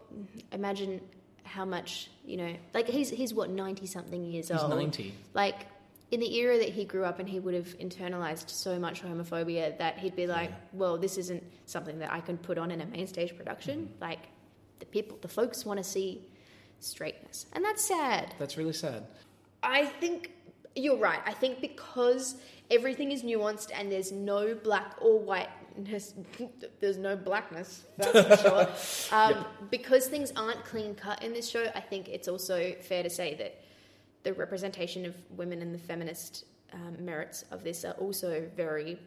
imagine 0.53 1.01
how 1.45 1.64
much 1.64 2.11
you 2.25 2.37
know? 2.39 2.55
Like 2.73 2.89
he's 2.89 3.11
he's 3.11 3.35
what 3.35 3.51
ninety 3.51 3.87
something 3.87 4.25
years 4.25 4.49
He's 4.49 4.61
old. 4.61 4.71
90. 4.71 5.12
Like 5.35 5.66
in 6.11 6.21
the 6.21 6.35
era 6.39 6.59
that 6.59 6.71
he 6.71 6.85
grew 6.85 7.05
up 7.05 7.21
in, 7.21 7.27
he 7.27 7.39
would 7.39 7.55
have 7.55 7.79
internalized 7.79 8.49
so 8.51 8.79
much 8.79 9.03
homophobia 9.03 9.77
that 9.79 9.99
he'd 9.99 10.16
be 10.16 10.27
like, 10.27 10.51
"Well, 10.73 10.97
this 10.97 11.18
isn't 11.18 11.43
something 11.66 11.99
that 11.99 12.12
I 12.12 12.21
can 12.21 12.39
put 12.39 12.57
on 12.59 12.71
in 12.71 12.81
a 12.81 12.87
main 12.87 13.07
stage 13.07 13.37
production. 13.37 13.81
Mm-hmm. 13.81 14.03
Like 14.03 14.21
the 14.79 14.87
people, 14.87 15.18
the 15.21 15.29
folks 15.29 15.64
want 15.66 15.79
to 15.79 15.85
see 15.85 16.27
straightness, 16.81 17.47
and 17.53 17.64
that's 17.64 17.85
sad." 17.85 18.35
That's 18.39 18.57
really 18.57 18.73
sad. 18.73 19.07
I 19.62 19.85
think 19.87 20.31
you're 20.75 20.97
right. 20.97 21.21
I 21.27 21.33
think 21.33 21.61
because 21.61 22.37
everything 22.71 23.12
is 23.12 23.23
nuanced 23.23 23.71
and 23.75 23.91
there's 23.91 24.12
no 24.12 24.55
black 24.55 24.95
or 25.01 25.18
whiteness, 25.18 25.53
there's 26.81 26.99
no 26.99 27.16
blackness, 27.16 27.85
that's 27.97 28.43
for 28.43 28.49
sure. 28.49 28.68
Um, 29.16 29.45
Because 29.71 30.07
things 30.07 30.33
aren't 30.37 30.64
clean 30.64 30.95
cut 30.95 31.23
in 31.23 31.33
this 31.33 31.49
show, 31.49 31.71
I 31.75 31.81
think 31.81 32.09
it's 32.09 32.29
also 32.29 32.75
fair 32.81 33.03
to 33.03 33.11
say 33.11 33.35
that 33.37 33.62
the 34.23 34.33
representation 34.35 35.07
of 35.07 35.14
women 35.37 35.62
and 35.62 35.75
the 35.75 35.79
feminist 35.79 36.45
um, 36.73 37.05
merits 37.05 37.45
of 37.51 37.64
this 37.64 37.85
are 37.85 37.93
also 37.95 38.49
very 38.57 38.99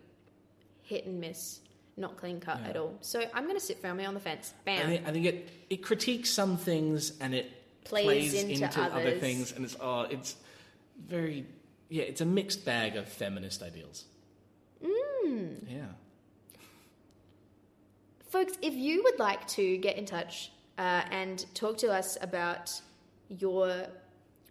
hit 0.81 1.05
and 1.05 1.19
miss. 1.19 1.59
not 1.95 2.17
clean 2.17 2.39
cut 2.39 2.59
at 2.65 2.75
all. 2.75 2.95
So 3.01 3.21
I'm 3.33 3.43
going 3.43 3.55
to 3.55 3.63
sit 3.65 3.79
firmly 3.81 4.05
on 4.05 4.15
the 4.15 4.19
fence. 4.19 4.53
Bam. 4.65 4.79
I 4.79 4.89
think, 4.89 5.07
I 5.07 5.11
think 5.11 5.25
it 5.25 5.49
it 5.69 5.77
critiques 5.83 6.29
some 6.29 6.57
things 6.57 7.13
and 7.19 7.33
it 7.35 7.51
Plays 7.83 8.05
plays, 8.05 8.33
into 8.33 8.65
into, 8.65 8.81
other 8.81 9.19
things, 9.19 9.51
and 9.51 9.63
it's 9.65 9.75
oh, 9.79 10.01
it's 10.09 10.35
very 11.07 11.45
yeah, 11.89 12.03
it's 12.03 12.21
a 12.21 12.25
mixed 12.25 12.65
bag 12.65 12.95
of 12.95 13.07
feminist 13.07 13.61
ideals. 13.61 14.05
Mm. 14.83 15.69
Yeah. 15.69 15.85
Folks, 18.33 18.57
if 18.63 18.73
you 18.73 19.03
would 19.03 19.19
like 19.19 19.45
to 19.49 19.77
get 19.77 19.95
in 19.95 20.07
touch 20.07 20.51
uh, 20.79 21.03
and 21.11 21.45
talk 21.53 21.77
to 21.77 21.93
us 21.93 22.17
about 22.19 22.81
your 23.29 23.85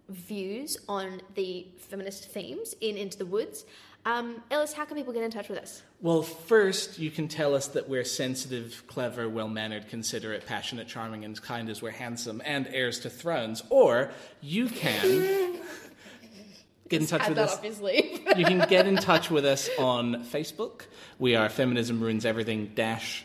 views 0.08 0.76
on 0.88 1.20
the 1.34 1.66
feminist 1.78 2.30
themes 2.30 2.76
in 2.80 2.96
Into 2.96 3.18
the 3.18 3.26
Woods, 3.26 3.64
um, 4.06 4.40
Ellis, 4.52 4.72
how 4.72 4.84
can 4.84 4.96
people 4.96 5.12
get 5.12 5.24
in 5.24 5.32
touch 5.32 5.48
with 5.48 5.58
us? 5.58 5.82
Well, 6.00 6.22
first, 6.22 7.00
you 7.00 7.10
can 7.10 7.26
tell 7.26 7.56
us 7.56 7.66
that 7.68 7.88
we're 7.88 8.04
sensitive, 8.04 8.84
clever, 8.86 9.28
well 9.28 9.48
mannered, 9.48 9.88
considerate, 9.88 10.46
passionate, 10.46 10.86
charming, 10.86 11.24
and 11.24 11.42
kind 11.42 11.68
as 11.68 11.82
we're 11.82 11.90
handsome 11.90 12.40
and 12.44 12.68
heirs 12.68 13.00
to 13.00 13.10
thrones. 13.10 13.64
Or 13.68 14.12
you 14.40 14.68
can 14.68 15.58
get 16.88 17.00
in 17.00 17.08
touch 17.08 17.28
with 17.28 17.36
us. 17.36 17.58
you 18.36 18.44
can 18.44 18.64
get 18.68 18.86
in 18.86 18.94
touch 19.08 19.28
with 19.28 19.44
us 19.44 19.68
on 19.76 20.24
Facebook. 20.26 20.82
We 21.18 21.34
are 21.34 21.48
Feminism 21.48 22.00
Ruins 22.00 22.24
Everything 22.24 22.70
dash 22.76 23.24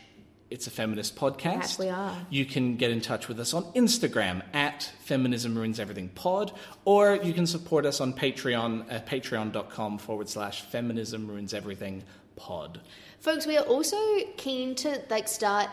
It's 0.49 0.65
a 0.65 0.71
Feminist 0.71 1.17
Podcast. 1.17 1.43
Yes, 1.43 1.79
we 1.79 1.89
are. 1.89 2.15
You 2.29 2.45
can 2.45 2.77
get 2.77 2.89
in 2.89 3.01
touch 3.01 3.27
with 3.27 3.37
us 3.39 3.53
on 3.53 3.65
Instagram 3.73 4.43
at 4.53 4.89
Feminism 4.99 5.57
Ruins 5.57 5.77
Everything 5.77 6.07
Pod, 6.09 6.53
or 6.85 7.15
you 7.17 7.33
can 7.33 7.45
support 7.45 7.85
us 7.85 7.99
on 7.99 8.13
Patreon 8.13 8.85
at 8.89 9.05
patreon.com 9.07 9.97
forward 9.97 10.29
slash 10.29 10.61
Feminism 10.61 11.27
Ruins 11.27 11.53
Everything 11.53 12.03
Pod. 12.37 12.79
Folks, 13.19 13.45
we 13.45 13.57
are 13.57 13.65
also 13.65 13.97
keen 14.37 14.73
to 14.75 15.01
like 15.09 15.27
start 15.27 15.67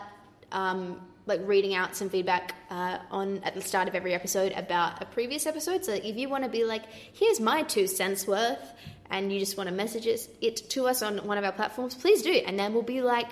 um, 0.51 0.99
like 1.25 1.39
reading 1.45 1.73
out 1.73 1.95
some 1.95 2.09
feedback 2.09 2.53
uh, 2.69 2.97
on 3.11 3.41
at 3.43 3.53
the 3.53 3.61
start 3.61 3.87
of 3.87 3.95
every 3.95 4.13
episode 4.13 4.51
about 4.57 5.01
a 5.01 5.05
previous 5.05 5.45
episode. 5.45 5.85
So 5.85 5.93
if 5.93 6.17
you 6.17 6.27
want 6.27 6.43
to 6.43 6.49
be 6.49 6.65
like, 6.65 6.83
here's 7.13 7.39
my 7.39 7.63
two 7.63 7.87
cents 7.87 8.27
worth, 8.27 8.73
and 9.09 9.31
you 9.31 9.39
just 9.39 9.55
want 9.55 9.69
to 9.69 9.75
message 9.75 10.05
us, 10.07 10.27
it 10.41 10.69
to 10.71 10.87
us 10.87 11.01
on 11.01 11.19
one 11.19 11.37
of 11.37 11.45
our 11.45 11.51
platforms, 11.53 11.95
please 11.95 12.21
do. 12.21 12.33
And 12.33 12.59
then 12.59 12.73
we'll 12.73 12.83
be 12.83 13.01
like, 13.01 13.31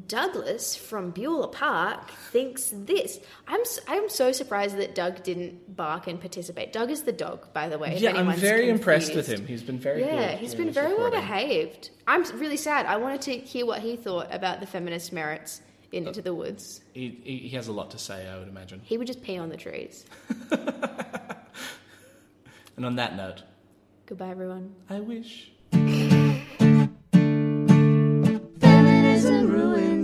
Douglas 0.00 0.76
from 0.76 1.10
Beulah 1.10 1.48
Park 1.48 2.10
thinks 2.30 2.72
this. 2.74 3.20
I'm 3.46 3.60
I'm 3.88 4.08
so 4.08 4.32
surprised 4.32 4.76
that 4.78 4.94
Doug 4.94 5.22
didn't 5.22 5.76
bark 5.76 6.06
and 6.06 6.20
participate. 6.20 6.72
Doug 6.72 6.90
is 6.90 7.02
the 7.02 7.12
dog, 7.12 7.52
by 7.52 7.68
the 7.68 7.78
way. 7.78 7.96
yeah, 7.98 8.16
I'm 8.16 8.32
very 8.34 8.68
impressed 8.68 9.14
with 9.14 9.26
him. 9.26 9.46
He's 9.46 9.62
been 9.62 9.78
very 9.78 10.02
good. 10.02 10.14
Yeah, 10.14 10.32
he's 10.36 10.52
you 10.52 10.64
been 10.64 10.72
very 10.72 10.94
well 10.94 11.10
behaved. 11.10 11.90
I'm 12.06 12.22
really 12.38 12.56
sad. 12.56 12.86
I 12.86 12.96
wanted 12.96 13.22
to 13.22 13.38
hear 13.38 13.66
what 13.66 13.80
he 13.80 13.96
thought 13.96 14.28
about 14.30 14.60
the 14.60 14.66
feminist 14.66 15.12
merits 15.12 15.60
in 15.92 16.06
Into 16.06 16.22
the 16.22 16.34
Woods. 16.34 16.80
He, 16.92 17.20
he 17.24 17.48
has 17.50 17.68
a 17.68 17.72
lot 17.72 17.90
to 17.92 17.98
say, 17.98 18.28
I 18.28 18.38
would 18.38 18.48
imagine. 18.48 18.80
He 18.84 18.98
would 18.98 19.06
just 19.06 19.22
pee 19.22 19.38
on 19.38 19.48
the 19.48 19.56
trees. 19.56 20.04
And 22.76 22.84
on 22.84 22.96
that 22.96 23.16
note, 23.16 23.42
Goodbye, 24.06 24.30
everyone. 24.30 24.74
I 24.90 25.00
wish. 25.00 25.50